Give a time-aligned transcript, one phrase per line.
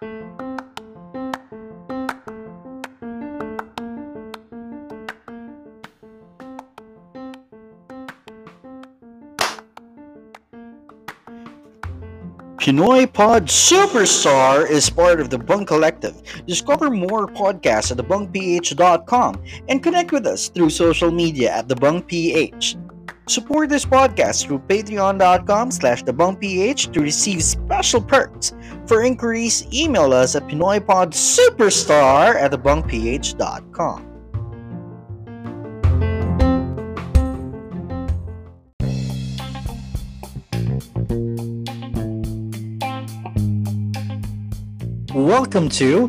[0.00, 0.32] Pinoy
[13.12, 16.22] Pod Superstar is part of the Bung Collective.
[16.46, 22.79] Discover more podcasts at thebungph.com and connect with us through social media at thebungph.
[23.30, 28.52] Support this podcast through patreon.com slash thebungph to receive special perks.
[28.88, 34.06] For inquiries, email us at pinoypodsuperstar at thebungph.com.
[45.14, 46.08] Welcome to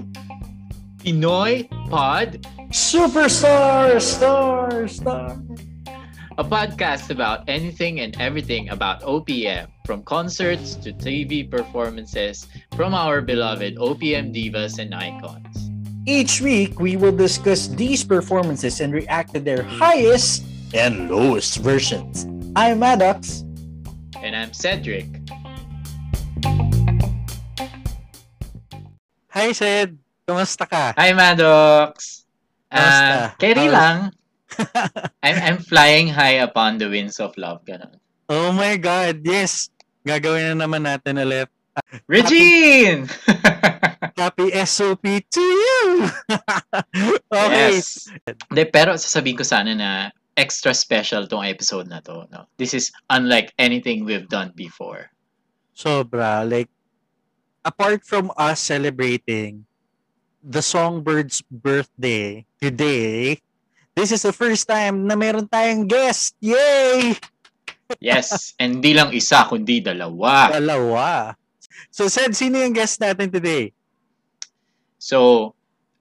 [0.98, 5.38] Pinoy Pod, Superstar Star Star.
[6.38, 13.20] A podcast about anything and everything about OPM, from concerts to TV performances from our
[13.20, 15.70] beloved OPM divas and icons.
[16.08, 22.26] Each week, we will discuss these performances and react to their highest and lowest versions.
[22.56, 23.44] I'm Maddox.
[24.24, 25.08] And I'm Cedric.
[29.36, 30.00] Hi, Sid.
[30.28, 30.96] Kumusta ka?
[30.96, 32.24] Hi, Maddox!
[32.72, 33.20] Kamusta?
[33.28, 34.16] Ah, carry lang.
[35.24, 37.64] I'm, I'm flying high upon the winds of love.
[37.66, 38.00] Ganun.
[38.30, 39.70] oh my God, yes.
[40.02, 41.52] Gagawin na naman natin ulit.
[42.08, 43.08] Regine!
[44.18, 46.10] Happy SOP to you!
[47.32, 47.80] okay.
[47.80, 48.12] Yes.
[48.52, 49.90] De, pero sasabihin ko sana na
[50.36, 52.28] extra special tong episode na to.
[52.32, 52.50] No?
[52.58, 55.12] This is unlike anything we've done before.
[55.76, 56.44] Sobra.
[56.44, 56.70] Like,
[57.64, 59.66] apart from us celebrating
[60.44, 63.40] the Songbird's birthday today,
[63.96, 66.36] this is the first time na meron tayong guest.
[66.40, 67.16] Yay!
[68.00, 70.56] Yes, and di lang isa, kundi dalawa.
[70.56, 71.36] Dalawa.
[71.92, 73.76] So, Sed, sino yung guest natin today?
[74.96, 75.52] So,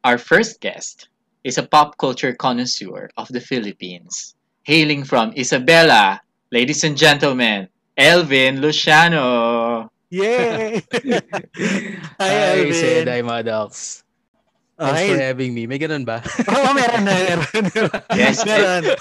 [0.05, 1.09] our first guest
[1.43, 4.37] is a pop culture connoisseur of the Philippines.
[4.63, 6.21] Hailing from Isabela,
[6.53, 7.67] ladies and gentlemen,
[7.97, 9.91] Elvin Luciano.
[10.11, 10.83] Yay!
[12.23, 12.75] Hi, Hi, Alvin.
[12.75, 13.09] Sid.
[13.09, 14.05] Hi, Maddox.
[14.81, 15.69] Thanks for having me.
[15.69, 16.25] May ganun ba?
[16.57, 17.53] Oo, meron na, meron.
[18.17, 18.97] Yes, meron.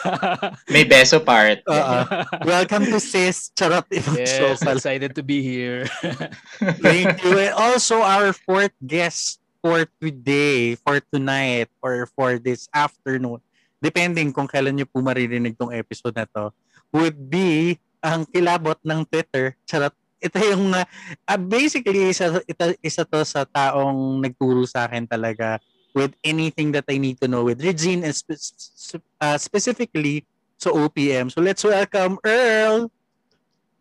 [0.68, 1.64] May beso part.
[1.72, 1.98] Oo.
[2.44, 3.56] Welcome to Sis.
[3.56, 3.88] Charot.
[3.88, 4.76] Ibang show yes, pala.
[4.76, 5.88] excited to be here.
[6.84, 7.40] Thank you.
[7.40, 13.40] And also our fourth guest for today, for tonight, or for this afternoon,
[13.80, 16.52] depending kung kailan nyo po maririnig tong episode na to,
[16.92, 19.56] would be ang kilabot ng Twitter.
[19.64, 19.96] Charot.
[20.20, 25.56] Ito yung, uh, basically, isa, ito, isa to sa taong nagturo sa akin talaga
[25.94, 30.26] with anything that I need to know with Regine and spe- uh, specifically
[30.60, 31.32] so OPM.
[31.32, 32.92] So let's welcome Earl.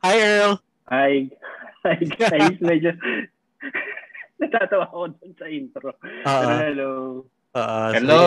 [0.02, 0.62] Hi, Earl.
[0.88, 1.26] Hi,
[1.84, 2.56] hi guys.
[2.64, 2.94] Medyo
[4.40, 5.90] natatawa ako dun sa intro.
[6.00, 6.92] Pero hello.
[7.50, 8.24] Uh, Hello,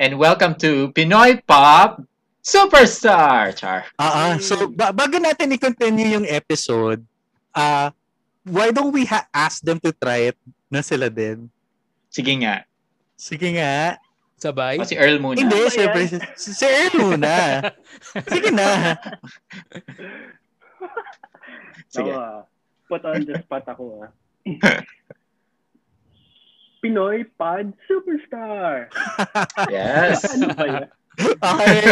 [0.00, 2.02] and welcome to Pinoy Pop
[2.42, 3.54] Superstar.
[3.54, 3.86] Char.
[3.94, 4.34] Ah, ah.
[4.42, 7.04] so ba- bago natin i-continue yung episode,
[7.54, 7.94] ah
[8.42, 11.46] why don't we ha- ask them to try it na sila din?
[12.10, 12.66] Sige nga.
[13.22, 14.02] Sige nga.
[14.34, 14.82] Sabay?
[14.82, 15.38] O, si Earl muna.
[15.38, 16.18] Hindi, ba syempre, yan?
[16.34, 17.34] si, si Earl muna.
[18.34, 18.98] Sige na.
[21.86, 22.10] Sige.
[22.10, 22.42] Ako, ah,
[22.90, 24.10] put on the spot ako ah.
[26.82, 28.90] Pinoy Pod Superstar!
[29.70, 30.26] Yes.
[30.34, 30.88] Ano ba yan?
[31.38, 31.86] Okay.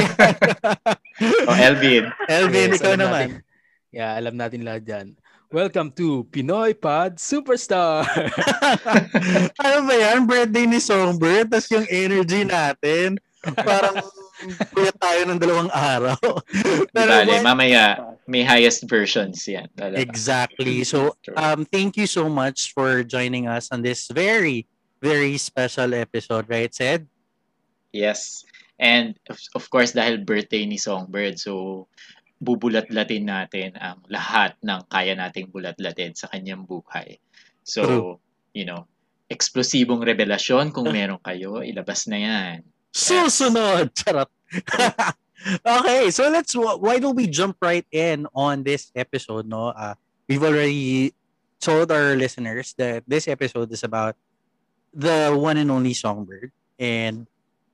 [1.46, 2.04] O, Elvin.
[2.26, 3.38] Elvin, Yes, ikaw naman.
[3.38, 3.46] natin.
[3.94, 5.06] Yeah, alam natin lahat yan.
[5.50, 8.06] Welcome to Pinoy Pod Superstar!
[9.66, 10.22] ano ba yan?
[10.22, 13.18] Birthday ni Songbird, tas yung energy natin.
[13.58, 13.98] Parang
[14.70, 16.22] kuya tayo ng dalawang araw.
[16.94, 17.98] Pero Bale, what- mamaya,
[18.30, 19.66] may highest versions yan.
[19.74, 19.98] Talaga.
[19.98, 20.86] Exactly.
[20.86, 24.70] So, um, thank you so much for joining us on this very,
[25.02, 27.10] very special episode, right, Sed?
[27.90, 28.46] Yes.
[28.78, 31.90] And of, of course, dahil birthday ni Songbird, so
[32.40, 37.20] bubulat-latin natin ang lahat ng kaya nating bulat-latin sa kanyang buhay.
[37.62, 38.12] So, True.
[38.56, 38.88] you know,
[39.28, 42.56] eksplosibong revelasyon kung meron kayo, ilabas na yan.
[42.90, 43.92] Susunod!
[43.94, 44.32] Charot!
[45.78, 49.70] okay, so let's, why don't we jump right in on this episode, no?
[49.76, 49.94] Uh,
[50.26, 51.14] we've already
[51.60, 54.16] told our listeners that this episode is about
[54.96, 56.50] the one and only Songbird.
[56.80, 57.28] And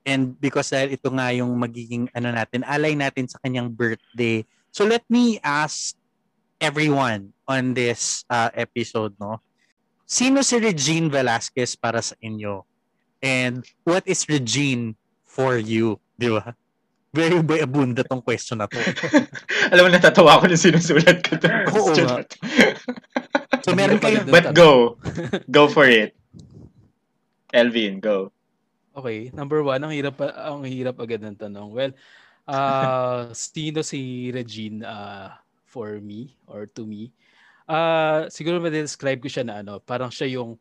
[0.07, 4.43] and because dahil ito nga yung magiging ano natin, alay natin sa kanyang birthday.
[4.77, 5.97] So let me ask
[6.61, 9.41] everyone on this uh, episode, no?
[10.05, 12.61] Sino si Regine Velasquez para sa inyo?
[13.25, 14.93] And what is Regine
[15.25, 15.97] for you?
[16.21, 16.53] Di ba?
[17.09, 18.77] Very abunda tong question na to.
[19.73, 21.49] Alam mo, natatawa ako nung sinusulat ko to.
[21.73, 22.21] Oo nga.
[23.65, 25.01] So meron kayo, But go.
[25.57, 26.15] Go for it.
[27.51, 28.31] Elvin, go.
[28.95, 31.75] Okay, number one, ang hirap, ang hirap agad ng tanong.
[31.75, 31.91] Well,
[32.47, 37.11] ah sino si Regine ah, for me or to me?
[37.67, 40.59] Ah siguro ma-describe ko siya na ano, parang siya yung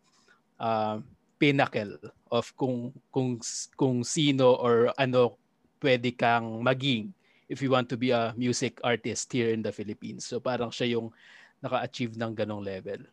[0.60, 1.00] ah,
[1.38, 2.00] pinnacle
[2.32, 3.38] of kung kung
[3.78, 5.38] kung sino or ano
[5.84, 7.12] pwede kang maging
[7.46, 10.26] if you want to be a music artist here in the Philippines.
[10.26, 11.14] So parang siya yung
[11.62, 13.06] naka-achieve ng ganong level.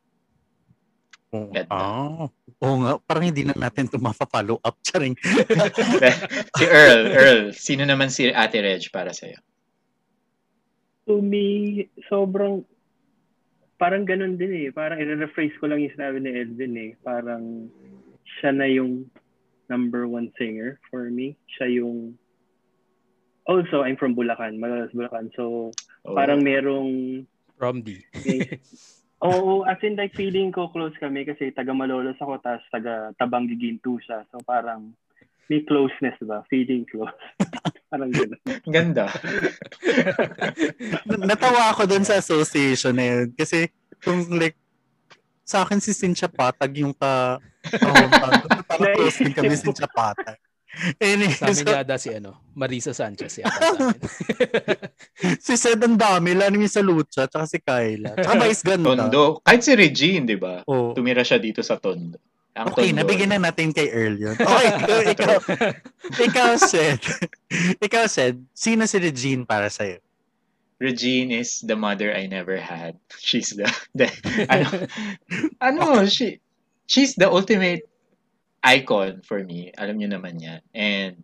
[1.32, 1.64] Oh, Ganda.
[1.72, 2.28] ah,
[2.60, 4.76] oo nga, parang hindi na natin ito mapapollow up.
[4.84, 5.16] Charing.
[6.60, 7.02] si Earl.
[7.08, 9.40] Earl, sino naman si Ate Reg para sa'yo?
[11.08, 12.60] To me, sobrang,
[13.80, 14.68] parang ganun din eh.
[14.70, 16.92] Parang i-rephrase ko lang yung sinabi ni Edwin eh.
[17.00, 17.72] Parang
[18.38, 19.08] siya na yung
[19.72, 21.32] number one singer for me.
[21.56, 22.12] Siya yung,
[23.48, 25.32] also, I'm from Bulacan, Malolos, Bulacan.
[25.32, 27.22] So, Oh, parang merong,
[27.56, 28.02] From D.
[29.22, 33.54] Oo, as in like feeling ko close kami kasi taga Malolos ako tapos taga Tabanggi
[33.54, 34.26] Ginto siya.
[34.34, 34.98] So parang
[35.46, 36.42] may closeness ba?
[36.50, 37.12] Feeling close.
[37.92, 38.40] parang gano'n.
[38.66, 39.06] Ganda.
[41.06, 43.26] Natawa ako doon sa association na yun.
[43.36, 43.70] Kasi
[44.02, 44.58] kung like,
[45.42, 47.38] sa akin si Cynthia Patag yung ka
[47.78, 48.46] ko.
[48.66, 50.38] Parang close din kami si Cynthia Patag.
[50.96, 54.00] Anyway, Sa amin so, yata si ano, Marisa Sanchez yata sa amin.
[55.44, 56.32] si Sed ang dami.
[56.32, 58.16] Lalo yung sa Lucha, tsaka si Kyla.
[58.16, 58.88] Tsaka Vice Ganda.
[58.96, 59.24] Tondo.
[59.44, 60.64] Kahit si Regine, di ba?
[60.64, 60.96] Oh.
[60.96, 62.16] Tumira siya dito sa Tondo.
[62.56, 63.04] Ang Okay, Tondo.
[63.04, 64.36] nabigyan na natin kay Earl yun.
[64.40, 65.36] Okay, ikaw, ikaw,
[66.16, 67.00] ikaw said,
[67.76, 70.00] ikaw said, sino si Regine para sa'yo?
[70.80, 72.96] Regine is the mother I never had.
[73.20, 74.08] She's the, the
[74.50, 74.66] ano,
[75.62, 76.40] ano, she,
[76.88, 77.86] she's the ultimate
[78.62, 79.74] icon for me.
[79.74, 80.62] Alam niyo naman yan.
[80.72, 81.14] And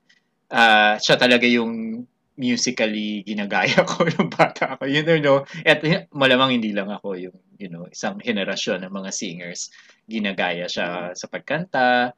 [0.50, 2.04] uh, siya talaga yung
[2.38, 4.86] musically ginagaya ko nung bata ako.
[4.86, 5.82] You know, at
[6.14, 9.70] malamang hindi lang ako yung, you know, isang henerasyon ng mga singers.
[10.06, 12.14] Ginagaya siya sa pagkanta.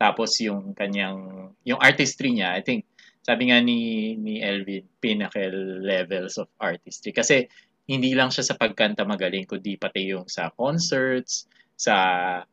[0.00, 2.88] Tapos yung kanyang, yung artistry niya, I think,
[3.20, 7.12] sabi nga ni, ni Elvin, pinnacle levels of artistry.
[7.12, 7.46] Kasi
[7.86, 11.94] hindi lang siya sa pagkanta magaling, kundi pati yung sa concerts, sa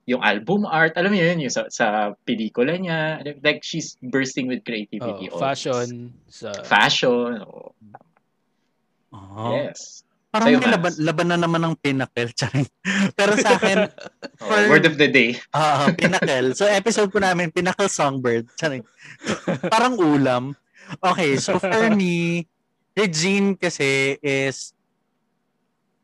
[0.08, 3.20] yung album art, alam mo yun, yung sa, sa pelikula niya.
[3.44, 5.28] Like, she's bursting with creativity.
[5.28, 7.44] Oh, fashion sa Fashion.
[7.44, 7.76] oh,
[9.12, 9.56] Oh.
[9.56, 10.04] Yes.
[10.30, 12.30] Parang Sa'yo, may laban, laban na naman ng pinnacle.
[12.40, 12.68] Charing.
[13.16, 13.88] Pero sa akin,
[14.44, 15.34] Oh, For- word of the day.
[15.58, 16.54] ah pinnacle.
[16.54, 18.46] So episode po namin, Pinnacle Songbird.
[18.60, 18.86] Charing.
[19.72, 20.54] Parang ulam.
[21.02, 22.46] Okay, so for me,
[22.94, 24.78] Regine kasi is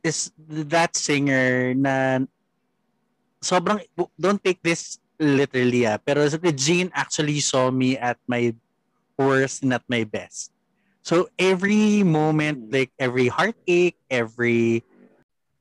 [0.01, 0.33] is
[0.67, 2.25] that singer na
[3.43, 3.83] sobrang
[4.15, 8.55] don't take this literally ah, pero Regine actually saw me at my
[9.19, 10.49] worst and at my best.
[11.03, 14.81] So every moment, like every heartache, every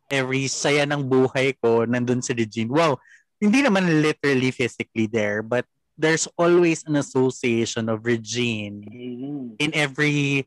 [0.07, 2.71] every saya ng buhay ko, nandun si Regine.
[2.71, 3.03] Wow,
[3.43, 5.67] hindi naman literally physically there, but
[5.99, 9.59] there's always an association of Regine Mhm.
[9.59, 10.47] in every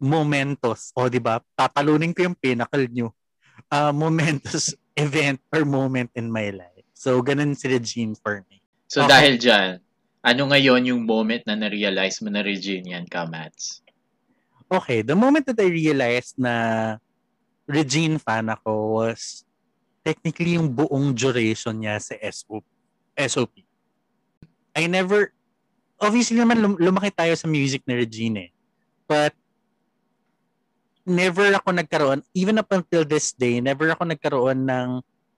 [0.00, 0.90] momentos.
[0.96, 1.40] O, di ba?
[1.54, 3.12] Tatalunin ko yung pinnacle nyo.
[3.70, 6.86] Uh, momentous event or moment in my life.
[6.94, 8.62] So, ganun si Regine for me.
[8.88, 9.10] So Okay.
[9.10, 9.68] dahil dyan,
[10.22, 13.82] ano ngayon yung moment na na-realize mo na Regine yan ka, Mats?
[14.70, 16.96] Okay, the moment that I realized na
[17.66, 19.44] Regine fan ako was
[20.04, 22.64] technically yung buong duration niya sa SOP.
[23.16, 23.52] SOP.
[24.76, 25.32] I never,
[25.98, 28.50] obviously naman lum- lumaki tayo sa music ni Regine eh.
[29.04, 29.32] But
[31.04, 34.90] never ako nagkaroon, even up until this day, never ako nagkaroon ng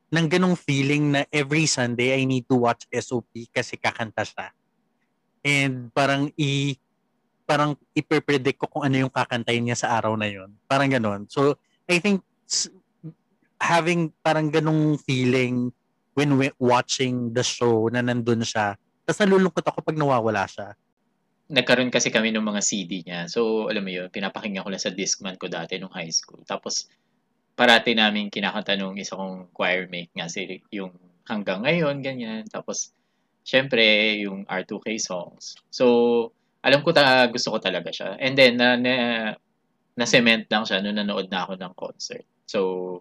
[0.07, 4.55] ng ganong feeling na every Sunday I need to watch SOP kasi kakanta siya.
[5.43, 6.79] And parang i
[7.47, 10.51] parang ipe-predict ko kung ano yung kakantayin niya sa araw na yun.
[10.67, 11.31] Parang ganon.
[11.31, 11.55] So,
[11.87, 12.27] I think
[13.63, 15.71] having parang ganong feeling
[16.19, 18.75] when we, watching the show na nandun siya,
[19.07, 20.75] tapos nalulungkot ako pag nawawala siya.
[21.47, 23.31] Nagkaroon kasi kami ng mga CD niya.
[23.31, 26.43] So, alam mo yun, pinapakinggan ko lang sa Discman ko dati nung high school.
[26.43, 26.91] Tapos,
[27.55, 30.91] parati namin kinakanta nung isa kong choir mate nga si yung
[31.25, 32.43] hanggang ngayon, ganyan.
[32.51, 32.91] Tapos,
[33.47, 33.83] syempre,
[34.19, 35.55] yung R2K songs.
[35.71, 35.87] So,
[36.67, 38.19] alam ko ta gusto ko talaga siya.
[38.19, 38.95] And then, na, na,
[39.95, 42.27] na-cement lang siya nung nanood na ako ng concert.
[42.45, 43.01] So,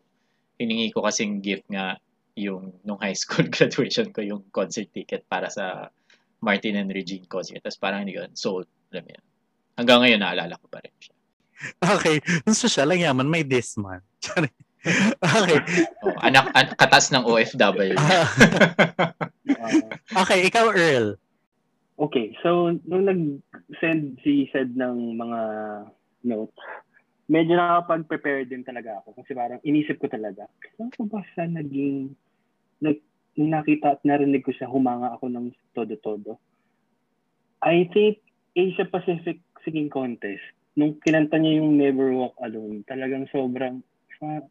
[0.62, 1.98] hiningi ko kasing gift nga
[2.36, 5.90] yung nung high school graduation ko yung concert ticket para sa
[6.42, 7.62] Martin and Regine concert.
[7.64, 8.68] Tapos parang yun, sold.
[8.92, 9.26] Alam mo yun.
[9.76, 11.16] Hanggang ngayon, naalala ko pa rin siya.
[11.82, 12.20] Okay.
[12.48, 14.04] Yung social lang yaman, may this man.
[15.24, 15.60] okay.
[16.06, 17.96] Oh, anak, an- katas ng OFW.
[17.98, 18.28] Ah,
[20.22, 21.18] okay, ikaw Earl.
[21.96, 25.40] okay, so nung nag-send si said ng mga
[26.28, 26.60] notes,
[27.26, 29.18] medyo nakapag-prepare din talaga ako.
[29.18, 30.46] Kasi parang inisip ko talaga,
[30.78, 32.14] saan ko ba siya naging,
[32.84, 33.00] nag,
[33.36, 36.40] nung nakita at narinig ko siya, humanga ako ng todo-todo.
[37.64, 38.24] I think
[38.56, 40.44] Asia Pacific Singing Contest,
[40.80, 43.84] nung kinanta niya yung Never Walk Alone, talagang sobrang,
[44.24, 44.42] uh,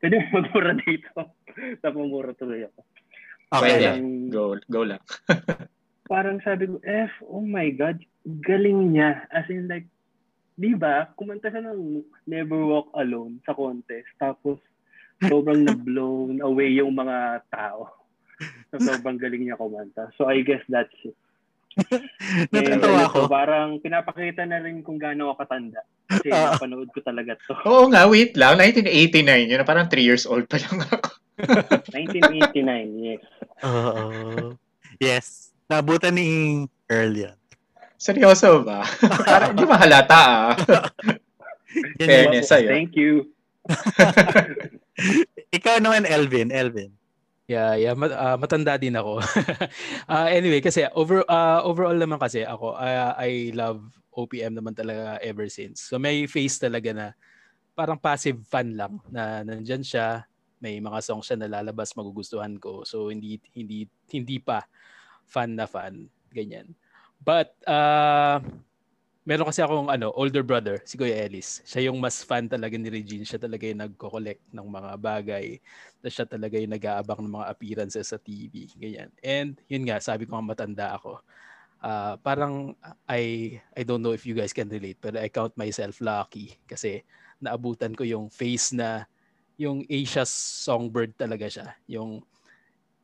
[0.00, 1.10] pwede mo magmura dito.
[1.84, 2.80] Napamura tuloy ako.
[3.60, 3.84] Pwede.
[3.84, 5.02] Parang- Go, go lang.
[6.12, 7.98] parang sabi ko, F, oh my God,
[8.46, 9.26] galing niya.
[9.34, 9.90] As in like,
[10.54, 14.08] di ba, kumanta siya ng Never Walk Alone sa contest.
[14.22, 14.62] Tapos,
[15.22, 17.90] sobrang na-blown away yung mga tao.
[18.70, 20.08] So, sobrang galing niya kumanta.
[20.16, 21.12] So, I guess that's it.
[22.50, 23.18] Natatawa Eh, ako.
[23.20, 25.80] so, parang pinapakita na rin kung gaano ako katanda.
[26.08, 26.54] Kasi Ah.
[26.54, 27.52] napanood ko talaga to.
[27.68, 28.56] Oo nga, wait lang.
[28.58, 29.62] 1989 yun.
[29.62, 31.10] Parang 3 years old pa lang ako.
[31.94, 32.60] 1989,
[32.98, 33.22] yes.
[33.62, 34.02] Oo.
[34.98, 35.26] yes.
[35.66, 36.26] Nabutan ni
[36.88, 37.36] Earl yan.
[37.94, 38.80] Seryoso ba?
[39.22, 40.52] Parang hindi mahalata ah.
[42.00, 42.66] Yan Fairness sa'yo.
[42.66, 43.28] Thank you.
[45.56, 46.50] Ikaw naman, Elvin.
[46.50, 46.90] Elvin.
[47.50, 49.18] Yeah, yeah, mat- ah, matanda din ako.
[50.10, 53.82] Ah, anyway, kasi over ah, overall naman kasi ako ah, I love
[54.14, 55.82] OPM naman talaga ever since.
[55.90, 57.06] So may face talaga na
[57.74, 60.22] parang passive fan lang na nandyan siya,
[60.62, 62.86] may mga songs siya na lalabas magugustuhan ko.
[62.86, 63.82] So hindi hindi
[64.14, 64.62] hindi pa
[65.26, 66.70] fan na fan, ganyan.
[67.18, 68.38] But uh,
[69.24, 71.60] meron kasi akong ano, older brother, si Kuya Ellis.
[71.68, 73.24] Siya yung mas fan talaga ni Regine.
[73.28, 75.46] Siya talaga yung nagko-collect ng mga bagay
[76.00, 79.12] na siya talaga yung nag-aabang ng mga appearances sa TV, ganyan.
[79.20, 81.20] And yun nga, sabi ko nga matanda ako.
[81.80, 82.76] Ah, parang
[83.08, 87.00] I I don't know if you guys can relate, pero I count myself lucky kasi
[87.40, 89.08] naabutan ko yung face na
[89.56, 91.72] yung Asia's songbird talaga siya.
[91.88, 92.20] Yung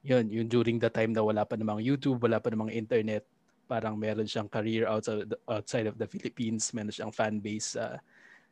[0.07, 3.27] yun, yung during the time na wala pa namang YouTube, wala pa namang internet,
[3.67, 7.75] parang meron siyang career outside of the, outside of the Philippines, meron siyang fan base
[7.77, 7.99] sa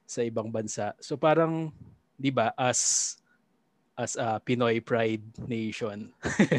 [0.05, 0.93] sa ibang bansa.
[1.01, 1.73] So parang
[2.19, 3.15] 'di ba as
[3.95, 6.11] as a Pinoy pride nation.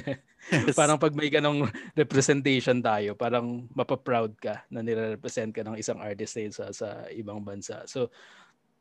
[0.79, 6.39] parang pag may ganong representation tayo, parang mapaproud ka na nire-represent ka ng isang artist
[6.55, 7.83] sa, sa ibang bansa.
[7.91, 8.07] So,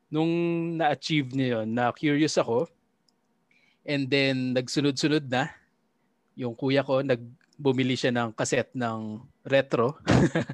[0.07, 0.31] nung
[0.78, 2.71] na-achieve niya yun, na-curious ako,
[3.83, 5.50] and then nagsunod-sunod na,
[6.38, 7.21] yung kuya ko, nag
[7.55, 9.99] bumili siya ng cassette ng retro.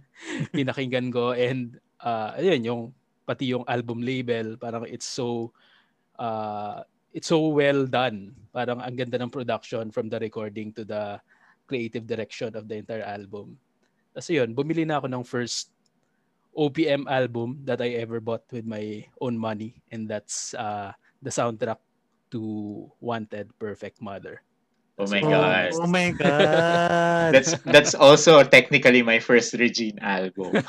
[0.56, 2.82] Pinakinggan ko and uh, ayun, yung
[3.24, 5.54] pati yung album label, parang it's so
[6.18, 6.82] uh,
[7.14, 8.34] it's so well done.
[8.50, 11.18] Parang ang ganda ng production from the recording to the
[11.70, 13.54] creative direction of the entire album.
[14.10, 15.70] Tapos yun, bumili na ako ng first
[16.58, 20.90] OPM album that I ever bought with my own money and that's uh,
[21.22, 21.78] the soundtrack
[22.34, 24.42] to Wanted Perfect Mother.
[25.00, 25.70] Oh my oh, God.
[25.80, 27.30] Oh my God.
[27.34, 30.52] That's that's also technically my first Regine album.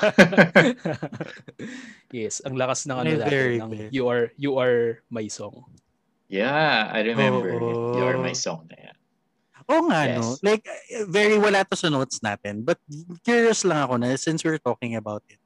[2.14, 3.90] yes, ang lakas ng ano dati, ng.
[3.92, 5.68] You Are You Are My Song.
[6.32, 7.60] yeah, I remember.
[7.60, 7.98] Oo.
[8.00, 8.96] You're my song na yan.
[9.68, 10.16] Oo nga, Yes.
[10.16, 10.24] no?
[10.40, 10.64] Like,
[11.12, 12.64] very wala to sa notes natin.
[12.64, 12.80] But
[13.20, 15.38] curious lang ako na since we're talking about it.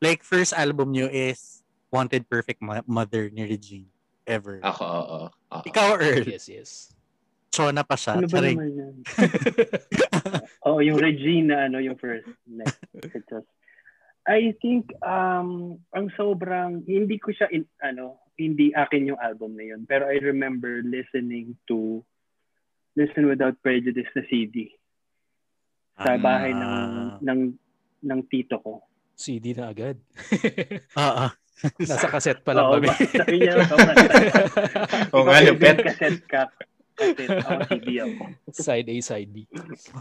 [0.00, 1.60] Like, first album nyo is
[1.92, 3.92] Wanted Perfect Mo- Mother ni Regine.
[4.24, 4.64] Ever.
[4.64, 5.20] Ako, oo.
[5.28, 5.62] oo.
[5.66, 6.24] Ikaw, Earl.
[6.24, 6.70] Yes, yes.
[7.50, 8.14] Chona pa siya.
[8.16, 8.56] Ano ba Charing.
[8.56, 8.94] naman yan?
[10.66, 12.30] oh, yung Regina, ano, yung first.
[12.46, 12.78] Next.
[12.94, 13.42] It was,
[14.22, 19.66] I think, um, ang sobrang, hindi ko siya, in, ano, hindi akin yung album na
[19.66, 19.82] yun.
[19.84, 22.06] Pero I remember listening to
[22.94, 24.70] Listen Without Prejudice na CD
[25.98, 27.18] sa bahay ng, Ah.
[27.20, 27.40] ng,
[28.00, 28.86] ng tito ko.
[29.12, 29.98] CD na agad.
[31.02, 31.26] Oo.
[31.84, 32.88] Nasa cassette pa lang Oo, kami.
[33.12, 33.52] sabi niya,
[35.12, 35.76] Oo nga, lupet.
[35.84, 36.48] Cassette ka.
[37.00, 38.24] Cassette, ako ako.
[38.52, 39.48] side A, side B.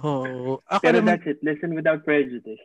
[0.04, 0.60] Oo.
[0.68, 1.40] Ako Pero naman, that's it.
[1.40, 2.60] Listen Without Prejudice.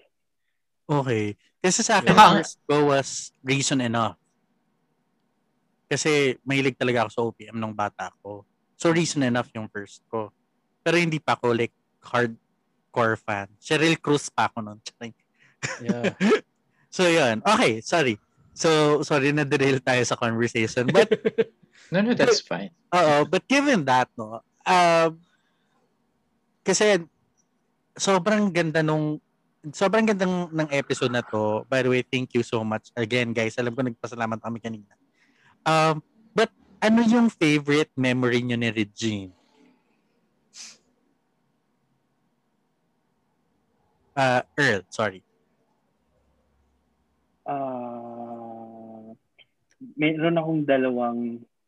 [0.90, 1.38] okay.
[1.62, 2.42] Kasi sa akin, Yeah.
[2.42, 4.18] first go was Reason Enough.
[5.86, 8.42] Kasi mahilig talaga ako sa OPM nung bata ko.
[8.76, 10.28] So Reason Enough yung first ko.
[10.82, 11.72] Pero hindi pa ako like
[12.04, 13.48] hardcore fan.
[13.56, 14.78] Cheryl Cruz pa ako nun.
[15.80, 16.12] Yeah.
[16.92, 17.40] So yun.
[17.40, 18.20] Okay, sorry.
[18.54, 20.86] So sorry na derail tayo sa conversation.
[20.88, 21.10] But
[21.94, 22.74] No, no, that's fine.
[22.90, 25.10] Oo, but given that, no, um,
[26.66, 27.06] kasi
[27.94, 29.22] sobrang ganda nung
[29.70, 31.62] sobrang ganda ng, ng episode na to.
[31.70, 32.90] By the way, thank you so much.
[32.98, 34.90] Again, guys, alam ko nagpasalamat kami kanina.
[35.62, 36.02] Um,
[36.34, 36.50] but
[36.82, 39.30] ano yung favorite memory nyo ni Regine?
[44.18, 45.22] Uh, Earl, sorry.
[47.46, 47.93] Ah,
[49.96, 51.20] meron akong dalawang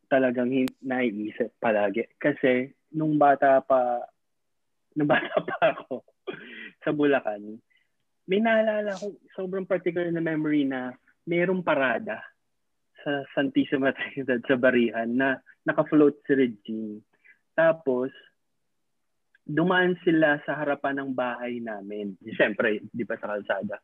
[0.06, 2.06] talagang hin- naiisip palagi.
[2.16, 4.00] Kasi nung bata pa,
[4.96, 6.02] nung bata pa ako
[6.82, 7.58] sa Bulacan,
[8.26, 10.94] may naalala ko sobrang particular na memory na
[11.26, 12.22] merong parada
[13.06, 17.02] sa Santissima Trinidad sa Barihan na naka-float si Regine.
[17.54, 18.10] Tapos,
[19.46, 22.18] dumaan sila sa harapan ng bahay namin.
[22.34, 23.78] Siyempre, di ba sa kalsada.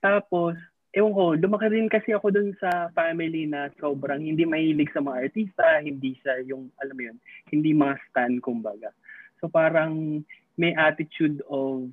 [0.00, 0.56] Tapos,
[0.98, 5.30] ewan ko, lumaki rin kasi ako dun sa family na sobrang hindi mahilig sa mga
[5.30, 7.18] artista, hindi sa yung, alam mo yun,
[7.54, 8.90] hindi mga stan, kumbaga.
[9.38, 10.26] So parang
[10.58, 11.86] may attitude of,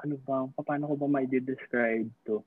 [0.00, 2.40] ano ba, paano ko ba may describe to?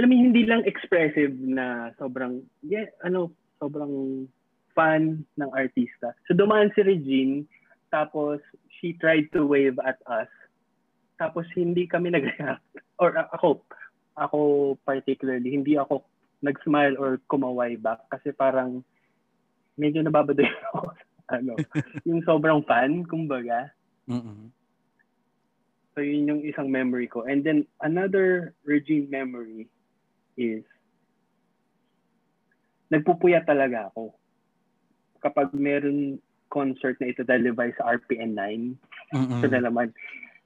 [0.00, 3.28] Alam mo, hindi lang expressive na sobrang, yeah, ano,
[3.60, 4.24] sobrang
[4.72, 6.16] fan ng artista.
[6.30, 7.44] So dumaan si Regine,
[7.90, 8.40] tapos
[8.78, 10.30] she tried to wave at us.
[11.18, 12.62] Tapos hindi kami nag-react.
[13.02, 13.66] Or uh, ako,
[14.18, 16.02] ako particularly, hindi ako
[16.42, 18.82] nag-smile or kumaway back kasi parang
[19.78, 20.92] medyo nababadoy ako.
[21.28, 21.52] ano,
[22.08, 23.68] yung sobrang fan, kumbaga.
[24.08, 24.48] Mm-mm.
[25.92, 27.26] So yun yung isang memory ko.
[27.28, 29.68] And then another Regine memory
[30.38, 30.64] is
[32.88, 34.16] nagpupuya talaga ako.
[35.20, 39.38] Kapag meron concert na ito televised sa RPN 9, Mm-mm.
[39.42, 39.92] ito na naman,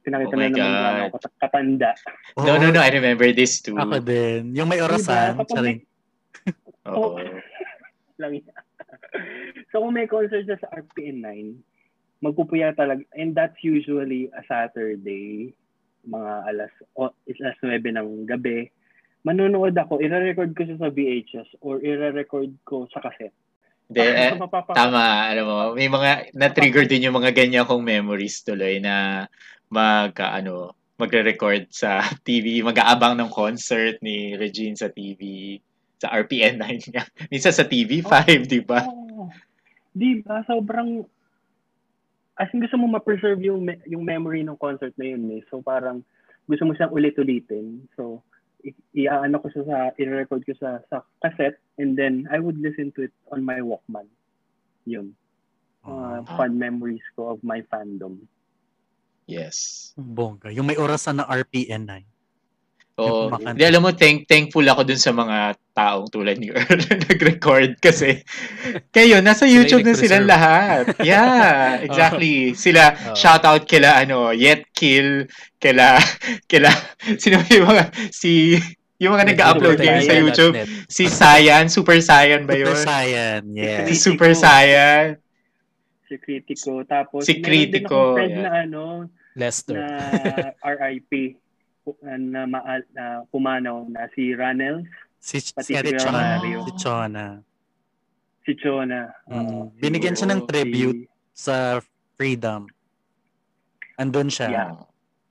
[0.02, 1.02] pinakita Oh na naman God.
[1.08, 1.90] ako kat- katanda.
[2.36, 2.80] No, no, no.
[2.82, 3.78] I remember this too.
[3.78, 4.52] Ako din.
[4.54, 5.38] Yung may orasan.
[5.38, 5.62] Diba?
[5.62, 5.86] May-
[6.90, 7.18] Oo.
[8.22, 8.38] lang
[9.72, 13.02] so kung may concert siya sa RPN 9, magpupuya talaga.
[13.16, 15.50] And that's usually a Saturday,
[16.06, 18.70] mga alas, o, alas 9 ng gabi.
[19.22, 23.34] Manonood ako, ire-record ko siya sa VHS or ire-record ko sa cassette.
[23.92, 24.34] Hindi, eh,
[24.72, 29.26] tama, alam mo, may mga, na-trigger din yung mga ganyan kong memories tuloy na
[29.72, 35.56] mag, ano, magre-record sa TV, mag-aabang ng concert ni Regine sa TV,
[35.96, 37.08] sa RPN 9 nga.
[37.32, 38.12] Minsan sa TV5,
[38.44, 38.84] di ba?
[38.84, 39.32] Oo.
[39.96, 40.44] Di ba?
[40.44, 41.00] Sobrang,
[42.36, 45.42] as in gusto mo ma-preserve yung, me- yung memory ng concert na yun eh.
[45.48, 46.04] So parang
[46.44, 47.86] gusto mo siyang ulit-ulitin.
[47.94, 48.20] So,
[48.62, 48.76] i-
[49.06, 53.06] i-ano ko siya sa, i-record ko sa, sa cassette and then I would listen to
[53.08, 54.10] it on my Walkman.
[54.84, 55.14] Yun.
[55.82, 58.22] Ah, Uh, fun memories ko of my fandom.
[59.26, 59.90] Yes.
[59.96, 60.50] bongga.
[60.50, 62.12] Yung may orasan ng RPN 9.
[63.00, 63.32] Oo.
[63.40, 67.80] Hindi, alam mo, thank, thankful ako dun sa mga taong tulad ni Earl na nag-record
[67.80, 68.20] kasi
[68.96, 70.92] kayo, nasa YouTube na silang lahat.
[71.00, 72.52] Yeah, exactly.
[72.52, 73.16] Sila, Oo.
[73.16, 75.24] shout out kila, ano, Yet Kill,
[75.56, 75.96] kila,
[76.52, 76.68] kila,
[77.16, 78.60] sino ba yung mga, si,
[79.00, 80.14] yung mga nag-upload Super ngayon sa.
[80.20, 80.54] YouTube,
[80.92, 82.76] si Saiyan, Super Saiyan ba Super yun?
[82.84, 83.42] Saiyan.
[83.56, 83.82] Yeah.
[83.88, 85.16] Si Super Saiyan.
[86.12, 86.84] Si Critico.
[86.84, 88.44] Tapos, Si meron din Critico, akong friend yeah.
[88.44, 88.82] na ano,
[89.32, 89.74] Lester.
[89.80, 89.88] na
[90.76, 91.12] RIP
[92.04, 94.84] na, maal, na pumanaw na si Ranel,
[95.16, 96.42] Si, si Pati si Chona.
[96.42, 97.26] Si Chona.
[98.42, 99.00] si Chona.
[99.30, 99.78] Mm.
[99.78, 101.78] Binigyan siya ng tribute si- sa
[102.14, 102.66] Freedom.
[103.96, 104.48] Andun siya.
[104.50, 104.72] Yeah.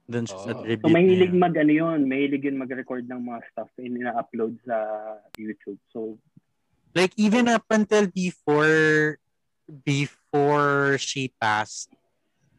[0.08, 0.64] Andun siya sa Oh.
[0.64, 0.88] tribute.
[0.88, 4.76] So mahilig mag ano yun, mahilig yun mag-record ng mga stuff and ina-upload sa
[5.36, 5.80] YouTube.
[5.92, 6.16] So
[6.92, 9.16] Like even up until before
[9.72, 11.88] before she passed,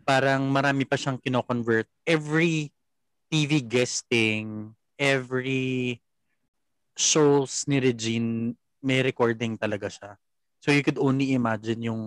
[0.09, 1.85] parang marami pa siyang kino-convert.
[2.09, 2.73] Every
[3.29, 6.01] TV guesting, every
[6.97, 10.17] shows ni Regine, may recording talaga siya.
[10.65, 12.03] So you could only imagine yung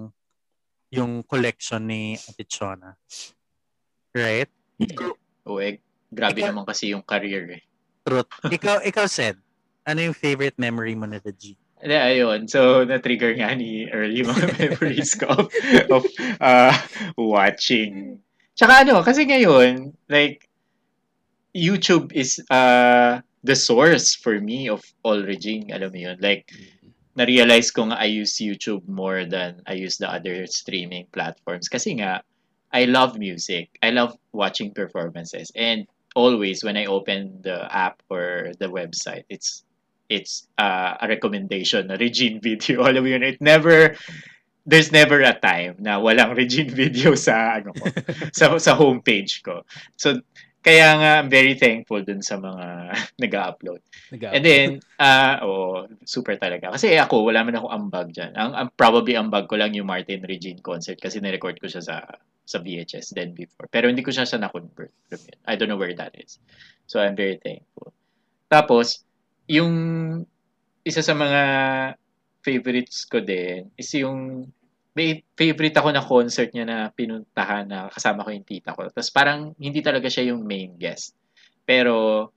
[0.90, 2.96] yung collection ni Ate Chona.
[4.16, 4.48] Right?
[5.46, 7.64] Oo, eh, grabe Ikaw- naman kasi yung career eh.
[8.06, 8.30] Truth.
[8.48, 9.36] Ikaw, ikaw said,
[9.82, 11.60] ano yung favorite memory mo ni Regine?
[11.82, 12.48] Hindi, ayun.
[12.48, 15.48] So, na-trigger nga ni Earl yung mga memories ko of,
[15.92, 16.04] of
[16.40, 16.76] uh,
[17.20, 18.20] watching.
[18.56, 20.48] Tsaka ano, kasi ngayon, like,
[21.52, 25.72] YouTube is uh, the source for me of all Regine.
[25.76, 26.18] Alam mo yun?
[26.24, 26.48] Like,
[27.20, 31.68] na-realize ko nga I use YouTube more than I use the other streaming platforms.
[31.68, 32.24] Kasi nga,
[32.72, 33.72] I love music.
[33.84, 35.52] I love watching performances.
[35.56, 39.65] And always, when I open the app or the website, it's
[40.10, 42.84] it's uh, a recommendation na Regine video.
[42.88, 43.96] Alam mo yun, it never,
[44.66, 47.86] there's never a time na walang Regine video sa, ano ko,
[48.38, 49.66] sa, sa homepage ko.
[49.98, 50.22] So,
[50.66, 52.66] kaya nga, I'm very thankful dun sa mga
[53.22, 53.86] nag-upload.
[54.10, 56.74] Nag- And then, ah, oh, super talaga.
[56.74, 58.34] Kasi ako, wala man ako ambag dyan.
[58.34, 61.98] Ang, ang probably ambag ko lang yung Martin Regine concert kasi na-record ko siya sa
[62.46, 63.70] sa VHS then before.
[63.70, 64.90] Pero hindi ko siya sa na-convert.
[65.46, 66.42] I don't know where that is.
[66.90, 67.94] So, I'm very thankful.
[68.50, 69.05] Tapos,
[69.50, 69.74] yung
[70.86, 71.42] isa sa mga
[72.46, 74.46] favorites ko din is yung
[74.96, 78.88] may favorite ako na concert niya na pinuntahan na kasama ko yung tita ko.
[78.88, 81.18] Tapos parang hindi talaga siya yung main guest.
[81.68, 82.30] Pero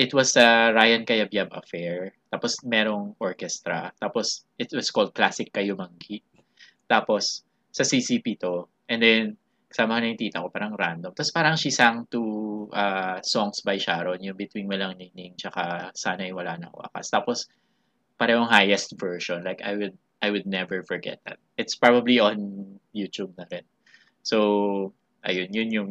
[0.00, 2.16] it was a Ryan Kayabyab affair.
[2.32, 3.92] Tapos merong orchestra.
[4.00, 6.24] Tapos it was called Classic Kayo Manggi.
[6.88, 8.72] Tapos sa CCP to.
[8.88, 9.36] And then
[9.72, 11.16] kasama na yung tita ko, parang random.
[11.16, 16.36] Tapos parang she sang two uh, songs by Sharon, yung Between Malang Ningning, tsaka Sana'y
[16.36, 17.08] Wala Na Wakas.
[17.08, 17.48] Tapos,
[18.20, 19.42] parehong highest version.
[19.42, 21.42] Like, I would I would never forget that.
[21.58, 23.66] It's probably on YouTube na rin.
[24.22, 24.94] So,
[25.26, 25.90] ayun, yun yung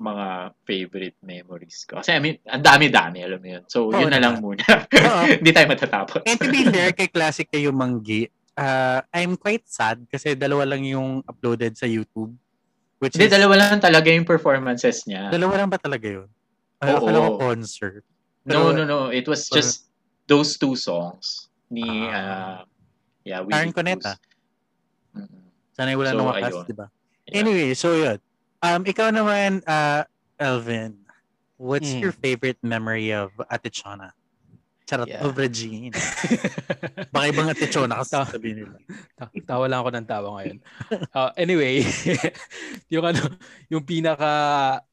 [0.00, 2.00] mga favorite memories ko.
[2.00, 3.64] Kasi I mean, ang dami-dami, alam mo yun.
[3.68, 4.64] So, Oo yun na lang muna.
[5.38, 6.24] Hindi tayo matatapos.
[6.24, 10.82] And to be fair, kay Classic kayo manggi, uh, I'm quite sad kasi dalawa lang
[10.88, 12.34] yung uploaded sa YouTube.
[12.98, 15.28] Which Hindi, is, dalawa lang talaga yung performances niya.
[15.28, 16.28] dalawa lang ba talaga yun?
[16.80, 17.04] Ay, Oo.
[17.04, 18.02] akala ko concert.
[18.44, 19.00] No, Pero- no, no.
[19.08, 19.88] It was just
[20.26, 22.12] those two songs ni, Ah.
[22.12, 22.56] uh,
[23.24, 24.14] yeah, Karen Willie Cuneta.
[24.16, 25.24] Cruz.
[25.24, 25.42] Mm-mm.
[25.74, 26.64] Sana'y wala So, ayun.
[26.66, 26.86] di ba?
[27.26, 27.38] Yeah.
[27.40, 28.18] Anyway, so yun.
[28.60, 30.04] Um, ikaw naman, uh,
[30.38, 30.96] Elvin,
[31.56, 32.00] what's Mm.
[32.00, 34.12] your favorite memory of Ate Chona?
[34.84, 35.24] Charot, Yeah.
[35.24, 35.96] of Regine.
[37.12, 38.76] Baka ibang Ate Chona kasi sabihin nila.
[39.16, 40.58] Ta- tawa lang ako ng tawa ngayon.
[41.08, 41.80] Uh, anyway,
[42.92, 43.24] yung ano,
[43.72, 44.28] yung pinaka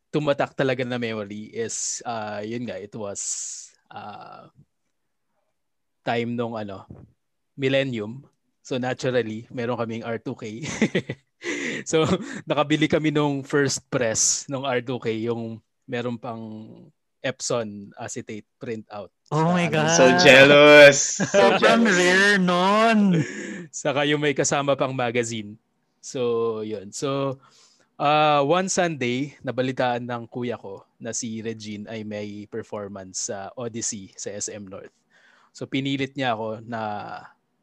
[0.08, 3.20] tumatak talaga na memory is uh, yun nga, it was
[3.92, 4.48] uh,
[6.08, 6.88] time nung ano,
[7.60, 8.24] millennium.
[8.64, 10.44] So naturally, meron kaming R2K.
[11.92, 12.08] so
[12.48, 16.44] nakabili kami nung first press nung R2K, yung meron pang
[17.22, 19.12] Epson acetate printout.
[19.32, 19.96] Oh my God.
[19.96, 21.24] So jealous.
[21.24, 23.24] So Sobrang rare nun.
[23.72, 25.56] Saka yung may kasama pang magazine.
[26.04, 26.92] So, yun.
[26.92, 27.40] So,
[27.96, 34.12] uh, one Sunday, nabalitaan ng kuya ko na si Regine ay may performance sa Odyssey
[34.20, 34.92] sa SM North.
[35.56, 36.82] So, pinilit niya ako na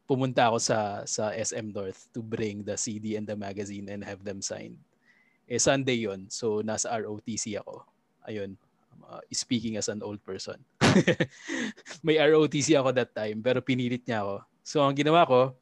[0.09, 4.25] pumunta ako sa sa SM North to bring the CD and the magazine and have
[4.25, 4.81] them signed.
[5.45, 7.85] Eh, Sunday yon So, nasa ROTC ako.
[8.25, 8.57] Ayun.
[9.09, 10.57] uh, speaking as an old person.
[12.07, 14.35] may ROTC ako that time, pero pinilit niya ako.
[14.63, 15.57] So, ang ginawa ko,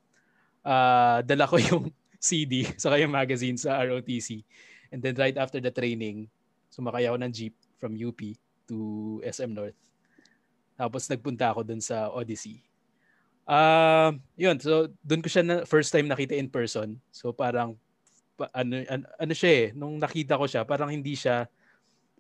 [0.67, 1.93] ah, dala ko yung
[2.27, 4.43] CD saka yung magazine sa ROTC.
[4.91, 6.27] And then right after the training,
[6.73, 8.19] sumakay ako ng jeep from UP
[8.67, 8.77] to
[9.23, 9.79] SM North.
[10.77, 12.61] Tapos nagpunta ako dun sa Odyssey.
[13.47, 16.99] Um, yun, so dun ko siya na, first time nakita in person.
[17.15, 17.79] So parang
[18.35, 21.47] pa- ano, ano ano siya eh, nung nakita ko siya, parang hindi siya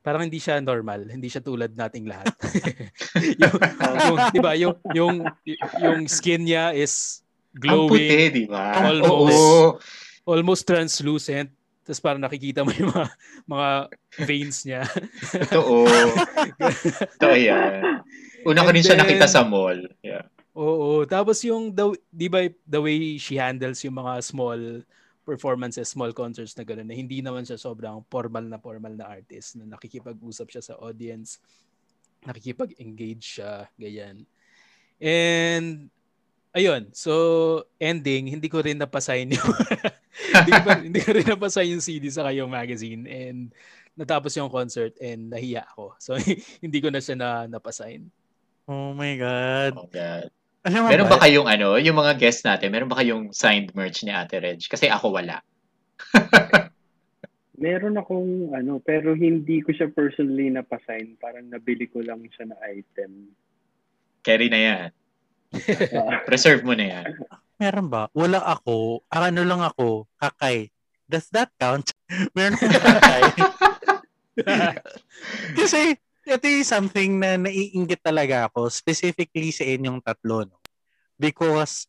[0.06, 2.30] parang hindi siya normal, hindi siya tulad nating lahat.
[3.42, 5.14] yung, yung 'di ba, yung yung
[5.82, 7.26] yung skin niya is
[7.58, 8.86] Ang glowing puti, di ba?
[8.86, 9.34] Almost.
[9.34, 9.58] Oo.
[10.30, 11.50] almost translucent.
[11.82, 13.08] Tapos parang nakikita mo yung mga,
[13.46, 13.68] mga
[14.26, 14.82] veins niya.
[15.50, 15.86] Totoo.
[17.14, 18.02] Totoo yan.
[18.42, 19.78] Una ko And rin siya then- nakita sa mall.
[20.02, 20.26] Yeah.
[20.58, 21.06] Oo.
[21.06, 24.82] Tapos yung, the, di ba, the way she handles yung mga small
[25.26, 29.58] performances, small concerts na gano'n, na hindi naman siya sobrang formal na formal na artist,
[29.58, 31.42] na nakikipag-usap siya sa audience,
[32.22, 34.22] nakikipag-engage siya, ganyan.
[35.02, 35.90] And,
[36.54, 39.50] ayun, so, ending, hindi ko rin napasign yung,
[40.38, 43.50] hindi, ko, pa- hindi ko rin napasign yung CD sa kayong magazine, and
[43.98, 45.98] natapos yung concert, and nahiya ako.
[45.98, 46.14] So,
[46.64, 48.06] hindi ko na siya na napasign.
[48.70, 49.72] Oh my God.
[49.74, 50.30] Oh, God.
[50.66, 54.02] Alam mo Meron ba kayong ano, yung mga guests natin, meron ba kayong signed merch
[54.02, 54.58] ni Ate Reg?
[54.66, 55.38] Kasi ako wala.
[57.56, 61.16] Meron akong ano, pero hindi ko siya personally napasign.
[61.16, 63.32] Parang nabili ko lang siya na item.
[64.20, 64.88] Carry na yan.
[66.28, 67.16] Preserve mo na yan.
[67.56, 68.12] Meron ba?
[68.12, 69.06] Wala ako.
[69.08, 70.04] Ah, Ano lang ako?
[70.20, 70.68] Kakay.
[71.08, 71.96] Does that count?
[72.36, 73.22] Meron akong kakay.
[75.56, 75.96] Kasi
[76.26, 80.42] ito yung something na naiinggit talaga ako, specifically sa inyong tatlo.
[80.50, 80.58] No?
[81.14, 81.86] Because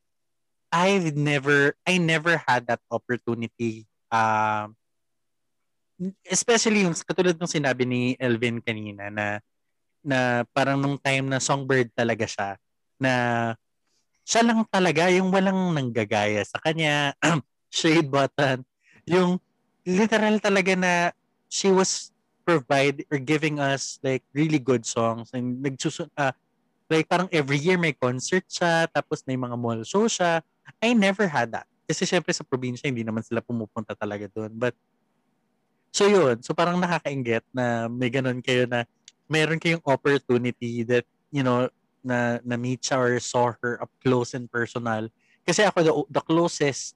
[0.69, 3.89] I've never, I never had that opportunity.
[4.13, 4.77] Um,
[6.29, 9.41] especially yung katulad ng sinabi ni Elvin kanina na
[10.05, 12.49] na parang nung time na songbird talaga siya
[13.01, 13.13] na
[14.21, 17.17] siya lang talaga yung walang nanggagaya sa kanya
[17.73, 18.61] shade button
[19.09, 19.41] yung
[19.83, 20.93] literal talaga na
[21.49, 22.13] she was
[22.47, 25.35] provide or giving us like really good songs.
[25.35, 26.31] And nagsusun ah,
[26.87, 30.39] like parang every year may concert siya tapos may mga mall show siya.
[30.79, 31.67] I never had that.
[31.83, 34.55] Kasi syempre sa probinsya hindi naman sila pumupunta talaga doon.
[34.55, 34.71] But
[35.91, 36.39] so yun.
[36.39, 38.87] So parang nakakainggit na may ganun kayo na
[39.27, 41.03] meron kayong opportunity that
[41.35, 41.67] you know
[41.99, 45.11] na na meet siya or saw her up close and personal.
[45.43, 46.95] Kasi ako the, the closest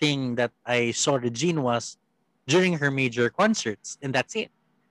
[0.00, 2.00] thing that I saw Regine was
[2.48, 4.00] during her major concerts.
[4.00, 4.48] And that's it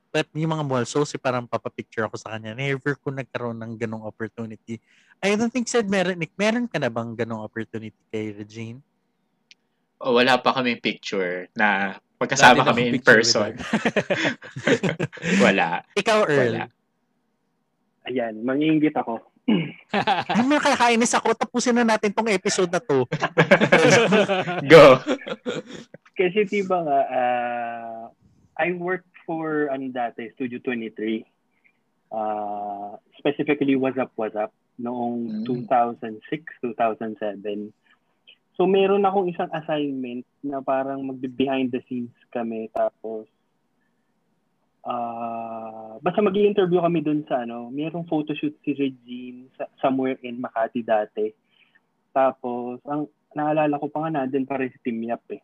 [0.09, 4.05] but yung mga mall eh, parang papapicture ako sa kanya never ko nagkaroon ng ganong
[4.05, 4.81] opportunity
[5.19, 8.81] I don't think said meron Nick, meron ka na bang ganong opportunity kay Regine
[9.99, 13.51] O, wala pa kaming picture na magkasama din kami in person.
[15.43, 15.83] wala.
[15.91, 16.63] ikaw Earl Wala.
[18.07, 19.19] ayan, manginggit ako.
[20.37, 23.09] ay makakainis ako tapusin na natin tong episode na to
[24.71, 25.01] Go.
[26.13, 28.01] Kasi diba nga, uh,
[28.59, 31.21] I worked for, ano dati, Studio 23.
[32.09, 34.49] Uh, specifically, What's Up, What's Up,
[34.81, 35.45] noong Mm.
[35.45, 37.69] 2006, 2007.
[38.57, 42.73] So, meron akong isang assignment na parang mag-behind the scenes kami.
[42.73, 43.29] Tapos,
[44.89, 50.39] ah basta mag interview kami dun sa ano, merong photoshoot si Regine sa, somewhere in
[50.39, 51.29] Makati dati.
[52.15, 55.43] Tapos, ang naalala ko pa nga nandun pa rin si Tim Yap eh.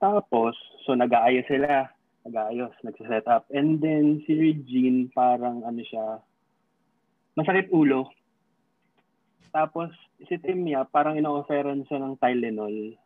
[0.00, 1.90] Tapos, so nag-aayos sila.
[2.26, 3.46] Nag-aayos, nagsiset up.
[3.54, 6.18] And then, si Regine, parang ano siya,
[7.38, 8.10] masakit ulo.
[9.54, 9.94] Tapos,
[10.26, 12.98] si Tim Yap, parang ina-offeran siya ng Tylenol.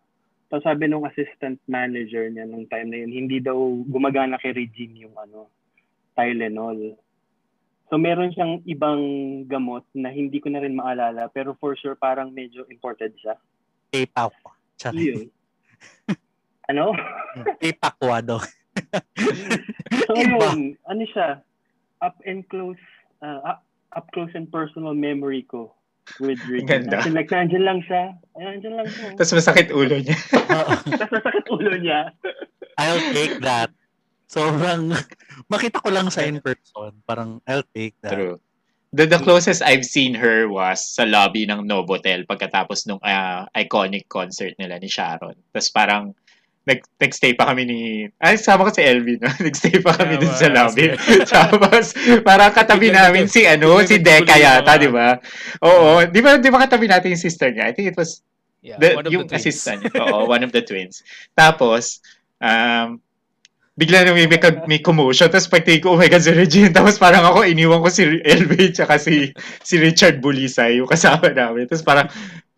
[0.50, 3.54] Tapos sabi nung assistant manager niya nung time na yun, hindi daw
[3.86, 5.46] gumagana kay Regine yung ano,
[6.18, 6.98] Tylenol.
[7.86, 9.02] So meron siyang ibang
[9.46, 13.38] gamot na hindi ko na rin maalala, pero for sure parang medyo imported siya.
[13.94, 14.50] K-Pakwa.
[14.74, 15.30] Tsaka, Yun.
[16.70, 16.98] ano?
[17.62, 18.38] K-Pakwa daw.
[20.06, 20.54] So Iba.
[20.54, 21.42] yun, ano siya,
[22.02, 22.80] up and close,
[23.22, 25.74] uh, up, up close and personal memory ko
[26.18, 26.66] with Regine.
[26.66, 26.98] Ganda.
[26.98, 28.16] As in, like, nandyan lang siya.
[28.34, 29.08] Ay, nandyan lang siya.
[29.14, 30.18] Tapos masakit ulo niya.
[30.34, 30.72] Oo.
[30.98, 32.00] Tapos nasakit ulo niya.
[32.80, 33.70] I'll take that.
[34.30, 34.94] Sobrang,
[35.50, 36.94] makita ko lang sa in person.
[37.06, 38.14] Parang, I'll take that.
[38.14, 38.38] True.
[38.90, 44.10] The, the closest I've seen her was sa lobby ng Novotel pagkatapos nung ah, iconic
[44.10, 45.38] concert nila ni Sharon.
[45.54, 46.10] Tapos parang
[46.68, 47.80] nag, nag-stay pa kami ni...
[48.20, 49.16] Ay, sama ko si Elvin.
[49.18, 49.32] No?
[49.46, 50.86] Nag-stay pa kami Yeah, dun sa lobby.
[51.32, 55.16] Tapos, parang katabi namin si ano, si Deka yata, di ba?
[55.64, 56.04] Oo.
[56.04, 57.70] Di ba, di ba katabi natin yung sister niya?
[57.70, 58.20] I think it was
[58.60, 59.40] Yeah, the, one of yung the twins.
[59.40, 60.04] assistant niya.
[60.04, 61.00] Oo, one of the twins.
[61.32, 62.04] Tapos,
[62.44, 63.00] um,
[63.80, 64.28] bigla na may,
[64.68, 65.32] may, commotion.
[65.32, 66.68] Tapos pagtingin ko, oh my God, si Regine.
[66.68, 69.32] Tapos parang ako, iniwan ko si LV tsaka si,
[69.64, 71.64] si Richard Bulisay, yung kasama namin.
[71.64, 72.06] Tapos parang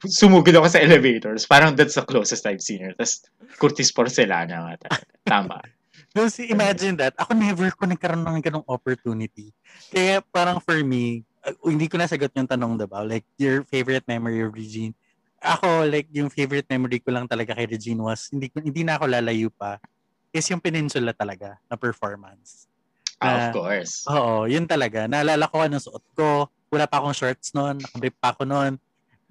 [0.05, 1.45] sumugod ako sa elevators.
[1.45, 2.93] Parang that's the closest I've seen her.
[2.93, 3.23] Tapos
[3.57, 4.99] Curtis Porcelana nga.
[5.23, 5.59] Tama.
[6.13, 7.17] No, see, imagine that.
[7.17, 9.49] Ako never ko nagkaroon ng ganong opportunity.
[9.89, 13.01] Kaya parang for me, uh, hindi ko nasagot yung tanong, diba?
[13.01, 14.93] Like, your favorite memory of Regine.
[15.41, 19.01] Ako, like, yung favorite memory ko lang talaga kay Regine was, hindi, ko- hindi na
[19.01, 19.81] ako lalayo pa,
[20.29, 22.69] is yung Peninsula talaga na performance.
[23.17, 23.53] Ah, of Ah.
[23.55, 24.05] course.
[24.05, 25.09] Oo, yun talaga.
[25.09, 26.29] Naalala ko anong suot ko.
[26.69, 27.81] Wala pa akong shorts noon.
[27.81, 28.77] Nakabrip pa ako noon.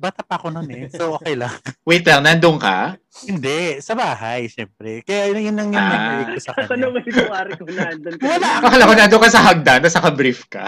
[0.01, 0.83] Bata pa ako noon eh.
[0.89, 1.53] So, okay lang.
[1.87, 2.97] Wait lang, nandun ka?
[3.21, 3.77] hindi.
[3.77, 5.05] Sa bahay, syempre.
[5.05, 5.91] Kaya yun, yun lang yung Ah.
[5.93, 6.81] memory ko sa Ano kanya.
[6.89, 8.23] naman si Kumari kung nandun ka?
[8.25, 8.47] Wala.
[8.65, 10.63] Akala ko nandun ka sa hagdan, tapos naka-brief ka.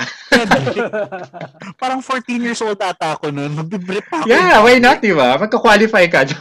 [1.82, 3.58] Parang 14 years old ata ako noon.
[3.58, 4.30] Magbibrip pa ako.
[4.30, 5.34] Yeah, why not, di ba?
[5.36, 6.22] Magka-qualify ka.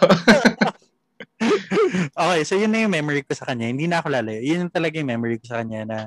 [2.12, 3.66] Okay, so yun na yung memory ko sa kanya.
[3.66, 4.38] Hindi na ako lalayo.
[4.38, 5.98] Yun yung talaga yung memory ko sa kanya na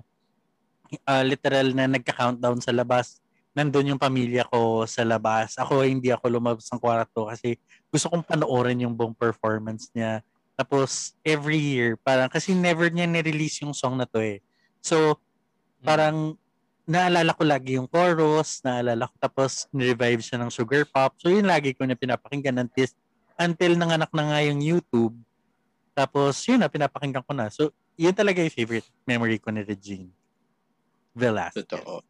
[1.03, 3.19] uh, literal na nagka-countdown sa labas.
[3.55, 5.55] Nandun yung pamilya ko sa labas.
[5.55, 7.55] Ako hindi ako lumabas ng kwarto kasi
[7.87, 10.19] gusto kong panoorin yung buong performance niya.
[10.59, 14.43] Tapos every year, parang kasi never niya nirelease yung song na to eh.
[14.83, 15.19] So,
[15.83, 16.35] parang
[16.85, 21.17] naalala ko lagi yung chorus, naalala ko tapos nirevive siya ng Sugar Pop.
[21.17, 22.89] So yun lagi ko na pinapakinggan until,
[23.41, 25.17] until nanganak na nga yung YouTube.
[25.97, 27.49] Tapos yun na, pinapakinggan ko na.
[27.49, 30.13] So yun talaga yung favorite memory ko ni Regine.
[31.17, 31.65] Velasquez.
[31.65, 32.05] Totoo.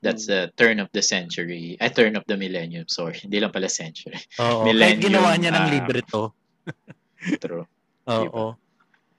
[0.00, 1.76] That's the turn of the century.
[1.76, 2.88] Ay, turn of the millennium.
[2.88, 3.20] Sorry.
[3.20, 4.16] Hindi lang pala century.
[4.40, 6.22] Oo, kahit Millennium, ginawa niya ng ah, libreto.
[7.44, 7.68] True.
[8.08, 8.56] Oo.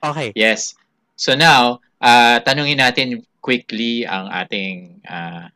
[0.01, 0.33] Okay.
[0.33, 0.73] Yes.
[1.13, 5.53] So now, uh, tanungin natin quickly ang ating uh,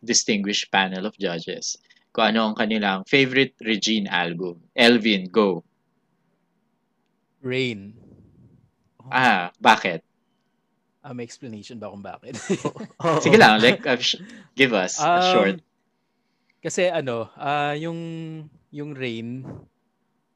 [0.00, 1.76] distinguished panel of judges
[2.12, 4.60] kung ano ang kanilang favorite Regine album.
[4.76, 5.64] Elvin, go.
[7.44, 7.96] Rain.
[9.08, 10.04] Ah, bakit?
[11.02, 12.38] Ah, may explanation ba kung bakit?
[13.26, 14.22] Sige lang, like, uh, sh-
[14.54, 15.56] give us a Um, short.
[16.62, 17.98] Kasi ano, ah yung
[18.70, 19.42] yung Rain,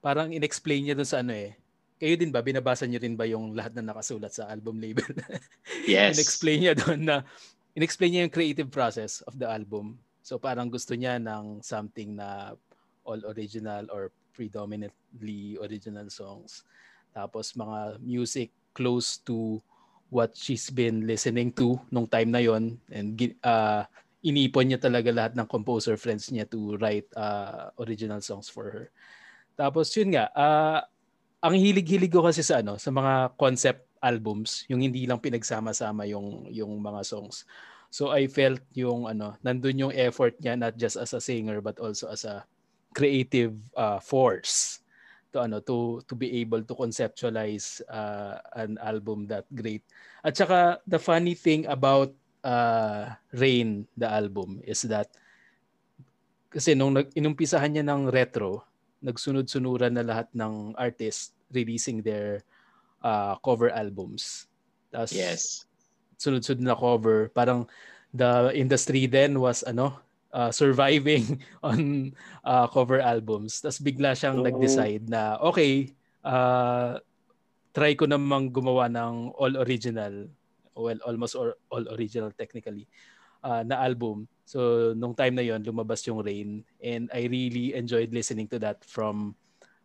[0.02, 1.54] parang inexplain niya dun sa ano eh.
[1.96, 5.06] Kayo din ba, binabasa niyo rin ba yung lahat na nakasulat sa album label?
[5.86, 6.18] Yes.
[6.18, 7.16] inexplain niya doon na
[7.72, 9.94] inexplain niya yung creative process of the album.
[10.20, 12.58] So parang gusto niya ng something na
[13.06, 16.66] all original or predominantly original songs.
[17.14, 19.62] Tapos mga music close to
[20.10, 23.86] what she's been listening to nung time na yon and ah,
[24.22, 28.86] inipon niya talaga lahat ng composer friends niya to write ah, original songs for her.
[29.58, 30.86] Tapos yun nga, ah,
[31.42, 36.46] ang hilig-hilig ko kasi sa ano, sa mga concept albums, yung hindi lang pinagsama-sama yung
[36.50, 37.46] yung mga songs.
[37.90, 41.78] So I felt yung ano, nandun yung effort niya not just as a singer but
[41.78, 42.44] also as a
[42.96, 44.80] creative uh, force
[45.36, 49.84] to ano to to be able to conceptualize uh, an album that great.
[50.24, 55.12] At saka the funny thing about uh, Rain the album is that
[56.48, 58.64] kasi nung inumpisahan niya ng retro,
[59.04, 62.40] nagsunod-sunuran na lahat ng artists releasing their
[63.04, 64.48] uh, cover albums.
[64.88, 65.68] Tapos Yes.
[66.16, 67.28] sunod-sunod na cover.
[67.36, 67.68] Parang
[68.08, 70.00] the industry then was ano,
[70.36, 72.12] uh, surviving on
[72.44, 73.64] uh, cover albums.
[73.64, 74.44] Tapos bigla siyang Oo.
[74.44, 77.00] nag-decide na okay, uh,
[77.72, 80.28] try ko namang gumawa ng all original,
[80.76, 82.84] well almost or, all original technically
[83.40, 84.28] uh, na album.
[84.44, 88.84] So nung time na yon lumabas yung Rain and I really enjoyed listening to that
[88.84, 89.32] from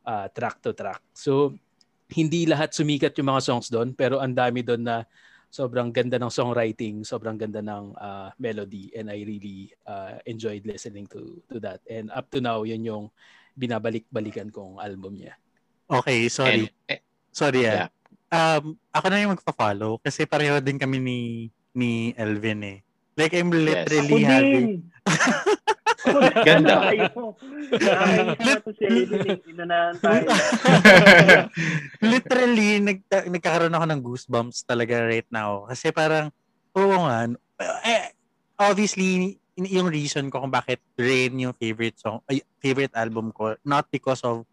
[0.03, 0.99] uh, track to track.
[1.15, 1.55] So
[2.11, 5.07] hindi lahat sumikat yung mga songs doon pero ang dami doon na
[5.51, 11.11] sobrang ganda ng songwriting, sobrang ganda ng uh, melody and I really uh, enjoyed listening
[11.11, 11.83] to to that.
[11.91, 13.03] And up to now, yun yung
[13.59, 15.35] binabalik-balikan kong album niya.
[15.91, 16.71] Okay, sorry.
[16.87, 17.87] And, eh, Sorry ah.
[18.31, 21.19] Um, ako na yung magpa-follow kasi pareho din kami ni
[21.75, 22.79] ni Elvin eh.
[23.15, 24.91] Like I'm literally having din.
[25.03, 25.51] Ako
[26.47, 26.91] Ganda.
[32.01, 35.69] Literally nag nagkakaroon ako ng goosebumps talaga right now.
[35.69, 36.33] Kasi parang
[36.73, 37.27] oo nga
[37.85, 38.15] eh,
[38.57, 42.23] obviously yung reason ko kung bakit Rain yung favorite song
[42.57, 44.47] favorite album ko not because of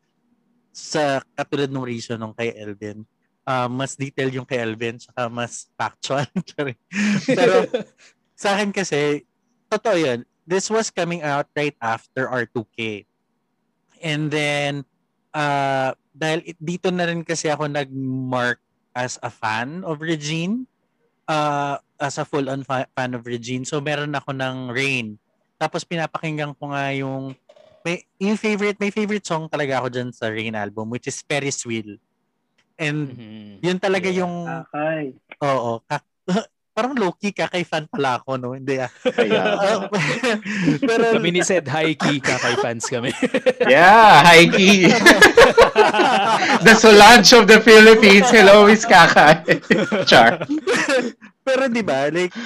[0.75, 3.03] sa katulad ng reason nung kay Elvin.
[3.49, 6.29] Uh, mas detailed yung kay Elvin saka mas factual.
[7.39, 7.65] Pero
[8.37, 9.25] sa akin kasi
[9.73, 13.05] totoo yun this was coming out right after R2K
[14.01, 14.89] and then
[15.31, 18.59] uh, dahil it- dito na rin kasi ako nag-mark
[18.97, 20.67] as a fan of Regine,
[21.29, 23.63] uh, as a full-on fa- fan of Regine.
[23.63, 25.15] So, meron ako ng Rain.
[25.55, 27.39] Tapos, pinapakinggan ko nga yung,
[27.87, 31.63] may, yung favorite, may favorite song talaga ako dyan sa Rain album, which is Ferris
[31.63, 32.03] Wheel.
[32.75, 33.51] And, Mhm.
[33.63, 34.27] yun talaga Yeah.
[34.27, 34.35] yung,
[34.67, 35.03] Okay.
[35.39, 36.03] oo, ka,
[36.79, 38.55] parang low-key kakay fan pala ako, no?
[38.55, 38.87] Hindi ah.
[39.59, 39.91] Ah,
[40.79, 43.11] pero, Kami ni Sed high key kakay fans kami.
[43.67, 44.95] yeah, Heike.
[46.63, 48.31] the Solange of the Philippines.
[48.31, 49.59] Hello, Miss Kakay.
[50.11, 50.47] Char.
[51.49, 52.37] pero di ba like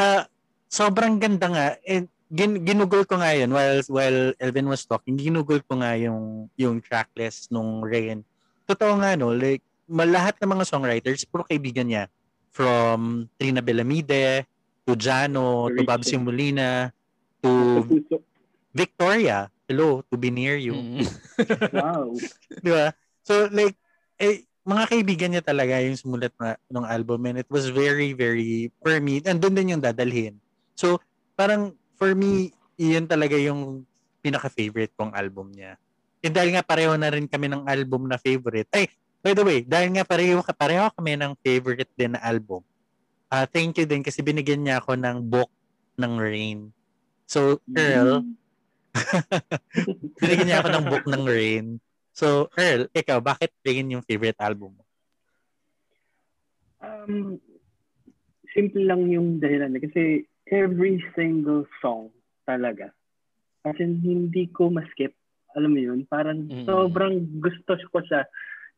[0.00, 0.24] ah
[0.72, 5.60] sobrang ganda nga and gin, ginugol ko nga yun while while Elvin was talking ginugol
[5.60, 8.24] ko nga yung yung tracklist nung Rain
[8.64, 9.60] totoo nga no like
[9.92, 12.08] lahat ng mga songwriters puro kaibigan niya
[12.56, 14.48] from Trina Belamide
[14.88, 15.84] to Jano to
[16.16, 16.88] Molina
[17.44, 17.84] Sa to.
[18.72, 21.04] Victoria hello to be near you Mhm.
[21.76, 22.16] Wow.
[22.64, 22.96] Di ba?
[23.26, 23.76] So, like,
[24.16, 28.72] eh, mga kaibigan niya talaga yung sumulat na, ng album and it was very, very,
[28.80, 30.38] for me, andun din yung dadalhin.
[30.78, 31.02] So,
[31.36, 33.84] parang, for me, iyon talaga yung
[34.24, 35.76] pinaka-favorite kong album niya.
[36.24, 38.66] And dahil nga pareho na rin kami ng album na favorite.
[38.72, 38.88] Ay,
[39.26, 42.62] by the way, dahil nga pareho, pareho kami ng favorite din na album.
[43.26, 45.50] Ah, thank you din kasi binigyan niya ako ng book
[45.98, 46.70] ng Rain.
[47.26, 48.22] So, Earl,
[50.22, 51.66] binigyan niya ako ng book ng Rain.
[52.14, 54.86] So, Earl, ikaw, bakit Rain yung favorite album mo?
[56.78, 57.42] Um,
[58.54, 59.74] simple lang yung dahilan.
[59.82, 62.14] Kasi every single song
[62.46, 62.94] talaga.
[63.66, 65.18] As in, hindi ko maskip.
[65.58, 66.00] Alam mo yun?
[66.06, 66.62] Parang Mm.
[66.62, 68.22] sobrang gusto ko siya.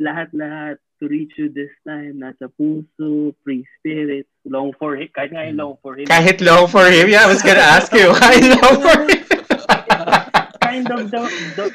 [0.00, 0.78] Lahat-lahat.
[0.98, 2.18] To reach you this time.
[2.18, 3.30] Nasa puso.
[3.46, 4.26] Free spirit.
[4.42, 5.06] Long for him.
[5.14, 6.10] Kahit nga yung long for him.
[6.10, 7.06] Kahit long for him.
[7.06, 8.10] Yeah, I was gonna ask you.
[8.22, 9.22] Kahit long for him.
[10.66, 11.22] kind of the,
[11.54, 11.66] the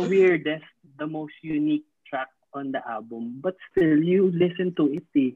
[0.00, 0.64] the weirdest,
[0.96, 3.38] the most unique track on the album.
[3.40, 5.32] But still, you listen to it eh.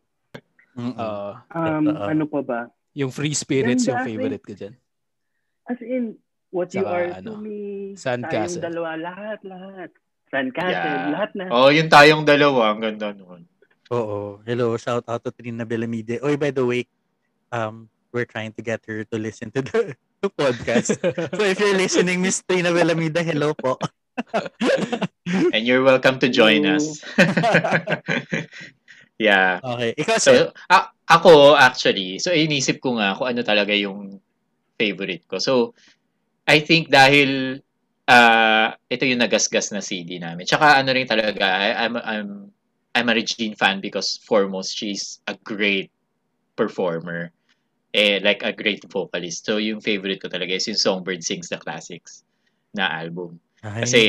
[0.75, 2.03] Uh, Um, Oo.
[2.11, 2.61] ano pa ba?
[2.95, 4.75] yung Free Spirits yung favorite ko dyan.
[5.67, 6.15] As in,
[6.51, 8.63] what you Saka are ano, to me, Sandcastle.
[8.63, 9.91] tayong dalawa, lahat, lahat.
[10.35, 11.15] Sandcastle, Yeah.
[11.15, 11.45] lahat na.
[11.55, 12.75] Oh, yung tayong dalawa.
[12.75, 13.47] Ang ganda nun.
[13.95, 14.43] Oo.
[14.43, 16.19] Hello, shout out to Trina Belamide.
[16.21, 16.83] Oy, by the way,
[17.55, 20.99] um, we're trying to get her to listen to the to podcast.
[21.31, 23.79] so if you're listening, Miss Trina Belamide, hello po.
[25.55, 26.79] And you're welcome to join Ooh.
[26.79, 27.03] us.
[29.19, 29.61] yeah.
[29.63, 29.95] Okay.
[29.99, 30.33] Ikaw, So,
[30.71, 34.19] a- ako actually, so inisip ko nga kung ano talaga yung
[34.79, 35.39] favorite ko.
[35.39, 35.75] So,
[36.47, 37.61] I think dahil
[38.09, 40.47] uh, ito yung nagasgas na CD namin.
[40.47, 42.31] Tsaka ano rin talaga, I, I'm, I'm,
[42.95, 45.91] I'm a Regine fan because foremost, she's a great
[46.57, 47.31] performer.
[47.95, 49.47] Eh, like a great vocalist.
[49.47, 52.27] So, yung favorite ko talaga is yung Songbird Sings the Classics
[52.75, 53.39] na album.
[53.65, 54.01] Ay, kasi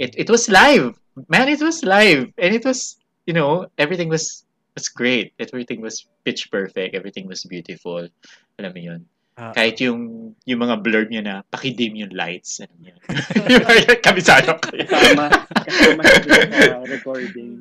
[0.00, 0.96] it it was live
[1.28, 2.96] man it was live and it was
[3.28, 8.08] you know everything was was great everything was pitch perfect everything was beautiful
[8.56, 9.00] alam mo yun
[9.36, 12.96] Ah, kahit yung yung mga blurb niya na pakidim yung lights mo yun
[14.00, 14.88] kabisado ko yun.
[14.88, 15.28] Kasama
[16.00, 17.60] sa recording.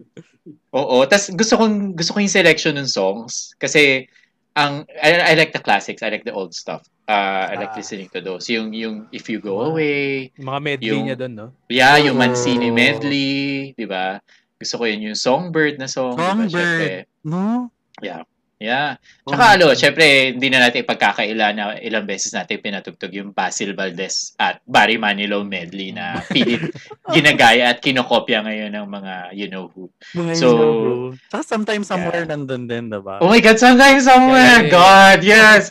[0.71, 4.07] oo tas gusto kong gusto ko yung selection ng songs kasi
[4.55, 7.77] ang I, I like the classics I like the old stuff uh, I like Ah.
[7.77, 9.75] listening to those yung yung if you go Wow.
[9.75, 11.47] away Yung mga medley Yung- niya doon, no?
[11.67, 12.15] Yeah, yung.
[12.15, 14.23] Mancini medley, 'di ba?
[14.55, 16.15] Gusto ko yun yung Songbird na song.
[16.15, 16.23] diba?
[16.47, 16.55] Songbird.
[16.55, 17.67] Syempre, No?
[17.99, 18.23] Yeah.
[18.55, 18.95] Yeah.
[19.27, 23.35] Oh Tsaka my ano, syempre, hindi na natin ipagkakaila na ilang beses natin pinatugtog yung
[23.35, 26.71] Basil Valdez at Barry Manilow medley na pilit
[27.11, 29.91] ginagaya at kinokopya ngayon ng mga you know who.
[30.15, 30.93] Mga So- bro.
[31.27, 33.19] Tsaka sometimes somewhere nandun din, diba?
[33.19, 34.71] Oh my God, sometimes somewhere, Yeah, yeah, yeah.
[34.71, 35.61] God, yes!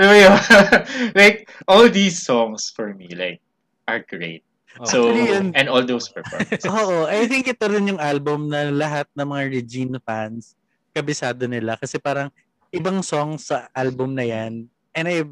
[0.00, 0.34] Yun?
[1.20, 3.44] like, all these songs for me, like,
[3.84, 4.44] are great.
[4.88, 6.64] So, Actually, yun- and all those performances.
[6.72, 10.56] Oo, I think ito rin yung album na lahat ng mga Regine fans
[10.90, 12.28] kabisado nila kasi parang
[12.70, 15.22] ibang song sa album na yan and I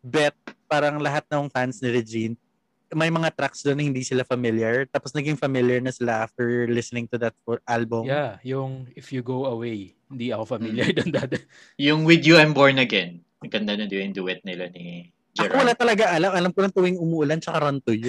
[0.00, 0.36] bet
[0.68, 2.36] parang lahat ng fans ni Regine
[2.96, 7.04] may mga tracks doon na hindi sila familiar tapos naging familiar na sila after listening
[7.12, 7.36] to that
[7.68, 8.08] album.
[8.08, 9.92] Yeah, yung If You Go Away.
[10.08, 11.36] Hindi ako familiar doon dati.
[11.84, 15.60] Yung With You I'm Born Again, ang ganda na yung duet nila ni Ako Gerard.
[15.60, 16.32] wala talaga alam.
[16.32, 18.08] Alam ko lang tuwing umuulan tsaka run to you.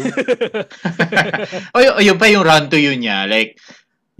[1.75, 3.27] oh, y- yun pa yung run to you niya.
[3.27, 3.59] Like,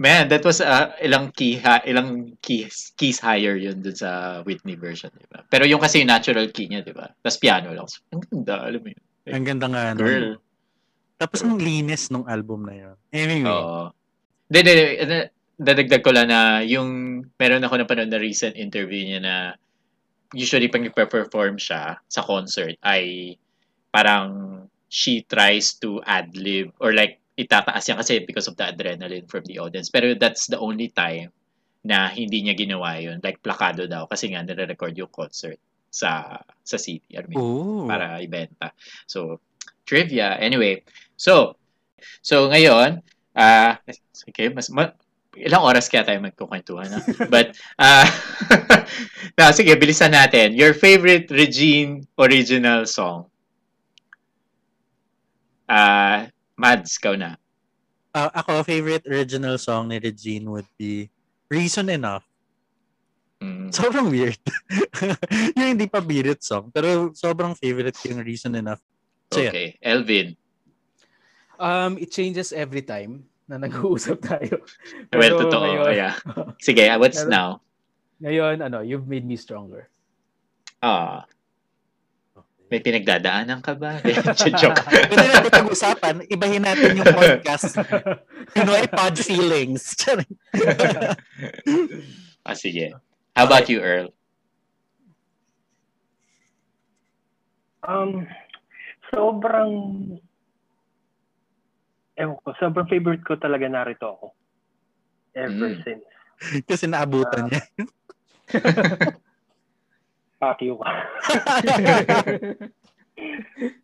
[0.00, 4.80] man, that was uh, ilang key ha- ilang keys, keys higher yun dun sa Whitney
[4.80, 5.44] version, di ba?
[5.52, 7.12] Pero yung kasi yung natural key niya, di ba?
[7.20, 7.84] Tapos piano lang.
[7.84, 9.04] So, ang ganda, alam mo yun.
[9.28, 9.92] Ang ganda nga.
[9.92, 10.40] Girl.
[11.20, 12.96] Tapos ang linis nung album na yun.
[13.12, 13.52] Anyway.
[13.52, 13.92] Oo.
[14.48, 14.74] Hindi, hindi,
[15.04, 15.20] hindi.
[15.60, 19.34] Dadagdag ko lang na yung meron ako napanood na recent interview niya na
[20.32, 23.36] usually pag nagpe-perform siya sa concert ay
[23.92, 29.40] parang she tries to ad-lib or like itataas yan kasi because of the adrenaline from
[29.48, 29.88] the audience.
[29.88, 31.32] Pero that's the only time
[31.80, 33.18] na hindi niya ginawa yun.
[33.24, 35.56] Like plakado daw kasi nga nire-record yung concert
[35.88, 37.16] sa sa city.
[37.16, 37.88] I mean, Oh.
[37.88, 38.76] para ibenta.
[39.08, 39.40] So,
[39.88, 40.36] trivia.
[40.38, 40.84] Anyway,
[41.16, 41.56] so,
[42.20, 43.00] so ngayon,
[43.34, 43.80] ah,
[44.12, 44.92] sige, mas, ma,
[45.34, 47.00] ilang oras kaya tayo magkukwentuhan, ha?
[47.32, 48.06] But, ah,
[49.40, 50.54] na, sige, bilisan natin.
[50.54, 53.26] Your favorite Regine original song?
[55.70, 56.26] Ah,
[56.60, 57.40] Mads, ikaw na.
[58.12, 61.08] Uh, ako, favorite original song ni Regine would be
[61.48, 62.26] Reason Enough.
[63.40, 63.72] Mm.
[63.72, 64.36] Sobrang weird.
[65.56, 66.68] yung hindi pa birit song.
[66.68, 68.82] Pero sobrang favorite ko yung Reason Enough.
[69.32, 69.48] So, yeah.
[69.48, 69.68] Okay.
[69.80, 70.36] Elvin.
[71.56, 74.60] Um, it changes every time na nag-uusap tayo.
[75.08, 75.64] Well, Pero totoo.
[75.64, 76.14] ngayon- Yeah.
[76.60, 77.48] Sige, what's Pero- now?
[78.20, 79.88] Ngayon, ano, you've made me stronger.
[80.84, 81.24] Ah,
[82.70, 83.98] may pinagdadaanan ka ba?
[84.62, 84.78] Joke.
[84.86, 86.22] Pwede natin pag-usapan.
[86.30, 87.74] Ibahin natin yung podcast.
[88.54, 89.94] Pinoy pod feelings.
[92.40, 92.96] Ah, sige.
[93.36, 94.08] How about you, Earl?
[97.84, 98.24] Um,
[99.08, 99.72] sobrang,
[102.16, 104.26] ewan ko, sobrang favorite ko talaga narito ako.
[105.36, 105.80] Ever Mm.
[105.84, 106.06] since.
[106.64, 107.62] Kasi naabutan niya.
[110.40, 110.88] Fuck you ka.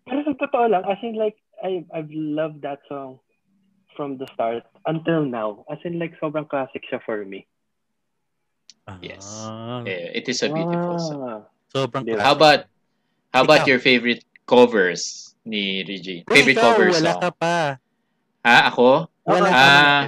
[0.07, 3.21] Pero sa totoo lang, as in like, I, I've loved that song
[3.93, 5.65] from the start until now.
[5.69, 7.45] As in like, sobrang classic siya for me.
[9.03, 9.27] Yes.
[9.45, 11.21] Ah, Eh, it is a beautiful song.
[11.21, 11.43] Ah.
[11.69, 12.23] sobrang Yeah.
[12.23, 12.71] How about
[13.35, 13.69] how about Ikaw.
[13.69, 16.23] your favorite covers ni Regine?
[16.25, 17.21] Uy, Favorite ikaw, cover wala song?
[17.21, 17.57] ka pa.
[18.47, 19.11] Ha, ako?
[19.27, 20.03] Wala ka Ah,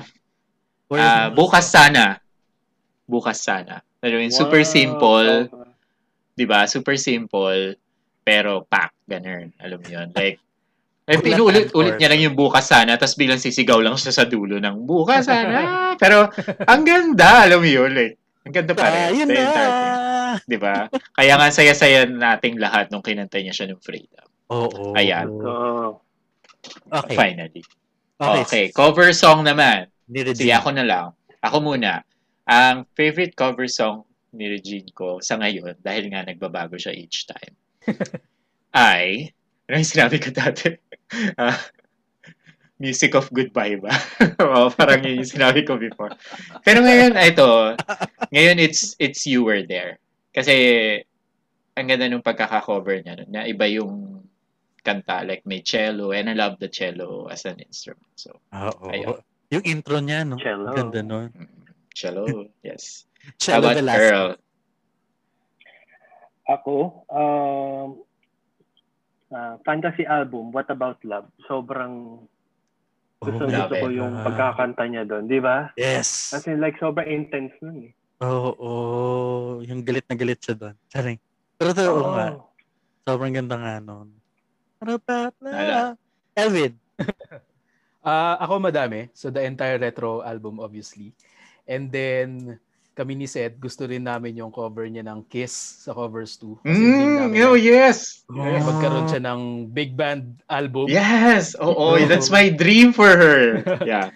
[0.88, 2.22] Where's ah, bukas sana.
[3.04, 3.82] Bukas sana.
[3.98, 4.70] Alam mo yun, super Wow.
[4.70, 5.57] simple, Sobra.
[6.38, 6.70] 'Di ba?
[6.70, 7.74] Super simple
[8.22, 9.50] pero pack ganun.
[9.58, 10.08] Alam mo 'yun.
[10.14, 10.38] Like
[11.10, 11.98] eh, pinuulit-ulit hardcore.
[11.98, 15.66] niya lang yung bukas sana tapos biglang sisigaw lang siya sa dulo ng bukas sana.
[16.02, 16.30] pero
[16.62, 18.14] ang ganda, alam mo 'yun, like
[18.46, 19.10] ang ganda pa rin.
[19.10, 19.66] Tayo The na.
[20.46, 20.86] 'di ba?
[21.16, 24.28] Kaya nga saya-saya nating lahat nung kinanta niya siya ng Freedom.
[24.54, 24.94] Oo.
[24.94, 25.26] Ayan.
[25.28, 25.98] Oo.
[26.88, 27.16] Okay.
[27.16, 27.62] Finally.
[28.18, 28.42] Okay.
[28.42, 29.86] Okay, cover song naman.
[30.34, 31.06] Sige, ako na lang.
[31.44, 32.02] Ako muna.
[32.48, 37.54] Ang favorite cover song ni Regine ko sa ngayon, dahil nga nagbabago siya each time,
[38.76, 39.32] ay,
[39.68, 40.72] ano yung sinabi ko dati?
[41.40, 41.56] Ah,
[42.76, 43.88] music of goodbye ba?
[44.44, 46.12] Oo, parang yun yung sinabi ko before.
[46.68, 47.72] Pero ngayon, ito,
[48.28, 49.96] ngayon it's it's you were there.
[50.36, 50.52] Kasi,
[51.80, 54.20] ang ganda nung pagkaka-cover niya, nun, na iba yung
[54.84, 58.12] kanta, like may cello, and I love the cello as an instrument.
[58.20, 58.92] So, Oo.
[58.92, 59.16] Ayun.
[59.48, 60.36] Yung intro niya, no?
[60.36, 60.76] Cello.
[60.76, 61.32] Ganda nun.
[61.32, 63.07] mm, cello, yes.
[63.36, 64.00] Cello How about.
[64.00, 64.28] Earl?
[66.48, 66.74] Ako,
[67.12, 67.88] um,
[69.28, 71.28] ah, fantasy album, What About Love?
[71.44, 72.24] Sobrang
[73.20, 74.24] gusto, Oh, gusto ko yung Ah.
[74.24, 75.68] pagkakanta niya doon, di ba?
[75.76, 76.32] Yes.
[76.32, 77.92] As in like, sobrang intense nun eh.
[78.24, 78.56] Oo.
[78.56, 80.74] Oh, Yung galit na galit siya doon.
[80.88, 81.20] Charing.
[81.60, 82.28] Pero to, oo nga.
[83.04, 84.08] Sobrang ganda nga nun.
[84.80, 85.28] Ano ba?
[85.44, 85.98] Ala.
[86.32, 86.72] Elvin.
[87.98, 89.10] Ah, ako madami.
[89.12, 91.12] So the entire retro album obviously.
[91.68, 92.56] And then
[92.98, 96.66] kami ni Seth, gusto rin namin yung cover niya ng Kiss sa covers 2.
[96.66, 98.26] Kasi dream Mm, namin oh, yes.
[98.26, 98.66] Yes.
[98.66, 99.40] magkaroon siya ng
[99.70, 100.90] big band album.
[100.90, 101.54] Yes.
[101.54, 102.02] Oo, Oo.
[102.10, 103.62] that's my dream for her.
[103.86, 104.10] Yeah.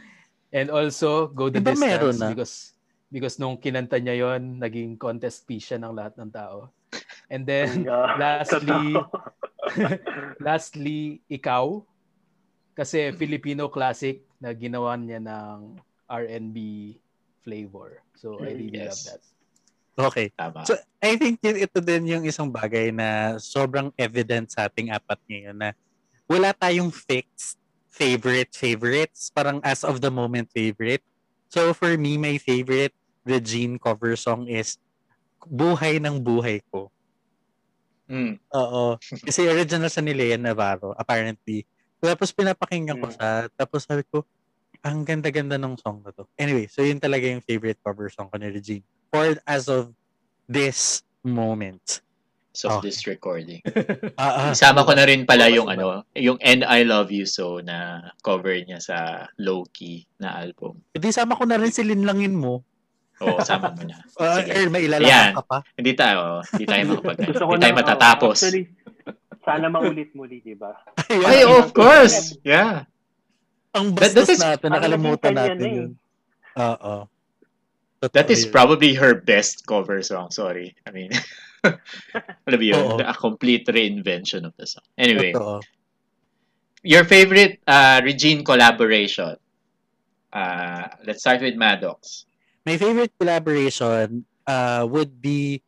[0.51, 2.29] And also, Go the Di ba meron Distance na?
[2.29, 2.55] because
[3.09, 6.69] because nung kinanta niya yon naging contest piece siya ng lahat ng tao.
[7.31, 8.17] And then, Yeah.
[8.21, 8.99] lastly,
[10.39, 11.81] lastly, ikaw.
[12.73, 16.57] Kasi Filipino classic na ginawa niya ng R&B
[17.43, 18.03] flavor.
[18.17, 19.11] So, I really love Yes.
[19.11, 19.21] that.
[19.93, 20.33] Okay.
[20.33, 20.65] Tama.
[20.65, 25.59] So, I think ito din yung isang bagay na sobrang evident sa ating apat ngayon
[25.59, 25.71] na
[26.25, 27.61] wala tayong fixed
[27.93, 29.29] favorite favorites.
[29.29, 31.05] Parang as of the moment favorite.
[31.53, 34.81] So, for me, my favorite Regine cover song is
[35.45, 36.89] Buhay ng Buhay Ko.
[38.11, 38.41] Mm.
[38.51, 38.99] Oo.
[38.99, 41.63] Kasi original sa ni Lea Navarro, apparently.
[42.03, 43.15] Tapos pinapakinggan ko Mm.
[43.15, 43.31] siya.
[43.55, 44.27] Tapos sabi ko,
[44.83, 46.27] ang ganda-ganda ng song na to.
[46.37, 48.83] Anyway, so yun talaga yung favorite cover song ko ni Regine.
[49.11, 49.95] For as of
[50.47, 52.03] this moment.
[52.53, 52.91] So, Okay.
[52.93, 53.65] this recording.
[54.21, 54.51] Ah, ah.
[54.53, 58.53] Isama ko na rin pala yung ano, yung And I Love You So na cover
[58.61, 58.97] niya sa
[59.41, 60.83] Low Key na album.
[60.93, 62.61] Hindi sama ko na rin si Linlangin mo.
[63.25, 63.97] Oo, sama mo na.
[64.21, 64.51] Uh, Sige.
[64.53, 65.59] Earl, may ilalakad ka pa.
[65.79, 68.37] Hindi tayo, hindi tayo makapag Hindi tayo matatapos.
[68.37, 68.65] oh, actually,
[69.43, 70.75] sana maulit muli, di ba?
[71.09, 72.37] Ay, of course!
[72.45, 72.85] Yeah.
[73.73, 75.77] Ang That- bastos that is- natin, nakalimutan natin na eh.
[75.81, 75.91] yun.
[76.59, 76.95] Oo.
[78.03, 78.53] Totoo That is yun.
[78.53, 80.29] probably her best cover song.
[80.29, 80.75] Sorry.
[80.85, 81.11] I mean,
[82.47, 84.85] alam mo yun, a complete reinvention of the song.
[84.99, 85.63] Anyway, Totoo.
[86.83, 89.39] your favorite uh, Regine collaboration?
[90.33, 92.25] Uh, let's start with Maddox.
[92.65, 95.63] My favorite collaboration uh, would be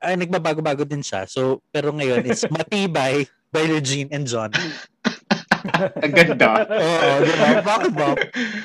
[0.00, 1.28] ay nagbabago-bago din siya.
[1.28, 4.48] So, pero ngayon it's Matibay by Regine and John.
[6.04, 6.48] Ang ganda.
[6.66, 7.46] Oo, di ba?
[7.62, 8.08] Bakit ba?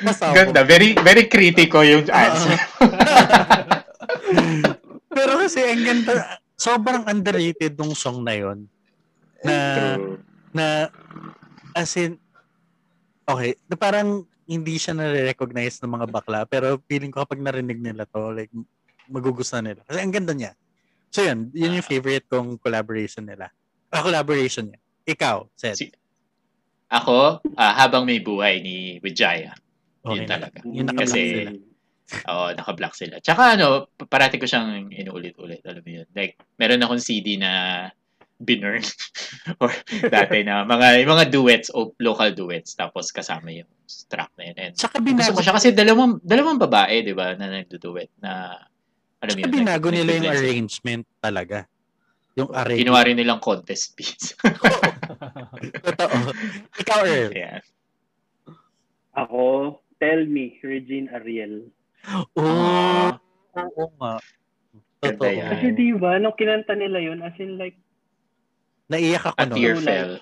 [0.04, 0.34] Masama.
[0.34, 0.62] Ganda.
[0.64, 2.56] Very, very critical yung answer.
[5.16, 8.68] pero kasi ang ganda, sobrang underrated nung song na yon
[9.46, 9.56] na
[9.96, 10.18] True.
[10.56, 10.66] na
[11.76, 12.18] as in
[13.28, 18.06] okay, na parang hindi siya na-recognize ng mga bakla pero feeling ko kapag narinig nila
[18.10, 18.52] to like
[19.10, 19.82] magugustuhan nila.
[19.86, 20.52] Kasi ang ganda niya.
[21.14, 23.54] So yun, yun yung favorite kong collaboration nila.
[23.94, 24.80] Ah, collaboration niya.
[25.06, 25.80] Ikaw, Seth.
[25.80, 25.94] Si-
[26.88, 27.18] Ako,
[27.54, 29.58] ah, habang may buhay ni Wijaya.
[30.02, 30.32] Okay Yun na.
[30.32, 30.60] talaga.
[30.64, 31.52] Yun naka Kasi- sila.
[32.30, 33.18] Oo, naka-block sila.
[33.18, 35.66] Tsaka ano, pa- parati ko siyang inuulit-ulit.
[35.66, 36.08] Alam mo yun.
[36.14, 37.90] Like, meron akong CD na
[38.38, 38.86] binurn.
[39.58, 39.74] Or
[40.06, 43.66] dati na mga yung mga duets o local duets tapos kasama yung
[44.06, 44.58] track na yun.
[44.60, 48.54] And Tsaka gusto binago, ko siya kasi dalawang dalawang babae, 'di ba, na nagduduet na
[49.18, 49.54] alam tsaka yun.
[49.56, 51.58] binago nag- nila yung arrangement talaga.
[52.36, 52.82] Yung arrangement.
[52.86, 54.36] Ginawa rin nilang contest piece.
[55.86, 56.18] Totoo.
[56.82, 57.32] Ikaw, Earl.
[57.34, 57.60] yeah.
[59.16, 61.72] Ako, Tell Me, Regine Ariel.
[62.36, 62.44] Oo.
[62.44, 63.16] Ah.
[63.56, 64.20] Oo nga.
[65.00, 65.32] Totoo.
[65.32, 65.52] yan.
[65.56, 67.78] Kasi di ba, nung kinanta nila yun, as in like,
[68.86, 69.58] Naiyak ako noon.
[69.58, 70.14] True fell.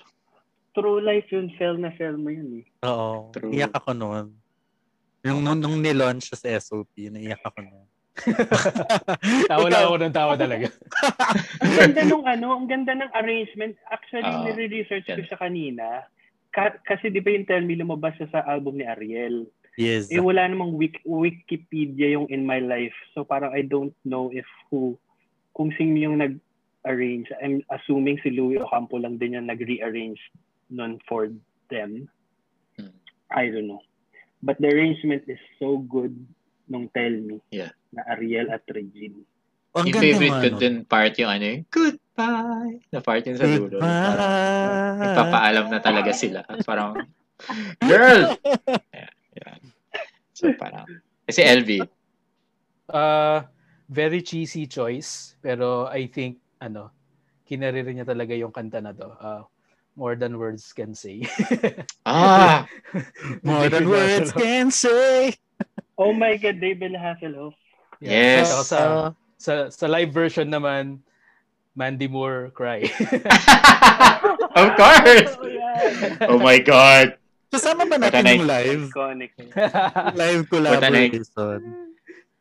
[0.74, 2.66] true life yun, fell na fell mo yun eh.
[2.88, 3.28] Oo.
[3.30, 3.52] True.
[3.52, 4.26] Iyak ako noon.
[5.24, 7.86] Yung nung, nung nilaunch siya sa SOP, naiyak ako noon.
[9.50, 9.90] tawa lang Ikaw.
[9.90, 10.66] ako ng tawa talaga.
[11.62, 13.74] Ang ganda nung ano, ang ganda ng arrangement.
[13.90, 16.06] Actually, Ah, nire-research ko siya kanina.
[16.50, 19.50] Ka- kasi di ba yung Tell Me lumabas siya sa album ni Ariel.
[19.74, 20.06] Yes.
[20.06, 22.94] Eh wala namang wik- Wikipedia yung In My Life.
[23.10, 24.94] So parang I don't know if who,
[25.50, 27.26] kung sino yung nag-arrange.
[27.42, 30.22] I'm assuming si Louis Ocampo lang din yung nag-rearrange
[30.70, 31.26] nun for
[31.66, 32.06] them.
[32.78, 32.94] Hmm.
[33.28, 33.82] I don't know.
[34.38, 36.14] But the arrangement is so good
[36.64, 37.74] nung Tell Me Yeah.
[37.94, 39.22] Na Ariel at Regine.
[39.74, 40.58] Ang Yung favorite ko nun.
[40.58, 42.78] dun part yung ano yung goodbye.
[42.94, 43.78] Na part yung sa dulo.
[43.82, 45.02] Parang Goodbye.
[45.02, 46.40] nagpapaalam na talaga sila.
[46.62, 46.94] Parang,
[47.82, 48.38] girl!
[48.94, 49.56] Yeah, yeah.
[50.30, 50.86] So parang,
[51.26, 51.70] kasi LV,
[52.84, 53.40] Uh,
[53.88, 56.92] very cheesy choice, pero I think, ano,
[57.48, 59.08] kinariri niya talaga yung kanta na to.
[59.16, 59.42] Uh,
[59.96, 61.24] more than words can say.
[62.06, 62.68] ah,
[63.40, 65.32] More than words can say.
[65.96, 67.56] Oh my God, David Hasselhoff.
[68.04, 68.52] Yes.
[68.52, 68.80] Saka sa,
[69.40, 71.00] sa, sa live version naman,
[71.74, 72.84] Mandy Moore cry.
[74.60, 75.32] of course!
[75.40, 76.28] Oh, yeah.
[76.30, 77.18] Oh my God!
[77.50, 78.34] Kasama ba natin Patanay.
[78.34, 78.82] yung live?
[78.90, 79.30] Iconic.
[80.18, 81.58] Live collaboration.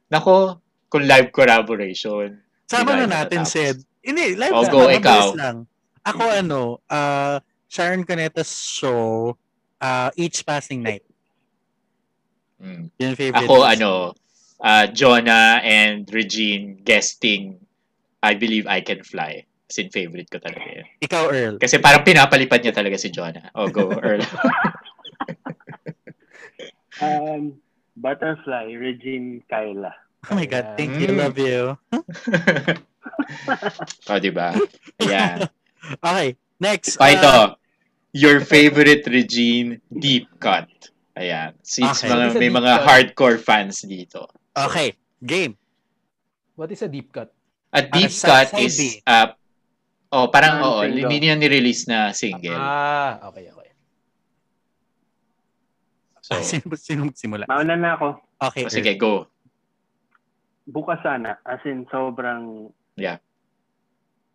[0.10, 0.58] Nako,
[0.90, 2.42] kung live collaboration.
[2.66, 3.46] Sama na natin.
[3.46, 3.78] Sed.
[4.02, 5.38] Hindi, live Oh, go, ikaw.
[5.38, 5.70] lang.
[6.02, 7.38] Ako ano, uh,
[7.70, 9.38] Sharon Cuneta's show,
[9.78, 11.06] uh, Each Passing Night.
[12.58, 12.90] Mm.
[12.98, 13.46] Yun yung favorite.
[13.46, 13.70] Ako, ko.
[13.70, 13.90] ano,
[14.64, 17.60] uh, Jonah and Regine guesting
[18.24, 19.44] I Believe I Can Fly.
[19.68, 20.88] As in, favorite ko talaga yun.
[21.02, 21.56] Ikaw, Earl.
[21.60, 23.52] Kasi parang pinapalipad niya talaga si Jonah.
[23.54, 24.24] Oh, go, Earl.
[27.02, 27.60] Um,
[27.98, 29.92] Butterfly, Regine Kyla.
[30.32, 31.18] Oh my God, thank you, Mm.
[31.20, 31.76] love you.
[34.08, 34.56] oh, di ba?
[35.02, 35.46] Ayan.
[36.00, 36.96] Okay, next.
[36.96, 37.28] Oh, ito.
[37.28, 37.60] uh,
[38.16, 40.72] Your favorite Regine deep cut.
[41.20, 41.60] Ayan.
[41.60, 42.08] Since Okay.
[42.08, 44.32] mga, may mga hardcore fans dito.
[44.54, 45.58] Okay, game.
[46.54, 47.34] What is a deep cut?
[47.74, 49.34] At Ah, Deep sa- Cut side is, uh,
[50.12, 51.10] oh, parang, oo, Non-single.
[51.10, 52.54] hindi niya nirelease na single.
[52.54, 53.70] Ah, okay, okay.
[56.22, 57.50] So, Ah, sino, sino magsimula?
[57.50, 58.22] Mauna na ako.
[58.44, 59.26] Okay, oh, sige, go.
[60.64, 61.42] Bukas sana.
[61.44, 62.70] As in, sobrang...
[62.94, 63.18] Yeah.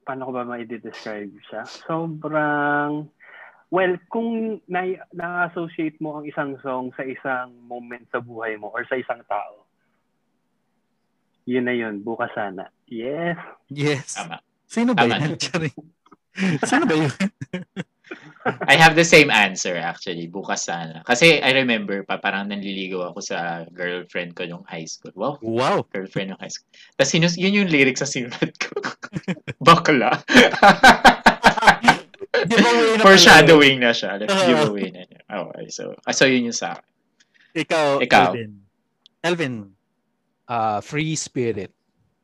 [0.03, 1.63] Paano ko ba ma-describe siya?
[1.87, 3.07] Sobrang...
[3.71, 8.83] Well, kung na- na-associate mo ang isang song sa isang moment sa buhay mo or
[8.85, 9.58] sa isang tao,
[11.49, 12.05] yun na yun.
[12.05, 12.69] Bukas sana.
[12.85, 13.41] Yes.
[13.73, 14.21] Yes.
[14.21, 14.45] Tama.
[14.69, 15.17] Sino ba Tama.
[15.17, 15.41] yan?
[16.69, 17.13] Sino ba yun?
[18.65, 21.05] I have the same answer actually, bukas sana.
[21.05, 23.39] Kasi I remember pa, parang nanliligaw ako sa
[23.69, 25.13] girlfriend ko nung high school.
[25.13, 25.85] Wow, Wow.
[25.89, 26.69] girlfriend nung high school.
[26.97, 28.73] Tapos sinus, yun yung lyrics sa sinulat ko.
[29.69, 30.21] Bakla.
[32.39, 34.17] Na Foreshadowing na siya.
[34.17, 34.47] Like, Oo.
[34.47, 35.21] giveaway na niya.
[35.27, 36.87] Okay, so, ah, so yun yung sa akin.
[37.59, 38.25] Ikaw, Ikaw.
[38.33, 38.51] Elvin.
[39.21, 39.55] Elvin,
[40.49, 41.71] Uh, Free Spirit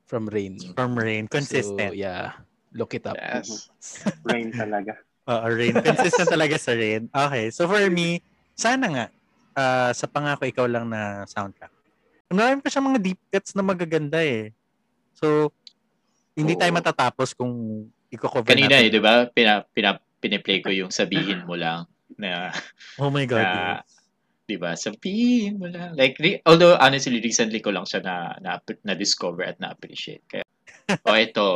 [0.09, 0.57] from Rain.
[0.72, 1.29] from Rain.
[1.29, 1.93] Consistent.
[1.93, 2.41] So, yeah.
[2.72, 3.14] Look it up.
[3.14, 3.68] Yes.
[4.27, 4.99] Rain talaga.
[5.29, 5.77] Oo, Rain.
[5.79, 7.07] Consistent talaga sa Rain.
[7.12, 7.53] Okay.
[7.53, 8.18] So for me,
[8.57, 9.07] sana nga,
[9.55, 11.70] ah, sa pangako ikaw lang na soundtrack.
[12.35, 14.51] Marami pa siya mga deep cuts na magaganda eh.
[15.14, 15.55] So,
[16.35, 16.79] hindi tayo Oo.
[16.83, 17.53] matatapos kung
[18.11, 18.95] i-cover Kanina eh, natin.
[18.99, 19.14] di ba?
[19.31, 21.87] Pina, pina, piniplay ko yung sabihin mo lang
[22.18, 22.51] na
[22.99, 23.39] Oh my God.
[23.39, 24.04] na, yes.
[24.45, 24.76] 'Di ba?
[24.76, 25.97] Sabihin mo lang.
[25.97, 30.24] Like re- although honestly recently ko lang siya na na, na discover at na appreciate.
[30.28, 30.45] Kaya
[31.09, 31.49] oh ito,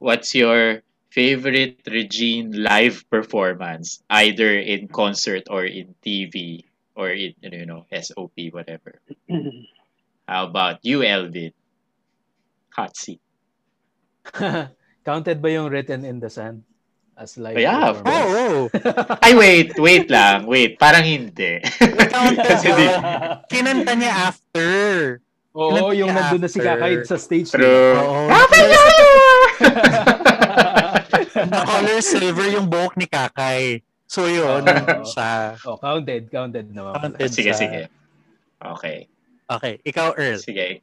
[0.00, 0.80] what's your
[1.12, 6.64] favorite Regine live performance either in concert or in TV
[6.96, 8.96] or in you know SOP whatever.
[10.30, 11.52] How about you Elvin?
[12.72, 13.20] Hot seat.
[15.04, 16.64] Counted ba yung Written in the Sand
[17.14, 17.54] as live?
[17.54, 18.60] Oh, yeah, of Oh, oh.
[19.24, 20.44] Ay wait, wait lang.
[20.44, 21.60] Wait, parang hindi.
[22.48, 22.86] Kasi di,
[23.46, 25.20] Kinanta niya after.
[25.52, 26.40] Oo, yung After.
[26.40, 27.52] nandun na si Kakay sa stage.
[27.52, 27.92] true.
[27.92, 28.32] Oo.
[31.44, 33.84] Na color silver yung buhok ni Kakay.
[34.06, 35.04] So yun, Oo.
[35.04, 35.56] siya.
[35.64, 36.96] Oh, counted, counted naman.
[36.96, 37.28] Counted.
[37.28, 37.88] sige, sa- sige.
[38.58, 39.08] Okay.
[39.44, 40.40] Okay, ikaw Earl.
[40.40, 40.80] Sige.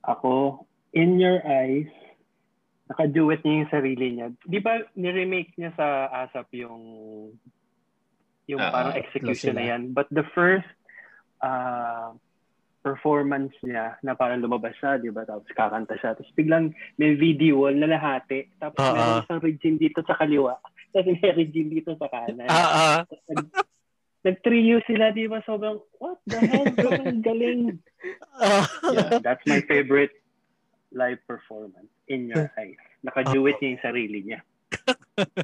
[0.00, 1.92] Ako, In Your Eyes,
[2.90, 4.28] naka-duet niya yung sarili niya.
[4.42, 6.82] Di ba, ni-remake niya sa ASAP yung
[8.50, 9.94] yung Ah, parang close execution na yan.
[9.94, 10.66] But the first
[11.38, 12.10] uh,
[12.82, 15.22] performance niya na parang lumabas siya, di ba?
[15.22, 16.18] Tapos kakanta siya.
[16.18, 18.50] Tapos biglang may video wall na lahati.
[18.58, 18.90] Tapos Oo.
[18.90, 20.58] meron isang Regine dito sa kaliwa.
[20.92, 22.50] Tapos may Regine dito sa kanan.
[22.50, 22.98] Ah, ah.
[24.20, 25.40] Nag-trio sila, di ba?
[25.46, 26.66] Sobrang, what the hell?
[26.74, 27.78] Sobrang galing.
[28.42, 28.66] ah.
[28.90, 29.22] Yeah.
[29.22, 30.10] That's my favorite
[30.90, 31.90] live performance.
[32.10, 32.78] In Your Eyes.
[33.06, 34.40] Naka-duet niya yung sarili niya.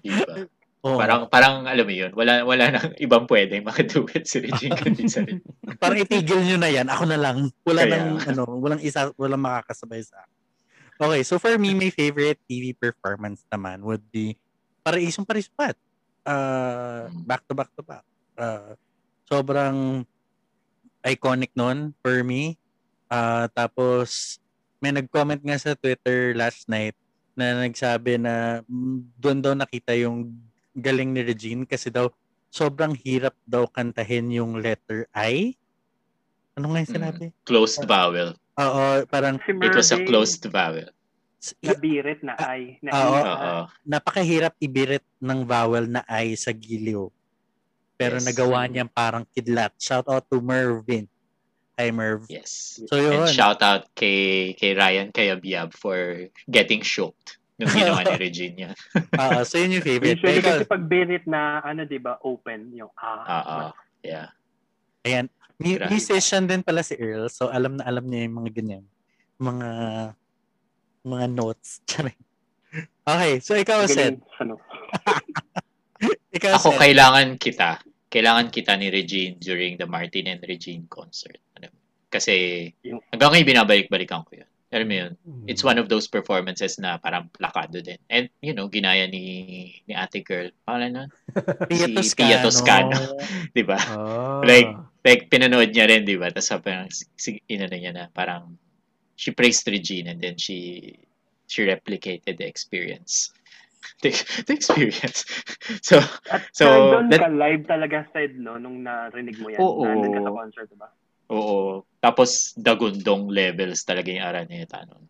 [0.03, 0.47] Diba?
[0.87, 1.03] Oo.
[1.03, 5.27] Parang parang alam mo 'yun, wala wala nang ibang pwedeng makaduet si Regine kundi sa
[5.27, 5.43] rin.
[5.83, 6.87] Parang itigil nyo na yan.
[6.87, 7.51] Ako na lang.
[7.67, 10.39] Wala Kaya nang, ano, walang isa, walang makakasabay sa akin.
[10.97, 14.39] Okay, so for me, my favorite TV performance naman would be
[14.87, 15.75] Paraisong Parisupat.
[16.23, 18.07] Uh, back to back to back.
[18.39, 18.79] Uh,
[19.27, 20.07] sobrang
[21.03, 22.57] iconic nun for me.
[23.11, 24.39] Uh, tapos,
[24.79, 26.95] may nag-comment nga sa Twitter last night
[27.33, 30.33] na nagsabi na mm, doon daw nakita yung
[30.73, 32.09] galing ni Regine kasi daw
[32.49, 35.57] sobrang hirap daw kantahin yung letter I.
[36.55, 36.97] Ano nga yung Mm.
[36.97, 37.25] sinabi?
[37.45, 38.33] Closed vowel.
[38.57, 40.89] Oo, parang Si It was a closed vowel.
[41.61, 42.81] nabirit na ay.
[42.81, 43.13] Na Oo.
[43.13, 43.21] I.
[43.23, 43.57] Oo.
[43.85, 47.13] napakahirap ibirit ng vowel na I sa giliw.
[47.95, 48.25] Pero Yes.
[48.25, 49.77] nagawa niya parang kidlat.
[49.77, 51.09] Shout out to Mervin.
[51.77, 52.25] Hi Merv.
[52.33, 52.81] Yes.
[52.89, 53.13] So yun.
[53.13, 58.75] And shout out kay kay Ryan Kayabyab for getting shocked nung ginawa ni Regine yan.
[59.17, 60.21] Oo, so yun yung favorite.
[60.21, 63.25] Usually kasi pag birit na, ano, di ba, open, yung ah.
[63.25, 63.59] Oo.
[64.05, 64.33] Yeah.
[65.05, 65.29] ayan.
[65.57, 65.89] Grabe.
[65.89, 67.33] musician din pala si Earl.
[67.33, 68.85] So alam na alam niya yung mga ganyan.
[69.41, 69.69] Mga
[71.07, 71.81] mga notes.
[71.89, 72.21] Charing.
[73.07, 74.21] Okay, so ikaw, Seth.
[74.43, 74.61] Ano.
[76.37, 76.81] Ikaw, Ako Seth.
[76.83, 77.81] kailangan kita.
[78.17, 81.37] Kailangan kita ni Regine during the Martin and Regine concert.
[81.61, 81.69] Mo?
[82.09, 84.49] Kasi Yung- hanggang ngayon binabalik-balikan ko yun.
[84.73, 85.13] Alam mo yun?
[85.21, 85.45] Hmm.
[85.45, 88.01] It's one of those performances na parang plakado din.
[88.09, 90.49] And, you know, ginaya ni ni ate girl.
[90.65, 91.09] Pangalan nun?
[91.69, 92.97] Pia si Pia Toscano.
[93.57, 93.77] Di ba?
[93.77, 94.41] Ah.
[94.43, 94.73] Like,
[95.05, 96.33] like, pinanood niya rin, di ba?
[96.33, 98.57] Tapos parang, si, inano niya na, parang,
[99.15, 100.89] she praised Regine and then she,
[101.47, 103.31] she replicated the experience.
[104.03, 104.11] The,
[104.45, 105.25] the experience.
[105.89, 105.97] so,
[106.29, 108.61] At So, doon that- ka live talaga, Sed, no?
[108.61, 109.59] Nung narinig mo yan.
[109.61, 109.83] Oo.
[109.89, 110.89] Nandun ka sa concert, diba?
[111.27, 111.83] oo.
[111.99, 115.05] Tapos, dagundong levels talaga yung Araneta nun.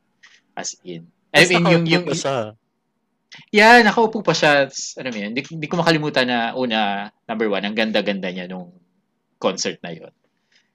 [0.57, 1.05] As in.
[1.37, 2.57] I mean, yung, yung, siya.
[3.53, 4.71] yeah, nakaupo pa siya.
[4.97, 8.73] Ano yun, hindi, hindi ko makalimutan na, una, number one, ang ganda-ganda niya nung,
[9.37, 10.09] concert na yun.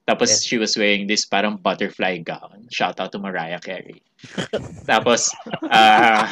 [0.06, 0.46] Tapos Yes.
[0.46, 2.66] she was wearing this parang butterfly gown.
[2.70, 4.02] Shout out to Mariah Carey.
[4.90, 5.34] Tapos,
[5.70, 6.30] ah,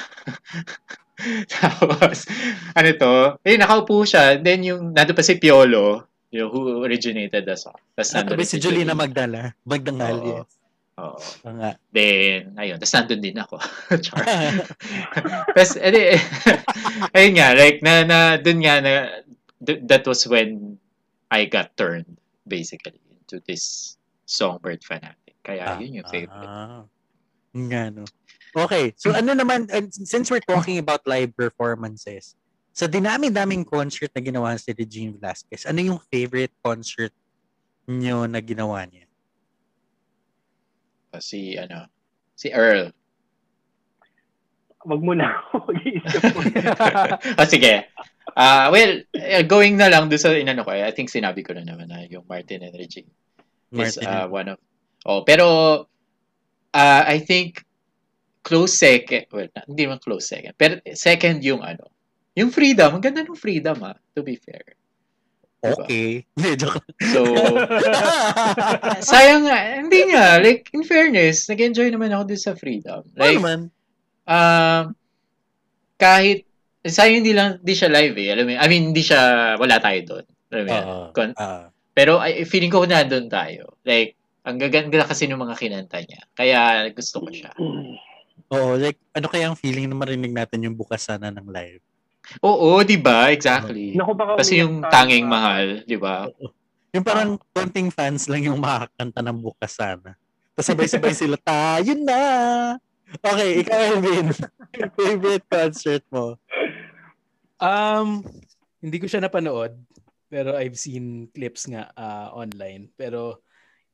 [1.53, 2.28] tapos,
[2.76, 3.13] ano to?
[3.43, 4.39] Eh, nakaupo siya.
[4.39, 7.78] Then yung, nandun pa si Piolo, yung who originated the song.
[7.97, 9.53] Tapos nandun rin si Julina Magdala.
[9.65, 10.28] Magdangal, Oo.
[10.30, 10.51] yes.
[10.99, 11.17] Oo.
[11.17, 11.72] Oo nga.
[11.89, 12.78] Then, ayun.
[12.78, 13.55] Tapos nandun din ako.
[14.05, 14.26] Char.
[15.55, 16.20] Tapos, edi,
[17.17, 18.93] ayun nga, like, na, na, dun nga, na,
[19.63, 20.78] th- that was when
[21.34, 23.95] I got turned, basically, into this
[24.30, 25.34] songbird fanatic.
[25.41, 26.45] Kaya, yun yung favorite.
[26.45, 26.86] Ah,
[27.57, 28.05] nga, no.
[28.56, 32.34] Okay, so ano naman, and since we're talking about live performances,
[32.74, 37.14] sa dinami-daming concert na ginawa si Regine Velasquez, ano yung favorite concert
[37.86, 39.06] nyo na ginawa niya?
[41.18, 41.89] si, ano,
[42.38, 42.93] si Earl.
[44.86, 46.41] Wag mo na ako mag-iisip mo.
[47.41, 47.89] oh, sige.
[48.38, 51.58] Ah, well, eh, going na lang doon sa inano ko, eh, I think sinabi ko
[51.58, 53.10] na naman na yung Martin and Regine
[53.74, 54.06] is Martin.
[54.06, 54.58] uh, one of
[55.08, 55.45] Oh, pero
[56.76, 57.64] uh, I think
[58.41, 61.91] close second, well, na- hindi naman close second, pero second yung ano,
[62.33, 64.63] yung freedom, ang ganda ng freedom ah, to be fair.
[65.59, 66.23] okay.
[66.39, 66.87] Hindi, joke.
[67.11, 67.27] So,
[69.11, 73.03] sayang nga, hindi nga, like, in fairness, nag-enjoy naman ako dun sa freedom.
[73.03, 73.59] Ano Like, naman?
[74.23, 74.83] um,
[75.99, 76.47] kahit,
[76.81, 78.55] sayang hindi lang, hindi siya live eh, alam mo?
[78.55, 79.19] I mean, hindi siya,
[79.59, 80.25] wala tayo doon.
[80.49, 80.77] Alam mo?
[80.79, 81.05] Oo.
[81.11, 81.67] Kon- Ah.
[81.91, 83.75] Pero I, feeling ko na doon tayo.
[83.83, 84.15] Like,
[84.47, 86.23] ang gaganda kasi ng mga kinanta niya.
[86.31, 87.51] Kaya gusto ko siya.
[88.50, 91.82] Oo, like, ano kaya ang feeling na marinig natin yung bukas sana ng live?
[92.41, 93.30] Oo, di ba?
[93.30, 93.93] Exactly.
[93.93, 95.32] Naku, baka Kasi yung tanging ah.
[95.32, 96.26] mahal, di ba?
[96.93, 100.18] Yung parang konting fans lang yung makakanta ng bukas sana.
[100.58, 102.24] Tapos sabay-sabay sila, tayo na!
[103.22, 104.34] Okay, ikaw, Elvin.
[104.97, 106.38] Favorite concert mo?
[107.58, 108.22] Um,
[108.82, 109.78] hindi ko siya napanood,
[110.30, 112.89] pero I've seen clips nga ah, online.
[112.93, 113.41] Pero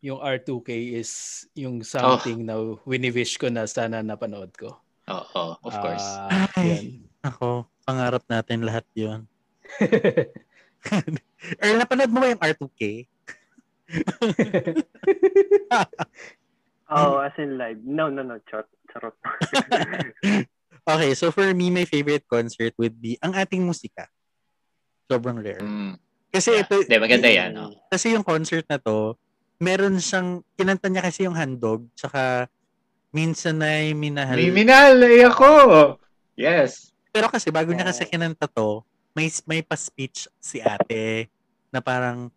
[0.05, 0.69] yung R2K
[1.01, 1.11] is
[1.57, 2.53] yung something na
[2.85, 4.77] wini-wish ko na sana napanood ko.
[5.09, 6.05] Oo, of course.
[6.29, 6.69] Ah, Ay.
[6.69, 6.85] yun.
[7.25, 9.25] Ako, pangarap natin lahat yun.
[11.61, 12.81] Earl, napanood mo ba yung R2K?
[16.85, 17.81] Oh, as in live.
[17.81, 18.37] No, no, no.
[18.45, 18.69] Charot.
[18.93, 19.17] Charot.
[20.85, 24.05] Okay, so for me, my favorite concert would be ang ating musika.
[25.09, 25.57] Sobrang rare.
[25.57, 25.97] Mm.
[26.29, 26.61] Kasi Yeah.
[26.61, 27.57] ito, Hindi, maganda yan.
[27.57, 27.73] Oh.
[27.89, 29.17] kasi yung concert na to,
[29.61, 32.51] meron siyang, kinanta niya kasi yung handog, tsaka
[33.15, 34.35] minsan ay minahal.
[34.35, 35.51] May minal, eh ako!
[36.35, 36.91] Yes.
[37.15, 38.83] Pero kasi bago niya kasi kinanta to,
[39.15, 41.31] may may pa-speech si ate
[41.71, 42.27] na parang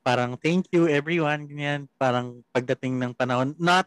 [0.00, 3.84] parang thank you everyone ganyan parang pagdating ng panahon not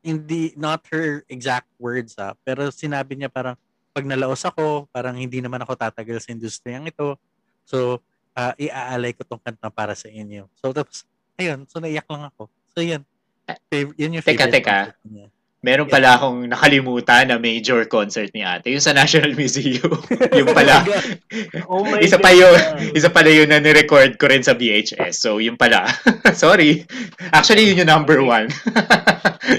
[0.00, 3.58] hindi not her exact words ah pero sinabi niya parang
[3.90, 7.18] pag nalaos ako parang hindi naman ako tatagal sa industriyang ito
[7.66, 8.00] so
[8.38, 11.04] ah, iaalay ko tong kanta para sa inyo so tapos
[11.36, 13.02] ayun so naiyak lang ako so yun
[13.44, 14.78] Fav- yun yung Teka, favorite teka.
[15.04, 15.28] niya.
[15.60, 18.68] Meron pala akong nakalimutan na major concert ni ate.
[18.68, 19.96] Yung sa National Museum.
[20.32, 20.80] yung pala.
[21.72, 22.40] Oh my isa pa God.
[22.40, 22.56] yun.
[22.92, 25.16] Isa pala yun na nirecord ko rin sa VHS.
[25.16, 25.88] So, yun pala.
[26.36, 26.84] Sorry.
[27.32, 28.48] Actually, yun yung number one.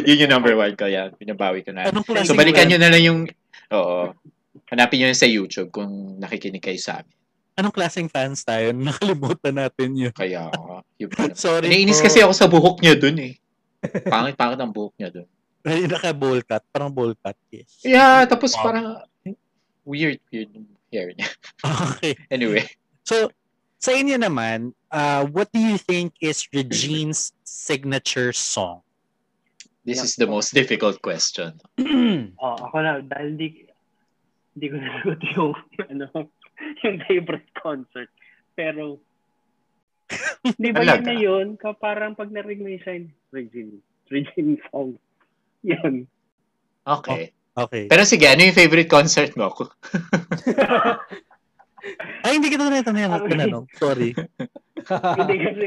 [0.01, 0.86] yun yung number one ko.
[0.86, 1.13] Yan.
[1.17, 1.89] Binabawi ko na.
[2.21, 3.19] So, balikan nyo na lang yung...
[3.69, 4.13] Oo.
[4.69, 7.13] Hanapin nyo yun sa YouTube kung nakikinig kayo sa amin.
[7.56, 10.84] Anong klaseng fans tayo nakalimutan natin yun Kaya, pala.
[11.36, 12.06] sorry Naiinis po.
[12.12, 13.34] kasi ako sa buhok niya dun eh.
[13.86, 15.28] Pangit-pangit ang buhok niya dun.
[15.66, 16.62] Ay, naka-bowl cut.
[16.70, 17.82] Parang bowl cut, yes.
[17.82, 18.64] Yeah, tapos Wow.
[18.66, 18.88] parang
[19.82, 21.30] weird, weird yung hair niya.
[21.66, 22.14] Okay.
[22.30, 22.66] Anyway.
[23.01, 23.30] So,
[23.78, 28.82] sa inyo naman, uh, what do you think is Regine's signature song?
[29.86, 31.58] This is the most difficult question.
[32.41, 33.70] Oh, ako na, dahil di,
[34.53, 35.53] di ko nasagot yung,
[35.93, 36.06] ano,
[36.84, 38.10] yung favorite concert.
[38.56, 38.99] Pero,
[40.62, 41.47] di ba yun na yun?
[41.58, 43.03] Ka parang pag narinig mo yung sign,
[43.34, 43.82] Regine,
[44.12, 44.95] Regine song.
[45.70, 46.06] Yan.
[46.86, 47.34] Okay.
[47.56, 47.88] Okay.
[47.88, 49.47] Pero sige, ano yung favorite concert mo?
[52.28, 53.22] Ay, hindi kita na tinanong.
[53.24, 53.32] Okay.
[53.32, 53.66] tinanong.
[53.80, 54.10] Sorry.
[54.91, 55.66] Hindi kasi,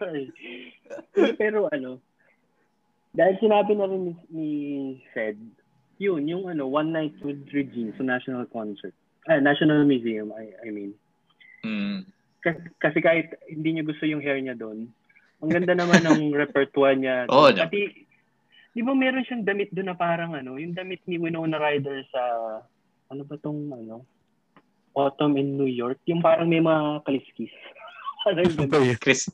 [0.00, 0.24] sorry.
[1.36, 2.00] Pero ano,
[3.12, 4.50] dahil sinabi na rin ni, ni
[5.12, 5.36] Fed,
[5.98, 8.94] yun, yung ano, One Night with Regine sa National Concert.
[9.28, 10.96] Ah, National Museum, I, I mean.
[11.60, 12.08] Hmm.
[12.40, 14.88] Kasi, kasi kahit hindi niya gusto yung hair niya doon,
[15.44, 17.28] ang ganda naman ng repertoire niya.
[17.28, 17.60] Oo, no.
[17.60, 18.08] Pati,
[18.72, 22.22] di ba meron siyang damit doon na parang ano, yung damit ni Winona Ryder sa,
[23.12, 24.08] ano ba tong ano,
[24.96, 27.52] Autumn in New York, yung parang may mga kaliskis.
[28.32, 28.96] ano yung?
[28.96, 29.28] Chris,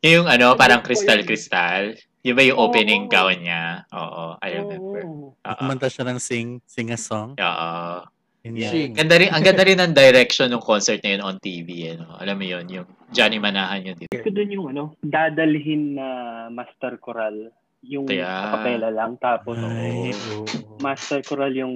[0.00, 1.28] yung ano, parang Ano po crystal yun?
[1.28, 1.84] crystal.
[2.26, 3.86] Yun ba yung opening gown niya?
[3.94, 5.02] Oo, I remember.
[5.06, 5.30] Oo.
[5.46, 7.38] Kumanta siya ng sing, sing a song.
[7.38, 8.15] Oo.
[8.48, 8.92] Yeah.
[8.92, 11.68] Ganda rin, ang ganda rin ng direction ng concert na yun on TV.
[11.92, 12.14] Ano?
[12.14, 14.12] Alam mo yun, yung Johnny Manahan yun dito.
[14.12, 16.06] Gusto dun yung ano, dadalhin na
[16.48, 17.50] master choral.
[17.82, 19.14] Yung Kaya- kapela lang.
[19.16, 20.12] Tapos, Ay.
[20.12, 20.46] oo,
[20.78, 21.74] master choral yung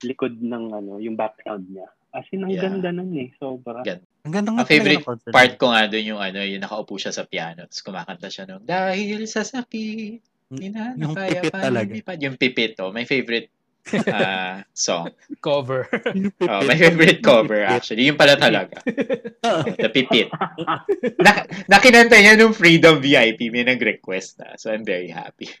[0.00, 1.86] likod ng ano, yung background niya.
[2.10, 2.62] As in, ang Yeah.
[2.64, 3.30] ganda nun eh.
[3.34, 3.82] Sobra.
[3.82, 5.32] Gan- Ang ganda nga Ang favorite concert.
[5.32, 8.64] part ko nga doon yung ano, yung nakaupo siya sa piano, tapos kumakanta siya nung
[8.64, 10.16] dahil sa sakit,
[10.48, 11.84] hindi na Yung kaya pipit pa talaga.
[11.84, 13.52] lumipad." Yung pipit, oh, my favorite
[14.08, 15.12] ah, song.
[15.44, 15.84] Cover.
[16.16, 18.08] Yung Oh, my favorite cover actually.
[18.08, 18.80] Yung pala talaga.
[19.44, 20.32] Oh, the pipit.
[21.20, 24.56] Na, nakinanta niya nung Freedom VIP, may nag-request na.
[24.56, 25.52] So I'm very happy.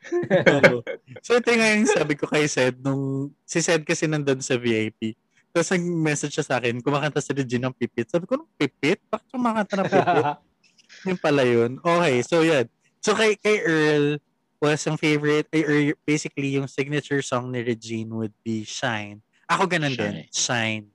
[1.20, 5.16] So ito nga yung sabi ko kay Sed nung si Sed kasi nandun sa VIP.
[5.54, 8.10] Tapos ang message siya sa akin, kumakanta si Regine ng pipit.
[8.10, 8.98] Sabi ko, nung pipit?
[9.06, 10.24] Bakit kumakanta ng pipit?
[11.06, 11.78] yun pala yun.
[11.78, 12.66] Okay, so yan.
[12.98, 14.18] So kay, kay Earl,
[14.64, 19.20] was ang favorite, or basically yung signature song ni Regine would be Shine.
[19.44, 20.88] Ako ganun din, Shine.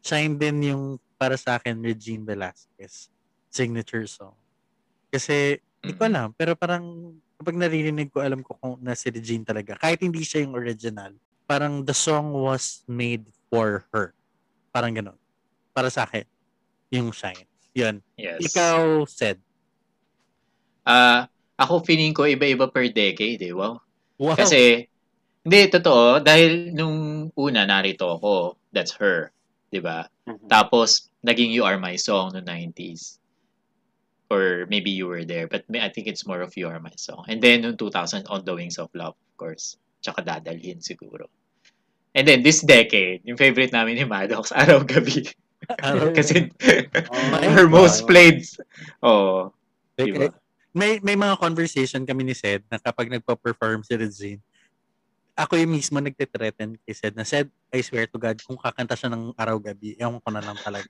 [0.00, 0.82] Shine din yung
[1.20, 3.12] para sa akin, Regine Velasquez.
[3.52, 4.32] Signature song.
[5.12, 6.10] Kasi, hindi ko Mm.
[6.10, 9.74] alam, pero parang kapag naririnig ko, alam ko kung na si Regine talaga.
[9.76, 11.12] Kahit hindi siya yung original,
[11.44, 14.14] parang the song was made for her.
[14.72, 15.18] Parang ganun.
[15.74, 16.24] Para sa akin,
[16.88, 17.44] yung Shine.
[17.76, 18.00] Yun.
[18.16, 18.40] Yes.
[18.40, 19.36] Ikaw, said.
[20.84, 21.31] Ah,
[21.62, 23.54] ako feeling ko iba-iba per decade, eh.
[23.54, 23.78] Wow.
[24.18, 24.34] Wow.
[24.36, 24.86] Kasi,
[25.42, 26.18] hindi, totoo.
[26.22, 28.58] Dahil nung una, narito ako.
[28.70, 29.30] That's her.
[29.72, 30.04] 'di ba?
[30.28, 30.52] Mhm.
[30.52, 33.16] Tapos, naging You Are My Song no 90s.
[34.28, 35.48] Or maybe you were there.
[35.48, 37.24] But may- I think it's more of You Are My Song.
[37.28, 39.76] And then, noong 2000, On the Wings of Love, of course.
[40.04, 41.28] Tsaka dadalhin siguro.
[42.12, 45.32] And then, this decade, yung favorite namin ni Maddox, Araw-Gabi.
[45.80, 46.48] Araw- Kasi,
[47.12, 48.44] Oh, her most played.
[49.04, 49.52] Oh,
[50.00, 50.32] Diba?
[50.72, 54.42] May may mga conversation kami ni Sed na kapag nagpa-perform si Regine,
[55.32, 59.12] ako yung mismo nagte-threaten kay Sed na Sed, I swear to God, kung kakanta siya
[59.12, 60.88] ng araw-gabi, ewan ko na lang talaga.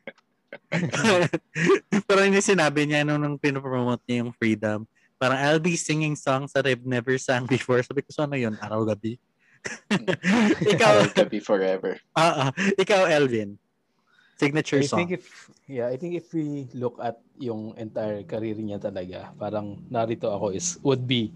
[2.08, 4.82] Pero hindi sinabi niya nung, nung pinopromote niya yung Freedom,
[5.16, 7.78] parang I'll be singing songs that I've never sang before.
[7.86, 8.58] Sabi ko, so ano yun?
[8.58, 9.22] Araw-gabi?
[10.74, 11.94] ikaw, Araw-Gabi forever.
[12.18, 13.54] ah, ikaw, Elvin.
[14.38, 14.98] Signature I song.
[15.04, 15.24] think if
[15.68, 20.50] yeah, I think if we look at yung entire career niya talaga, parang narito ako
[20.56, 21.30] is would be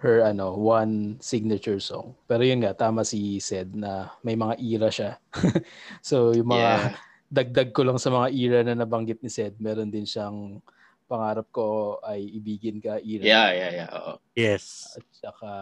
[0.00, 2.16] her ano one signature song.
[2.24, 5.10] Pero yun nga tama si said na may mga era siya.
[6.02, 7.08] so yung mga Yeah.
[7.30, 10.58] dagdag ko lang sa mga era na nabanggit ni Sed, meron din siyang
[11.06, 13.22] pangarap ko ay ibigin ka era.
[13.22, 13.88] Yeah, yeah, yeah.
[13.94, 14.12] Oo.
[14.34, 14.98] yes.
[14.98, 15.52] At saka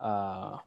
[0.00, 0.64] ah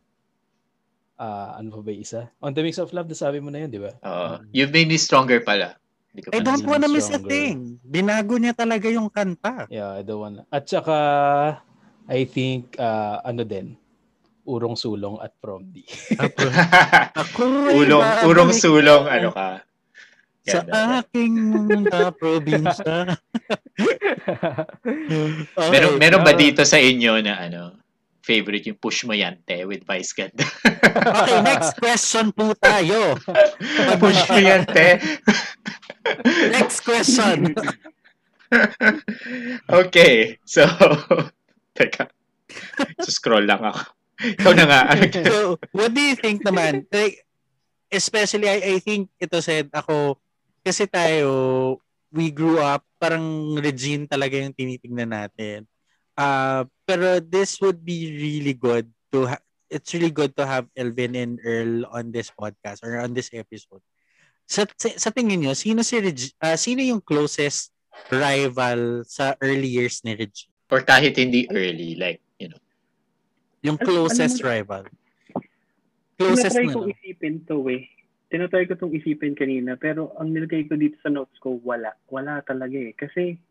[1.17, 2.29] ah, ano pa ba yung isa?
[2.41, 3.91] On the Wings of Love, nasabi mo na yun, di ba?
[4.01, 4.41] Oo.
[4.53, 5.77] You've made me stronger pala.
[6.13, 7.81] Hindi ko I don't wanna miss a thing.
[7.81, 9.65] Binago niya talaga yung kanta.
[9.73, 10.41] Yeah, I don't wanna.
[10.53, 10.97] At saka,
[12.05, 13.77] I think, ah, ano din,
[14.43, 15.87] Urong Sulong at Prom D.
[16.19, 19.63] Ako ulong, urong sulong, ano ka.
[20.43, 20.99] Sa Ganda, ganda.
[20.99, 21.33] aking
[21.71, 22.95] mga probinsya.
[25.55, 27.79] Okay, Meron, meron ba dito sa inyo na ano,
[28.23, 30.47] favorite yung Push Mo Yante with Vice Ganda?
[30.63, 33.19] Okay, next question po tayo.
[34.01, 35.03] Push Mo Yante.
[36.49, 37.51] Next question.
[39.83, 40.63] okay, so,
[41.77, 42.07] teka.
[43.03, 43.83] So, scroll lang ako.
[44.23, 44.81] Ikaw na nga.
[44.93, 45.03] Ano?
[45.11, 45.37] So,
[45.75, 46.87] what do you think naman?
[46.87, 47.27] Like,
[47.91, 50.15] especially, I, I think ito said ako,
[50.63, 51.81] kasi tayo,
[52.13, 55.67] we grew up, parang Regine talaga yung tinitingnan natin.
[56.13, 56.63] Uh,
[56.93, 61.41] pero this would be really good to ha- it's really good to have Elvin and
[61.41, 63.81] Earl on this podcast or on this episode.
[64.45, 67.73] Sa, sa, sa tingin nyo, sino si Reg- ah, sino yung closest
[68.13, 70.53] rival sa early years ni Regine?
[70.69, 72.61] Or kahit hindi early, like, you know.
[73.65, 74.83] Yung closest alam mo- rival.
[76.21, 76.73] Closest Tinatry na.
[76.77, 76.93] kong no?
[76.93, 77.83] isipin to eh.
[78.29, 81.97] Tinatry ko itong isipin kanina, pero ang nilagay ko dito sa notes ko, wala.
[82.13, 82.93] Wala talaga eh.
[82.93, 83.41] Kasi,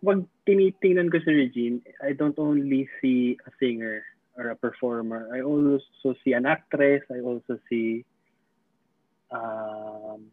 [0.00, 4.04] pag tinitingnan ko si Regine, I don't only see a singer
[4.36, 5.28] or a performer.
[5.32, 7.04] I also see an actress.
[7.12, 8.04] I also see
[9.32, 10.28] um,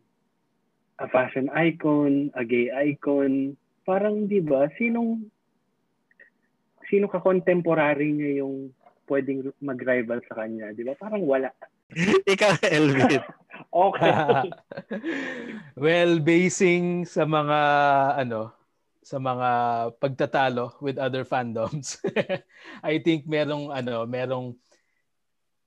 [1.00, 3.56] a fashion icon, a gay icon.
[3.88, 5.32] Parang, di ba, sinong
[6.88, 8.72] sino ka contemporary niya yung
[9.08, 10.96] pwedeng mag-rival sa kanya, di ba?
[10.96, 11.52] Parang wala.
[12.34, 13.24] Ikaw, Elvin.
[13.74, 14.14] Okay.
[15.86, 17.60] well, basing sa mga
[18.22, 18.57] ano,
[19.08, 19.50] sa mga
[20.04, 21.96] pagtatalo with other fandoms,
[22.84, 24.60] I think merong ano, merong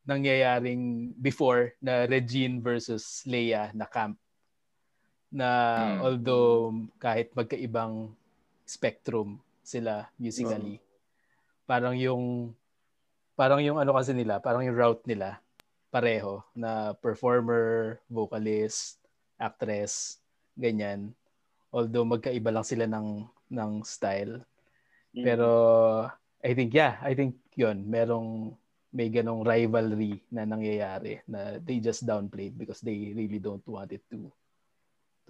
[0.05, 4.21] nangyayaring before na Regine versus Leia na camp
[5.31, 5.99] na Hmm.
[6.03, 8.11] although kahit magkaibang
[8.67, 10.83] spectrum sila musically
[11.71, 12.51] parang yung
[13.39, 15.39] parang yung ano kasi nila parang yung route nila
[15.91, 19.03] pareho na performer, vocalist,
[19.37, 20.23] actress,
[20.55, 21.11] ganyan.
[21.71, 24.43] Although magkaiba lang sila ng ng style.
[25.15, 25.25] Mm.
[25.27, 25.49] Pero
[26.41, 28.55] I think yeah, I think 'yon, merong
[28.91, 34.03] may ganong rivalry na nangyayari na they just downplayed because they really don't want it
[34.11, 34.27] to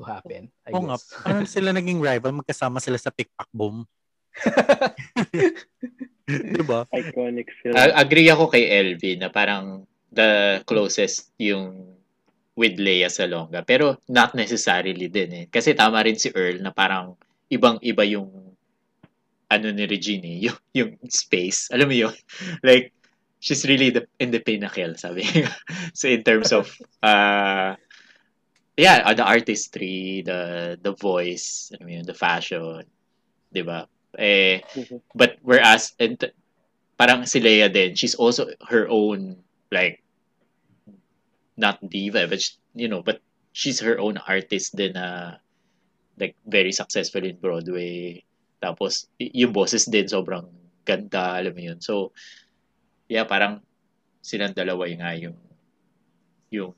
[0.01, 0.49] to happen.
[0.64, 0.97] I Oo nga.
[0.97, 1.12] guess.
[1.28, 2.32] Ano sila naging rival?
[2.32, 3.84] Magkasama sila sa Pickpack Boom.
[6.57, 6.88] diba?
[6.95, 7.76] Iconic film.
[7.76, 11.99] Agree ako kay LV na parang the closest yung
[12.61, 13.64] with Leia Salonga.
[13.64, 15.44] Pero not necessarily din eh.
[15.48, 17.16] Kasi tama rin si Earl na parang
[17.48, 18.28] ibang-iba yung
[19.50, 21.72] ano ni Regine, eh, yung, yung space.
[21.72, 22.14] Alam mo yun?
[22.68, 22.92] Like,
[23.40, 25.24] she's really the, in the pinnacle, sabi
[25.96, 26.68] so in terms of,
[27.02, 27.72] uh,
[28.76, 32.84] yeah, uh, the artistry, the the voice, alam mo yun, the fashion,
[33.48, 33.88] di ba?
[34.20, 35.00] Eh, Mhm.
[35.16, 36.20] but whereas, and,
[37.00, 39.40] parang si Leia din, she's also her own,
[39.72, 40.04] like,
[41.61, 43.20] not diva, but, she- you know, but
[43.52, 45.36] she's her own artist din na,
[46.16, 48.24] like, very successful in Broadway.
[48.61, 50.48] Tapos, yung boses din, sobrang
[50.88, 51.78] ganda, alam mo yun.
[51.84, 52.16] So,
[53.08, 53.61] yeah, parang
[54.24, 55.38] silang dalawa yung nga yung,
[56.50, 56.72] yung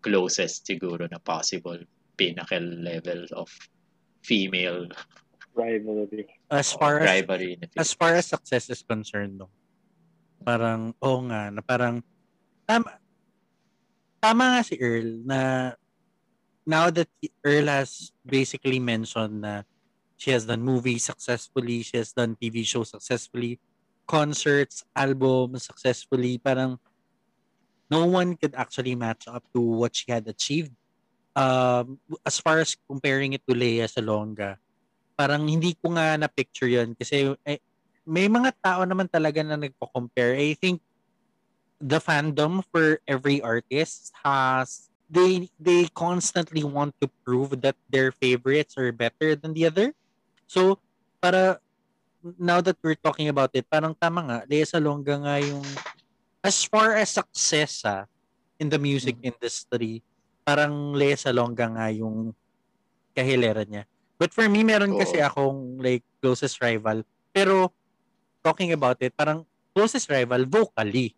[0.00, 1.78] closest siguro na possible
[2.16, 3.50] pinnacle level of
[4.20, 4.88] female
[5.50, 6.30] Rivalry.
[6.46, 9.50] As far as rivalry in the as far as success is concerned, no,
[10.46, 11.98] parang, oo nga, na parang,
[12.70, 12.99] tama,
[14.20, 15.72] tama nga si Earl na
[16.68, 17.08] now that
[17.42, 19.64] Earl has basically mentioned na
[20.20, 23.56] she has done movies successfully, she has done TV shows successfully,
[24.04, 26.76] concerts, albums successfully, parang
[27.88, 30.76] no one could actually match up to what she had achieved.
[31.34, 34.60] Um, as far as comparing it to Leia Salonga,
[35.16, 37.58] parang hindi ko nga na-picture yun kasi eh,
[38.04, 40.36] may mga tao naman talaga na nagko-compare.
[40.36, 40.84] I think
[41.80, 48.78] the fandom for every artist has they they constantly want to prove that their favorites
[48.78, 49.90] are better than the other.
[50.46, 50.78] So,
[51.18, 51.58] para
[52.38, 55.64] now that we're talking about it, parang tama nga, Lea Salonga nga yung
[56.44, 58.06] as far as success ah,
[58.60, 60.04] in the music industry,
[60.46, 62.36] parang Lea Salonga nga yung
[63.16, 63.88] kahilera niya.
[64.20, 65.26] But for me, meron kasi Oo.
[65.26, 67.02] akong like closest rival.
[67.32, 67.72] Pero
[68.44, 71.16] talking about it, parang closest rival vocally.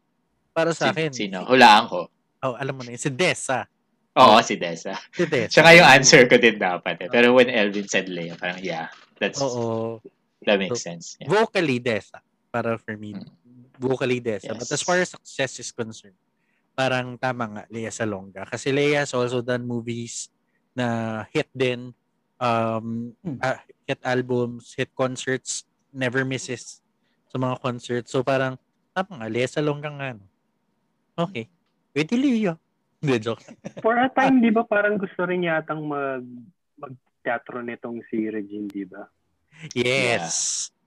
[0.53, 1.11] Para sa akin.
[1.13, 1.45] Sino?
[1.49, 2.09] Hulaan ko.
[2.45, 3.01] Oh, alam mo na yun.
[3.01, 3.65] Si Dessa.
[4.13, 4.93] Oo, si Dessa.
[5.09, 5.49] Si Dessa.
[5.61, 7.09] Tsaka yung answer ko din dapat eh.
[7.09, 10.05] Pero when Elvin said Leia, parang yeah, that's, Oo.
[10.45, 11.17] that makes sense.
[11.17, 11.33] Yeah.
[11.33, 12.21] Vocally, Dessa.
[12.53, 13.17] Para for me.
[13.17, 13.25] Mm.
[13.81, 14.53] Vocally, Dessa.
[14.53, 14.77] But Yes.
[14.77, 16.19] as far as success is concerned,
[16.77, 18.45] parang tama nga, Lea Salonga.
[18.45, 20.29] Kasi Lea has also done movies
[20.77, 21.97] na hit din.
[22.37, 23.39] Um, Hmm.
[23.41, 26.83] ah, hit albums, hit concerts, never misses
[27.31, 28.11] sa mga concerts.
[28.13, 28.59] So parang,
[28.93, 30.09] tama nga, Lea Salonga nga.
[30.21, 30.27] No?
[31.17, 31.49] Okay.
[31.93, 32.57] Pwede Lea.
[33.03, 33.43] Hindi, joke.
[33.83, 36.23] For a time, di ba, parang gusto rin yatang mag
[36.79, 39.05] mag-teatro nitong si Regine, di ba?
[39.75, 40.69] Yes.
[40.71, 40.79] Kung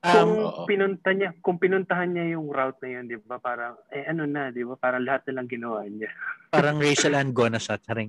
[0.00, 0.64] Um, Oo.
[0.64, 4.48] pinunta niya, kung pinuntahan niya yung route na yun, di ba, parang, eh ano na,
[4.48, 6.08] di ba, parang lahat na lang ginawa niya.
[6.56, 8.08] parang racial ango na siya, charing.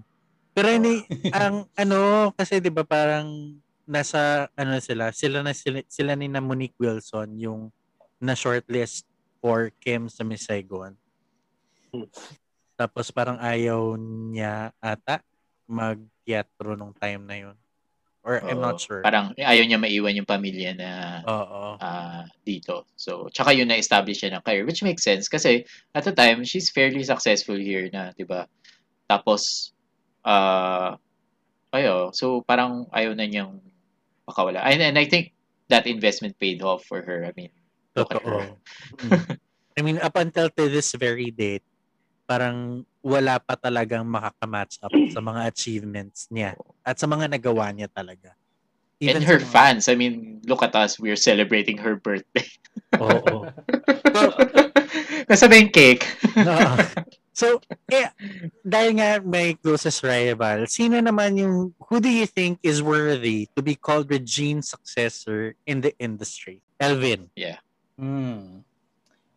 [0.56, 1.04] Pero hindi,
[1.36, 6.40] ang ano, kasi di ba parang nasa, ano sila, sila na sila, sila ni na
[6.40, 7.76] Monique Wilson, yung
[8.24, 9.04] na shortlist
[9.44, 10.96] for Kim sa Miss Saigon.
[12.80, 15.22] Tapos parang ayaw niya ata
[15.70, 17.58] mag-teatro nung time na yun.
[18.22, 18.66] Or I'm Oo.
[18.70, 19.02] not sure.
[19.02, 20.90] Parang ayaw niya maiwan yung pamilya na
[21.26, 21.82] Oo.
[21.82, 22.86] ah, dito.
[22.94, 25.66] So, tsaka yun na-establish niya ng career, which makes sense kasi
[25.98, 28.46] at the time, she's fairly successful here na, di ba?
[29.10, 29.74] Tapos,
[30.22, 30.94] uh,
[31.74, 33.58] ayo, so parang ayaw na niyang
[34.30, 34.62] makawala.
[34.62, 35.34] And, and I think
[35.74, 37.26] that investment paid off for her.
[37.26, 37.50] I mean,
[37.98, 38.54] look at her.
[38.54, 38.58] Totoo.
[39.02, 39.22] Mm.
[39.78, 41.66] I mean, up until to this very date,
[42.32, 46.56] parang wala pa talagang makakamatch up sa mga achievements niya
[46.88, 48.32] at sa mga nagawa niya talaga.
[49.04, 52.48] And Even her sa mga- fans, I mean, look at us, we're celebrating her birthday.
[53.04, 53.52] Oo.
[55.28, 56.08] Kasabay yung cake.
[57.32, 58.12] So, eh,
[58.62, 63.64] dahil nga may closest rival, sino naman yung, who do you think is worthy to
[63.64, 66.60] be called Regine's successor in the industry?
[66.78, 67.32] Elvin.
[67.96, 68.68] Hmm.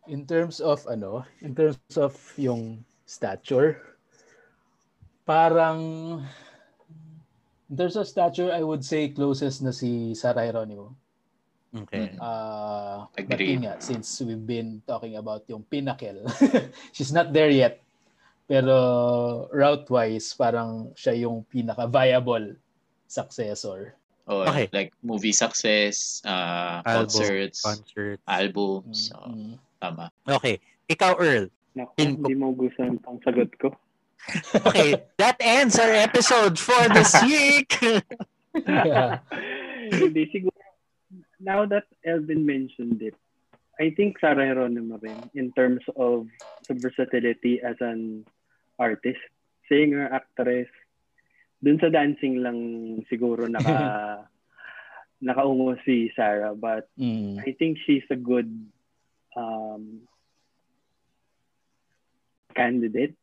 [0.05, 3.81] In terms of ano, in terms of yung stature,
[5.25, 6.21] parang
[7.69, 10.93] in terms of stature, I would say closest na si Sarah Geronimo.
[11.75, 12.13] Okay.
[12.21, 16.23] Uh, yun nga, since we've been talking about yung pinnacle,
[16.95, 17.81] she's not there yet.
[18.47, 22.55] Pero route-wise, parang siya yung pinaka-viable
[23.09, 23.97] successor.
[24.29, 24.69] Or Okay.
[24.71, 28.17] like movie success, uh, Album, concerts, Concert.
[28.29, 29.11] albums.
[29.11, 29.64] oo, Mm.
[29.85, 30.05] Tama.
[30.25, 30.57] Okay.
[30.89, 31.45] Ikaw, Earl.
[31.75, 33.69] Naku, hindi mo gustuhan pang sagot ko.
[34.65, 37.77] Okay, that ends our episode for this week.
[38.57, 39.21] Yeah.
[39.93, 40.57] Hindi, siguro,
[41.37, 43.13] now that Elvin mentioned it,
[43.77, 46.25] I think Sarah Geronimo rin in terms of
[46.65, 48.25] sa versatility as an
[48.81, 49.21] artist,
[49.69, 50.71] singer, actress.
[51.61, 52.59] Dun sa dancing lang
[53.05, 54.25] siguro naka
[55.21, 57.45] nakaungo si Sarah but Mm.
[57.45, 58.49] I think she's a good
[59.35, 60.01] um,
[62.53, 63.13] candidate.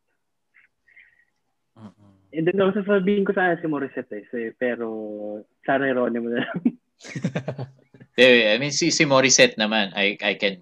[1.77, 2.13] Mm-mm.
[2.33, 6.59] And then also sabihin ko sana si Morissette eh, si- pero Sarah Geronimo na lang.
[8.13, 10.61] Eh, I mean, si, si Morissette naman, I, I can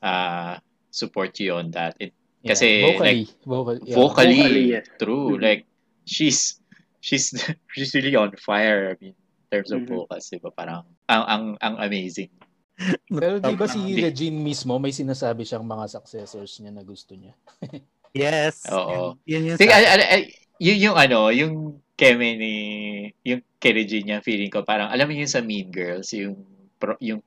[0.00, 0.56] uh,
[0.88, 1.92] support you on that.
[2.00, 3.96] It, Yeah, Kasi, vocally, vocal, yeah.
[3.98, 4.86] vocally, Vocally, yes.
[5.02, 5.34] true.
[5.34, 5.42] Mhm.
[5.42, 5.62] Like,
[6.06, 6.62] she's,
[7.02, 7.34] she's,
[7.74, 8.94] she's really on fire.
[8.94, 9.90] I mean, in terms of Mhm.
[9.90, 10.54] vocals, diba?
[10.54, 12.30] Parang, ang, ang, ang amazing.
[13.08, 13.80] Pero di ba si.
[13.96, 17.32] Regine mismo, may sinasabi siyang mga successors niya na gusto niya.
[18.16, 18.64] Yes.
[18.72, 19.20] Oo.
[19.28, 20.22] Yun, yun yung Sige, sa- ay, ay, ay,
[20.56, 21.54] yun yung ano, yung
[22.00, 22.54] keme ni,
[23.28, 26.32] yung kay Regina, feeling ko, parang, alam mo yun sa Mean Girls, yung,
[26.80, 27.20] pro- yung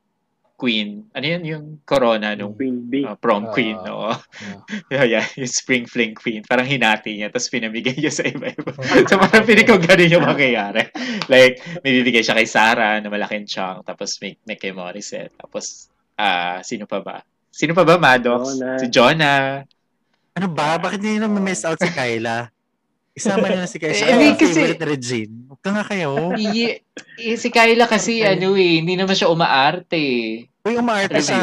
[0.60, 3.08] queen, ano yun, yung corona nung Queen B.
[3.08, 3.54] uh, prom Ah.
[3.56, 4.12] queen, oo.
[4.12, 4.60] Yeah.
[4.94, 6.44] Yeah, yeah, yung spring fling queen.
[6.44, 8.76] Parang hinati niya, tapos pinamigay niya sa iba-iba.
[9.08, 10.92] so parang feeling ko ganun yung mangyayari.
[11.32, 15.32] Like, may bibigay siya kay Sarah na malaking chunk, tapos may, may kay Morissette.
[15.40, 15.88] Tapos,
[16.20, 17.24] ah, sino pa ba?
[17.48, 18.60] Sino pa ba, Maddox?
[18.60, 18.78] Jonah.
[18.78, 19.42] Si Jonah.
[20.36, 20.76] Ano ba?
[20.76, 22.52] Bakit hindi na miss out si Kyla?
[23.14, 23.96] Isama niyo na si Kyla.
[23.96, 25.34] Eh, yung kasi- favorite ni Regine.
[25.50, 26.34] Huwag ka nga kayo.
[26.40, 26.80] I,
[27.20, 28.38] eh, si Kyla kasi, Okay.
[28.38, 30.04] ano eh, hindi naman siya umaarte.
[30.70, 31.42] Uy, mo siya.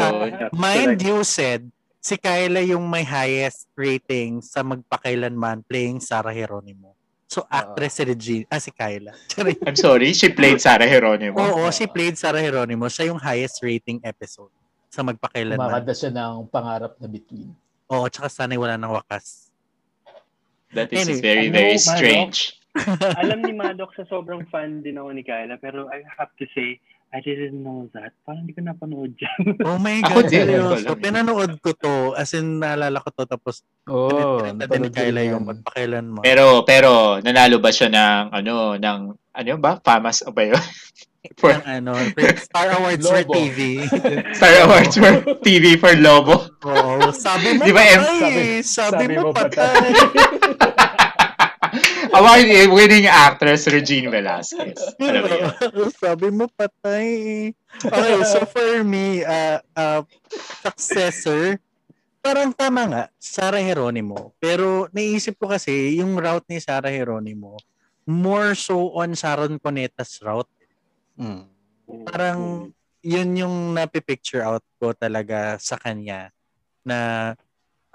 [0.55, 1.67] Mind you said,
[1.99, 6.95] si Kyla yung may highest rating sa magpakailanman playing Sarah Geronimo.
[7.27, 8.45] So, actress si Regine.
[8.47, 9.11] Ah, si Kyla.
[9.35, 9.59] Sorry.
[9.67, 11.35] I'm sorry, she played Sarah Geronimo.
[11.35, 12.87] Oo, she played Sarah Geronimo.
[12.87, 14.47] Siya yung highest rating episode
[14.87, 15.59] sa magpakailanman.
[15.59, 17.51] Kumakanta siya ng pangarap na between.
[17.91, 19.51] Oo, tsaka sana'y wala ng wakas.
[20.71, 22.55] That is Anyway, very, ano, very strange.
[23.23, 26.79] Alam ni Maddox sa sobrang fan din ako ni Kyla, pero I have to say,
[27.07, 28.11] I didn't know that.
[28.27, 29.39] Parang hindi ko napanood dyan.
[29.63, 30.91] Oh my Ako God, din, seryoso.
[30.99, 32.11] Pinanood ko to.
[32.13, 33.23] As in, naalala ko to.
[33.23, 35.51] Tapos, pinag- napanood din rin yung yan.
[35.55, 36.21] magpakailanman.
[36.21, 39.79] Pero, pero, nanalo ba siya ng, ano, ng, ano yun ba?
[39.79, 40.59] Famas ba yun?
[41.39, 41.91] for Ng ano,
[42.39, 43.33] Star Awards for Lobo.
[43.35, 43.59] TV.
[44.37, 45.11] Star Awards for
[45.43, 46.35] TV for Lobo.
[46.63, 47.11] Oo.
[47.11, 48.63] Sabi mo Di ba, patay.
[48.63, 49.75] Sabi, sabi mo mo patay.
[49.75, 50.35] Award
[52.71, 54.79] winning actress Regine Velasquez.
[54.99, 55.51] Mo yun?
[55.93, 57.51] Sabi mo patay.
[57.81, 60.01] Okay, so for me, uh, uh,
[60.63, 61.59] successor,
[62.21, 64.35] parang tama nga, Sarah Geronimo.
[64.41, 67.55] Pero naisip ko kasi, yung route ni Sarah Geronimo,
[68.07, 70.49] more so on Sharon Cuneta's route.
[71.19, 71.43] Mm.
[72.07, 72.71] Parang
[73.03, 76.31] yun yung napipicture out ko talaga sa kanya
[76.83, 77.31] na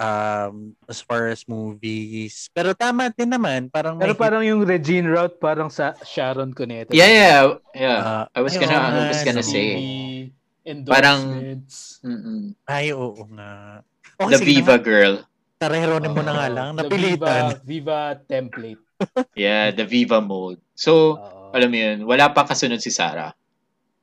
[0.02, 2.50] um, as far as movies.
[2.50, 6.90] Pero tama din naman, parang Pero parang yung Regine route, parang sa Sharon Cuneta.
[6.90, 7.40] Yeah, yeah,
[7.72, 7.98] yeah.
[8.02, 10.34] Ah, I was gonna, I was gonna say.
[10.62, 11.98] endorsements.
[12.06, 12.54] Mm-mm.
[12.70, 13.82] Ay, oo nga.
[14.14, 14.82] Okay, The Viva na.
[14.82, 15.14] Girl.
[15.58, 16.68] Sarahero mo na nga lang.
[16.78, 17.58] the Napilitan.
[17.66, 18.82] Viva, Viva template.
[19.34, 20.62] Yeah, the Viva mode.
[20.78, 21.50] So, Oo.
[21.50, 23.34] alam mo yun, wala pa kasunod si Sarah.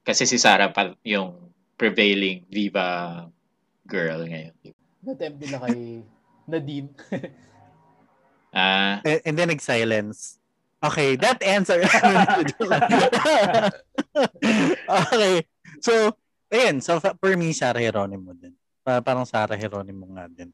[0.03, 3.23] Kasi si Sarah pa yung prevailing Viva
[3.87, 4.51] girl ngayon.
[4.99, 6.03] Na-tempt nila kay
[6.45, 6.89] Nadine.
[8.49, 10.41] Ah, And, and then nag-silence.
[10.81, 11.85] Okay, that answer.
[15.05, 15.45] okay.
[15.85, 16.17] So,
[16.49, 16.81] ayun.
[16.81, 18.57] So, for me, Sarah Geronimo din.
[18.81, 20.49] Pa- parang Sarah Geronimo nga din.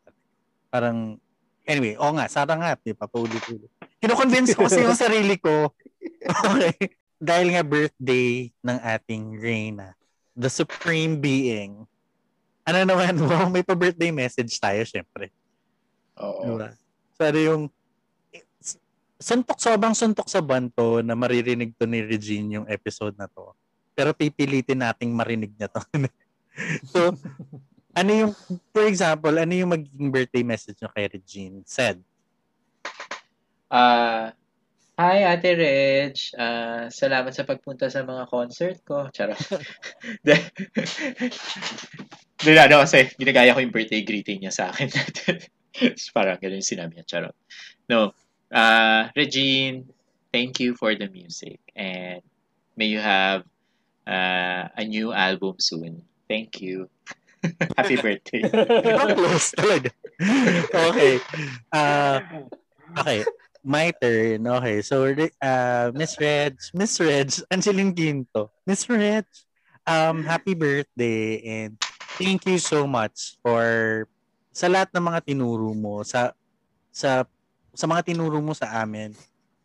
[0.68, 1.16] Parang,
[1.64, 3.72] anyway, oo nga, Sarah nga, di pa, paulit-ulit.
[4.04, 5.72] Kino-convince ko kasi yung sarili ko.
[6.20, 6.76] Okay.
[7.16, 9.96] Dahil nga birthday ng ating Reyna,
[10.36, 11.88] the supreme being.
[12.66, 15.30] Ano naman, wow, may pa-birthday message tayo, syempre.
[16.18, 16.58] oo.
[16.58, 16.74] Diba?
[17.16, 17.64] So, ano yung
[19.22, 23.56] suntok, sobrang suntok sa banto na maririnig to ni Regine yung episode na to.
[23.96, 25.80] Pero pipilitin nating marinig niya to.
[26.92, 27.16] so,
[27.96, 28.32] ano yung,
[28.76, 31.64] for example, ano yung magiging birthday message nyo kay Regine?
[31.64, 32.02] Said,
[33.72, 34.32] Ah,
[34.96, 36.14] hi Ate Reg.
[36.38, 39.10] Ah, salamat sa pagpunta sa mga concert ko.
[39.10, 39.36] Charot.
[42.40, 44.92] Hindi na, ano kasi ginagaya ko yung birthday greeting niya sa akin.
[46.16, 47.08] Parang ganun yung sinabi niya.
[47.08, 47.36] Charot.
[47.88, 48.12] No.
[48.52, 49.88] Ah, Regine,
[50.32, 52.22] thank you for the music and
[52.76, 53.44] may you have
[54.08, 56.04] ah, a new album soon.
[56.28, 56.90] Thank you.
[57.78, 58.42] Happy birthday.
[59.16, 59.90] close talaga.
[60.92, 61.22] okay.
[61.70, 62.20] Uh,
[63.00, 63.22] okay.
[63.66, 64.46] My turn.
[64.46, 64.82] Okay.
[64.82, 65.10] So,
[65.42, 68.50] uh, Miss Reg, Miss Reg, Angeline Quinto.
[68.66, 69.26] Miss Reg,
[69.86, 71.78] um, happy birthday and
[72.16, 74.06] thank you so much for
[74.56, 76.32] sa lahat ng mga tinuro mo sa
[76.90, 77.28] sa
[77.76, 79.12] sa mga tinuro mo sa amin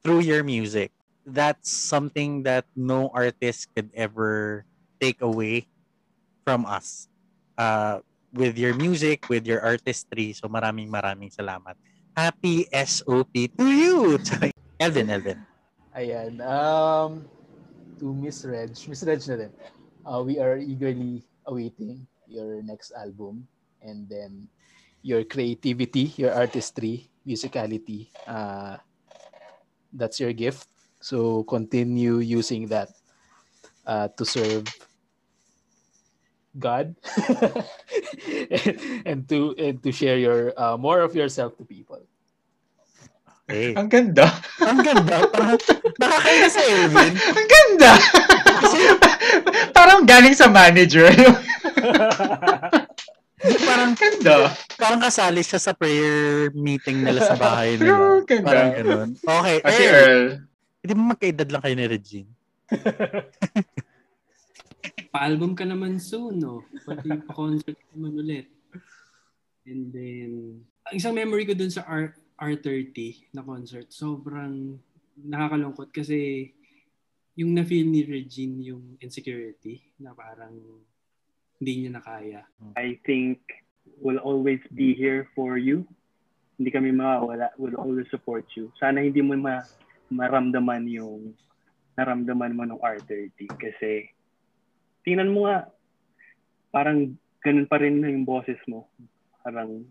[0.02, 0.90] through your music.
[1.26, 4.64] that's something that no artist could ever
[5.00, 5.66] take away
[6.44, 7.08] from us.
[7.58, 8.00] Uh,
[8.32, 10.32] with your music, with your artistry.
[10.32, 11.74] So maraming maraming salamat.
[12.16, 14.18] Happy SOP to you!
[14.82, 15.38] Elvin, Elvin.
[15.92, 16.40] Ayan.
[16.40, 17.26] Um,
[17.98, 18.72] to Miss Reg.
[18.88, 19.52] Miss Reg na din.
[20.06, 23.46] Uh, we are eagerly awaiting your next album
[23.82, 24.48] and then
[25.02, 28.08] your creativity, your artistry, musicality.
[28.26, 28.76] Uh,
[29.92, 30.68] that's your gift.
[31.00, 32.90] So continue using that
[33.86, 34.68] uh, to serve
[36.58, 36.94] God
[38.50, 42.02] and, and to and to share your uh, more of yourself to people.
[43.50, 43.74] Okay.
[43.74, 44.30] Ang ganda.
[44.62, 45.26] Ang ganda.
[45.26, 45.58] Parang
[45.98, 47.12] nakakaya sa Elvin.
[47.18, 47.92] Ang ganda.
[49.74, 51.10] Parang galing sa manager.
[53.40, 54.52] Parang, ganda.
[54.76, 57.88] parang kasali siya sa prayer meeting nila sa bahay nila.
[57.88, 58.44] Pero ganda.
[58.44, 59.08] Parang ganun.
[59.16, 59.56] Okay.
[59.64, 60.24] Kasi Earl, Earl,
[60.84, 62.30] hindi mo magkaedad lang kayo ni Regine.
[65.12, 66.62] Pa-album ka naman soon, no?
[66.84, 68.46] Pati pa-concert ka naman ulit.
[69.64, 74.80] And then, ang isang memory ko dun sa R R30 na concert, sobrang
[75.20, 76.48] nakakalungkot kasi
[77.36, 80.56] yung na-feel ni Regine yung insecurity na parang
[81.60, 82.40] hindi niya nakaya.
[82.72, 83.44] I think
[84.00, 85.84] we'll always be here for you.
[86.56, 87.52] Hindi kami mawawala.
[87.60, 88.72] We'll always support you.
[88.80, 89.60] Sana hindi mo ma
[90.08, 91.36] maramdaman yung
[91.94, 94.08] naramdaman mo ng R30 kasi
[95.04, 95.68] tingnan mo nga
[96.72, 97.12] parang
[97.44, 98.88] ganun pa rin na yung boses mo.
[99.44, 99.84] Parang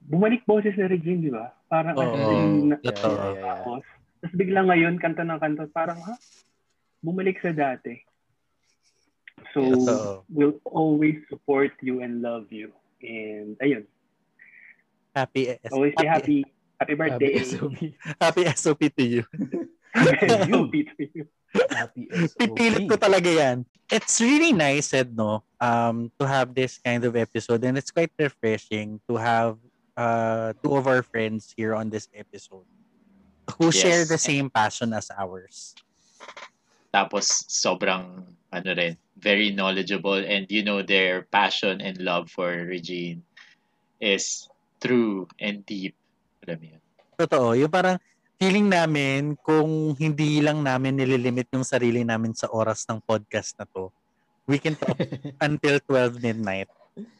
[0.00, 1.52] bumalik boses ni Regine, di ba?
[1.68, 2.04] Parang Oo.
[2.04, 3.08] as in, na- Yeah, Totoo.
[3.08, 3.44] yeah, yeah, yeah.
[3.44, 3.82] tapos,
[4.20, 6.14] tapos bigla ngayon, kanta ng kanta, parang ha?
[7.00, 7.96] Bumalik sa dati.
[9.54, 10.22] So, Totoo.
[10.30, 12.70] we'll always support you and love you.
[13.02, 13.84] And ayun,
[15.14, 16.44] Happy, always be happy.
[16.78, 17.34] Happy birthday.
[17.34, 17.76] Happy SOB.
[18.22, 19.24] Happy SOP to you.
[20.46, 20.94] you, Pete.
[21.68, 22.38] Happy SOB.
[22.38, 23.66] Pipilit ko talaga yan.
[23.90, 25.42] It's really nice, Ed, no?
[25.58, 29.58] Um, to have this kind of episode and it's quite refreshing to have
[29.98, 32.64] uh, two of our friends here on this episode
[33.58, 33.82] who Yes.
[33.82, 35.74] share the same passion as ours.
[36.94, 43.22] tapos sobrang, ano rin, very knowledgeable and you know their passion and love for Regine
[44.02, 44.50] is
[44.82, 45.94] true and deep.
[46.46, 46.80] Alam yun?
[47.20, 47.54] Totoo.
[47.54, 48.00] Yung parang
[48.40, 53.68] feeling namin kung hindi lang namin nililimit yung sarili namin sa oras ng podcast na
[53.68, 53.92] to,
[54.48, 54.96] we can talk
[55.46, 56.70] until 12 midnight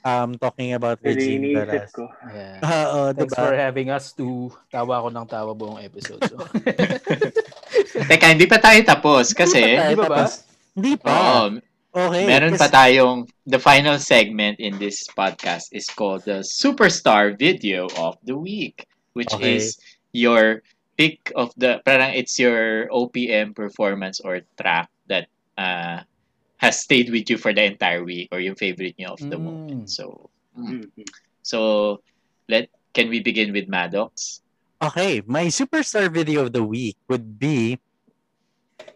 [0.05, 2.09] um, talking about Really Regine ko.
[2.33, 2.59] Yeah.
[2.65, 3.41] Oo, Thanks diba?
[3.41, 6.21] for having us to tawa ako ng tawa buong episode.
[6.27, 6.41] So.
[8.11, 10.17] Teka, hindi pa tayo tapos kasi Hindi Di ba ba?
[10.27, 10.50] tapos.
[10.81, 11.13] Hindi pa.
[11.13, 12.25] oo, Okay.
[12.25, 18.17] meron pa tayong the final segment in this podcast is called the Superstar Video of
[18.25, 19.61] the Week, which Okay.
[19.61, 19.77] is
[20.17, 20.63] your
[20.97, 25.29] pick of the parang it's your OPM performance or track that
[25.61, 26.01] uh,
[26.57, 29.45] has stayed with you for the entire week or yung favorite nyo of the Mm.
[29.45, 29.91] moment.
[29.93, 30.89] So, mm.
[31.45, 31.59] So
[32.49, 34.41] let can we begin with Maddox?
[34.81, 37.77] Okay, my superstar video of the week would be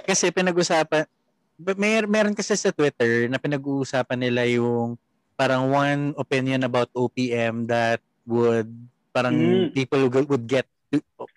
[0.06, 1.08] kasi pinag-usapan but
[1.56, 4.98] may meron kasi sa Twitter na pinag-uusapan nila yung
[5.34, 8.70] parang one opinion about OPM that would
[9.10, 9.74] parang Mm.
[9.74, 10.66] people would, would get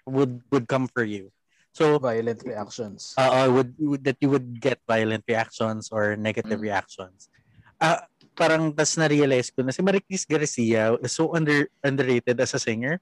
[0.05, 1.29] would would come for you.
[1.73, 3.13] So Violent reactions.
[3.17, 6.65] uh, would, would that you would get violent reactions or negative Mm.
[6.73, 7.29] reactions.
[7.77, 12.61] Ah, parang tas na-realize ko na si Maricris Garcia is so under underrated as a
[12.61, 12.97] singer.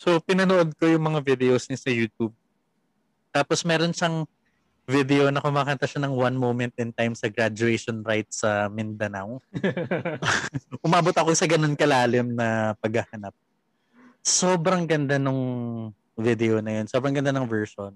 [0.00, 2.32] So pinanood ko yung mga videos niya sa YouTube.
[3.28, 4.24] Tapos meron siyang
[4.88, 9.36] video na kumakanta siya ng One Moment in Time sa graduation rites sa Mindanao.
[10.86, 13.36] Umabot ako sa ganun kalalim na paghahanap.
[14.24, 16.88] Sobrang ganda nung video na yun.
[16.88, 17.92] Sobrang ganda ng version.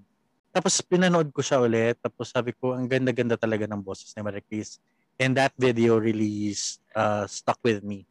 [0.53, 1.97] Tapos pinanood ko siya ulit.
[1.97, 4.77] Tapos sabi ko, ang ganda-ganda talaga ng boses ni Maricris.
[5.17, 6.53] And that video really
[6.93, 8.05] uh, stuck with me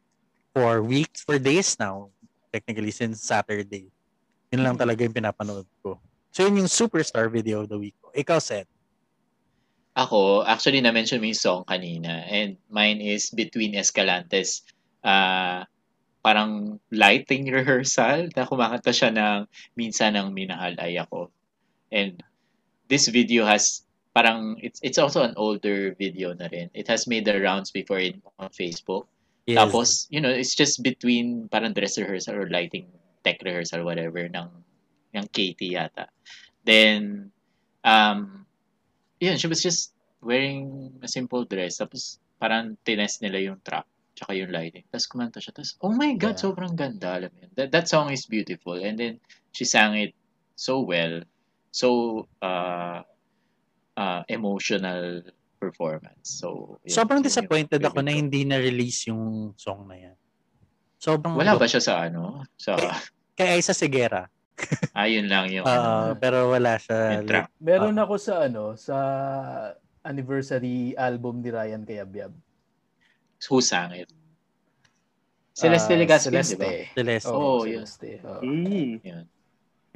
[0.51, 2.11] for weeks, for days now.
[2.51, 3.87] Technically, since Saturday.
[4.51, 6.03] Yun lang talaga yung pinapanood ko.
[6.35, 8.11] So yun yung superstar video of the week ko.
[8.11, 8.72] Ikaw, Seth.
[9.93, 14.65] Ako, actually na-mention mo yung song kanina and mine is Between Escalantes.
[15.05, 15.61] Uh,
[16.25, 19.45] parang lighting rehearsal na kumakanta siya ng
[19.77, 21.29] Minsan ang Minahal Ay Ako.
[21.93, 22.17] And
[22.89, 23.85] this video has
[24.17, 26.73] parang it's it's also an older video na rin.
[26.73, 29.05] It has made the rounds before in on Facebook.
[29.45, 29.59] Yes.
[29.59, 32.87] Tapos, you know, it's just between parang dress rehearsal or lighting
[33.27, 34.49] tech rehearsal, whatever, ng,
[35.11, 36.07] ng Katie yata.
[36.63, 37.31] Then,
[37.83, 38.42] um,
[39.19, 41.77] yun, she was just wearing a simple dress.
[41.81, 44.85] Tapos, parang tines nila yung track tsaka yung lighting.
[44.93, 45.57] Tapos kumanta siya.
[45.57, 46.43] Tapos, oh my God, Yeah.
[46.45, 47.17] sobrang ganda.
[47.17, 47.49] Alam yun.
[47.57, 48.77] That, that song is beautiful.
[48.77, 49.17] And then,
[49.51, 50.13] she sang it
[50.53, 51.25] so well.
[51.73, 53.01] so uh,
[53.97, 55.25] uh, emotional
[55.57, 56.29] performance.
[56.39, 60.17] So yun, Sobrang yun yung disappointed ako na hindi na-release yung song na yan.
[61.01, 62.45] Sobrang Wala ba siya sa ano?
[62.55, 62.77] Sa
[63.33, 64.29] Kay Isa Segura.
[64.95, 67.17] ayun lang yung Ah, ano, pero wala siya.
[67.19, 67.49] yung track.
[67.57, 68.95] Meron ako sa ano, sa
[70.01, 72.33] anniversary album ni Ryan kay Abyab.
[73.49, 74.11] Who sang it?
[75.53, 76.57] Celeste Ah, Legaspi, di Celeste.
[76.57, 76.69] ba?
[76.97, 77.29] Celeste.
[77.29, 77.61] Oh.
[77.61, 78.09] Celeste.
[78.25, 78.41] Oo.
[78.41, 78.97] Mm.
[79.05, 79.25] Yun.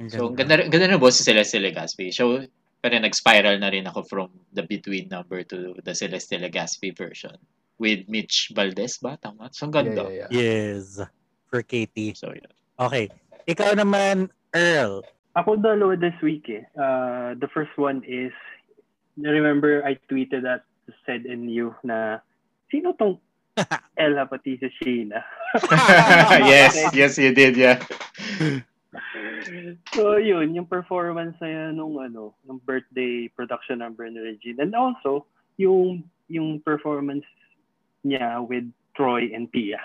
[0.06, 0.62] So, ganda.
[0.62, 2.14] ganda, na boss si Celeste Legaspi.
[2.14, 2.46] So,
[2.78, 7.34] pero nag-spiral na rin ako from the Between number to the Celeste Legaspi version
[7.82, 9.18] with Mitch Valdez ba?
[9.18, 9.50] Tama?
[9.50, 10.02] So, ang Yeah, ganda.
[10.06, 10.30] yeah, yeah.
[10.30, 11.02] Yes.
[11.50, 12.14] For Katie.
[12.14, 12.46] So, yun.
[12.78, 13.10] Okay.
[13.50, 15.04] Ikaw naman, Earl.
[15.36, 16.64] Ako dalawa this week eh.
[16.74, 18.32] Uh, the first one is,
[19.14, 20.66] remember I tweeted that
[21.04, 22.18] said in you na,
[22.72, 23.20] sino tong
[23.98, 25.22] Ella pati si Sheena?
[26.46, 27.82] yes, yes, you did, yeah.
[29.94, 34.62] so yun, yung performance na yan nung ano, nung birthday production number ni Regine.
[34.62, 35.26] And also,
[35.58, 37.26] yung yung performance
[38.06, 39.82] niya with Troy and Pia.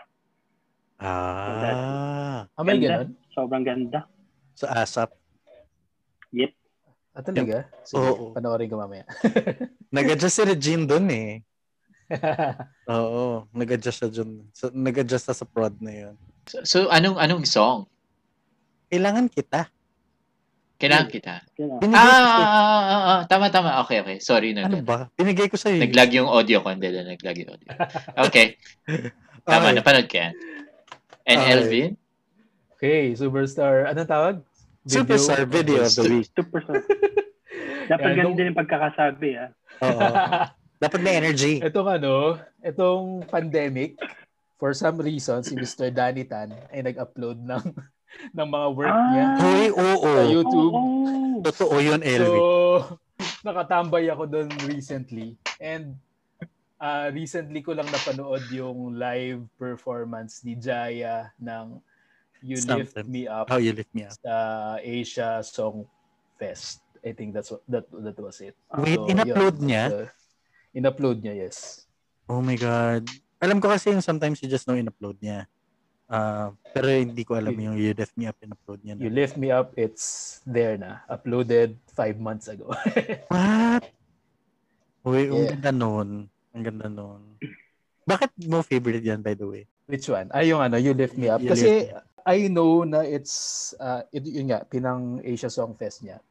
[1.02, 2.46] Ah.
[2.54, 3.10] Ah, may Ganda.
[3.10, 3.10] ganun?
[3.34, 4.06] Sobrang ganda.
[4.54, 5.12] Sa ASAP.
[6.32, 6.52] Yep.
[7.14, 7.70] Ah, talaga?
[7.86, 8.34] Sige, Oo.
[8.34, 9.06] panoorin ko mamaya.
[9.96, 11.46] Nag-adjust si Regine dun eh.
[12.90, 13.46] Oo.
[13.54, 14.50] Nag-adjust siya dun.
[14.50, 16.16] So, nag-adjust siya sa prod na yun.
[16.50, 17.86] So, so anong anong song?
[18.90, 19.70] Kailangan kita.
[20.78, 21.34] Kailangan kita.
[21.56, 22.44] Binigay Ah, ko ah, sa'yo.
[22.44, 23.70] ah, ah, ah, tama, tama.
[23.86, 24.18] Okay, okay.
[24.18, 24.66] Sorry na.
[24.66, 25.08] Ano ba?
[25.14, 25.80] Binigay ko sa'yo.
[25.80, 26.74] Naglag yung audio ko.
[26.74, 27.70] Hindi na naglag yung audio.
[28.20, 28.58] Okay.
[29.46, 29.76] Tama, Okay.
[29.76, 30.34] napanood ka yan.
[31.24, 31.52] And Okay.
[31.52, 31.90] Elvin?
[32.84, 33.88] Okay, superstar.
[33.88, 34.36] Anong tawag?
[34.84, 36.28] Superstar video of the week.
[36.36, 36.52] 2%.
[37.92, 39.50] Dapat Yan, ganun din yung pagkakasabi ah.
[39.88, 40.00] Oo.
[40.84, 41.64] Dapat may energy.
[41.64, 43.96] Itong ano, itong pandemic,
[44.60, 45.96] for some reason, si Mr.
[45.96, 47.64] Danny Tan ay nag-upload ng
[48.38, 50.12] ng mga work niya Hoy, oo.
[50.12, 50.74] sa YouTube.
[50.76, 51.40] Oo.
[51.40, 52.42] Totoo yun, So, Elvin.
[53.48, 55.40] nakatambay ako doon recently.
[55.64, 55.96] And
[56.84, 61.80] uh, recently ko lang napanood yung live performance ni Jaya ng
[62.44, 63.08] You Lift Something.
[63.08, 64.14] Me Up How you lift me up.
[64.20, 64.36] sa
[64.78, 65.88] Asia Song
[66.36, 66.84] Fest.
[67.00, 68.56] I think that's what, that that was it.
[68.78, 69.68] Wait, So, in-upload yun.
[69.68, 69.84] niya?
[69.90, 70.00] So,
[70.74, 71.88] in-upload niya, yes.
[72.28, 73.08] Oh my God.
[73.40, 75.48] Alam ko kasi yung sometimes you just know in-upload niya.
[76.08, 78.96] Ah, pero hindi ko alam yung you lift me up in-upload niya.
[78.96, 79.16] You Na.
[79.18, 81.04] Lift Me Up, it's there na.
[81.08, 82.72] Uploaded five months ago.
[83.34, 83.88] What?
[85.04, 85.52] Uy, ang Yeah.
[85.58, 86.10] ganda nun.
[86.54, 87.36] Ang ganda nun.
[88.04, 89.64] Bakit mo favorite yan, by the way?
[89.84, 90.32] Which one?
[90.32, 91.40] Ay, yung ano, You Lift Me Up.
[91.40, 96.04] You Kasi Lift I know na it's, uh, it, yun nga, pinang Asia Song Fest
[96.04, 96.24] niya.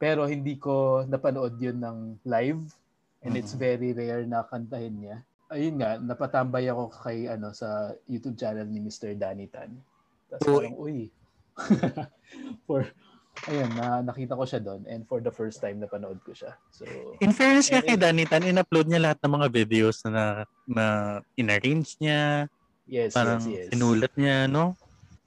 [0.00, 2.64] Pero hindi ko napanood yun ng live.
[3.24, 5.16] And it's very rare na kantahin niya.
[5.48, 9.16] Ayun nga, napatambay ako kay ano sa YouTube channel ni Mr.
[9.16, 9.72] Danny Tan.
[10.28, 11.08] Tapos parang, uy.
[12.68, 12.84] for,
[13.48, 14.84] ayun, na, nakita ko siya doon.
[14.84, 16.52] And for the first time, napanood ko siya.
[16.68, 16.84] So,
[17.24, 20.84] In fairness nga kay Danny Tan, in-upload niya lahat ng mga videos na, na
[21.40, 22.52] in-arrange niya,
[22.88, 23.68] yes, parang yes, yes.
[23.72, 24.76] sinulat niya, no?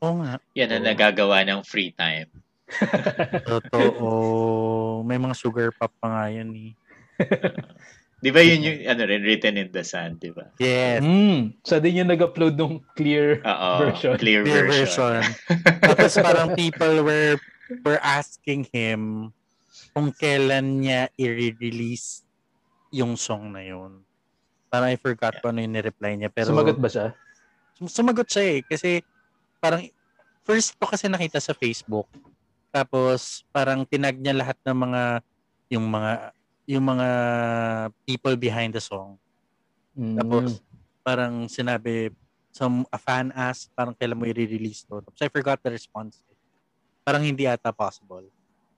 [0.04, 0.38] Oo nga.
[0.54, 2.30] Yan ang nagagawa ng free time.
[3.50, 5.02] Totoo.
[5.08, 6.72] May mga sugar pop pa nga yun eh.
[8.24, 10.50] Di ba yun yung ano rin, written in the sand, di ba?
[10.58, 11.06] Yes.
[11.06, 14.18] Mm, siya din yung nag-upload ng clear Oo, Version.
[14.18, 15.22] clear Clear version.
[15.22, 15.22] version.
[15.86, 17.38] Tapos parang people were
[17.86, 19.30] were asking him
[19.94, 22.26] kung kailan niya i-release
[22.90, 24.02] yung song na yun.
[24.74, 26.34] Parang I forgot kung ano yung ni-reply niya.
[26.34, 27.14] Pero Sumagot ba siya?
[27.78, 28.60] Sum- sumagot siya eh.
[28.66, 29.06] Kasi
[29.62, 29.86] parang
[30.42, 32.10] first ko kasi nakita sa Facebook.
[32.74, 35.04] Tapos parang tinag niya lahat ng mga
[35.78, 36.12] yung mga
[36.68, 37.10] yung mga
[38.04, 39.22] people behind the song.
[39.94, 40.18] Mm.
[40.18, 40.60] Tapos
[41.06, 42.10] parang sinabi
[42.50, 44.98] some a fan asked parang kailan mo i-release to.
[45.06, 46.26] Tapos I forgot the response.
[47.06, 48.26] Parang hindi ata possible.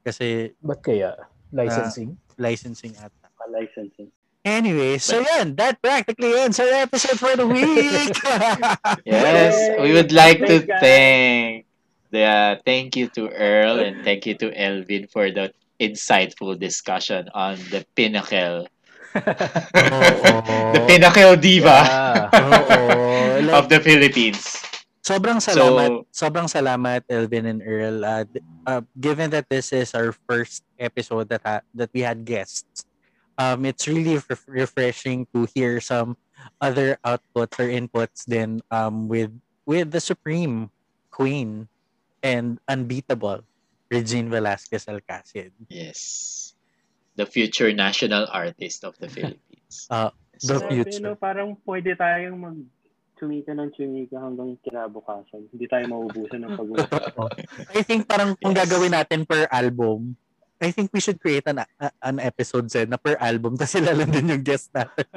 [0.03, 1.15] Kasi Ba't kaya?
[1.49, 2.13] Licensing?
[2.37, 3.27] licensing ata.
[3.49, 4.13] licensing.
[4.49, 8.17] Anyway, so yan, that practically ends our episode for the week.
[9.05, 10.81] Yes, we would like to Thanks, guys.
[10.81, 11.65] thank
[12.09, 12.27] the
[12.65, 17.85] thank you to Earl and thank you to Elvin for the insightful discussion on the
[17.93, 18.65] pinnacle,
[19.13, 23.37] the pinnacle diva Yeah.
[23.39, 24.59] Like, of the Philippines.
[24.99, 28.03] Sobrang salamat, So- sobrang salamat Elvin and Earl.
[28.03, 28.25] Uh,
[28.67, 32.83] uh, given that this is our first episode that ha- that we had guests,
[33.39, 36.19] um, it's really ref- refreshing to hear some
[36.59, 39.31] other outputs or inputs then um, with
[39.65, 40.69] with the supreme
[41.09, 41.67] queen
[42.21, 43.41] and unbeatable
[43.89, 45.55] Regine Velasquez Alcacid.
[45.71, 46.53] Yes,
[47.15, 49.87] the future national artist of the Philippines.
[49.89, 51.03] The Grabe, future.
[51.03, 52.59] no, parang pwede tayong mag
[53.19, 55.51] chumika ng chumika hanggang kinabukasan.
[55.51, 57.11] Hindi tayo maubusan ng pag-uusap.
[57.75, 58.63] I think parang kung Yes.
[58.63, 60.15] gagawin natin per album,
[60.59, 63.95] I think we should create an a- an episode Zed, na per album tapos sila
[63.95, 65.07] lang din yung guest natin.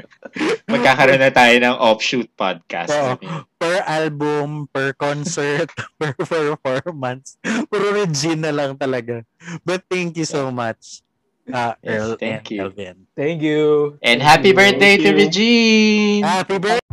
[0.70, 2.94] Magkakaroon na tayo ng offshoot podcast.
[2.94, 3.18] Oo.
[3.58, 5.66] per album, per concert,
[5.98, 7.34] per performance.
[7.66, 9.26] Puro Regine na lang talaga.
[9.66, 11.02] But thank you so much,
[11.50, 12.58] uh, Yes, Earl thank and you.
[12.62, 12.96] Elvin.
[13.18, 13.98] Thank you.
[13.98, 15.18] And happy Thank birthday to you.
[15.26, 16.22] Regine!
[16.22, 16.86] Happy birthday!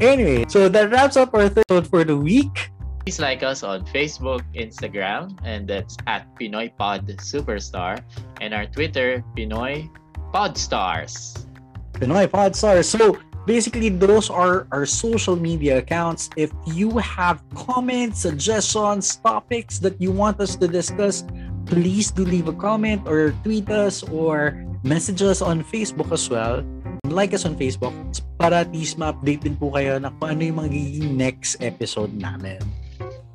[0.00, 2.70] Anyway, so that wraps up our third episode for the week.
[3.08, 8.04] Please like us on Facebook, Instagram, and that's at Pinoy Pod Superstar,
[8.44, 9.88] and our Twitter, Pinoy
[10.28, 11.48] Podstars.
[11.96, 12.84] Pinoy Podstar.
[12.84, 13.16] So
[13.48, 16.28] basically, those are our social media accounts.
[16.36, 21.24] If you have comments, suggestions, topics that you want us to discuss,
[21.64, 24.52] please do leave a comment or tweet us or
[24.84, 26.60] message us on Facebook as well.
[27.08, 27.96] Like us on Facebook
[28.36, 32.60] para at least ma-update din po kayo na kung ano yung magiging next episode namin.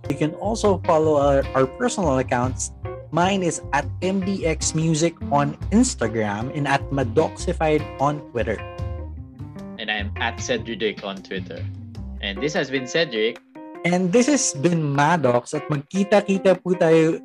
[0.09, 2.71] You can also follow our, our personal accounts
[3.13, 8.57] Mine is at MDX Music on Instagram and at Madoxified on Twitter.
[9.77, 11.61] And I'm at Cedric on Twitter.
[12.25, 13.37] And this has been Cedric.
[13.85, 17.21] And this has been Maddox at magkita-kita po tayo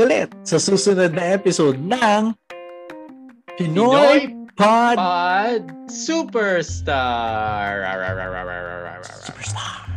[0.00, 2.32] ulit sa susunod na episode ng
[3.60, 5.62] Pinoy, Pod Pod
[5.92, 7.84] Superstar.
[9.04, 9.91] Superstar.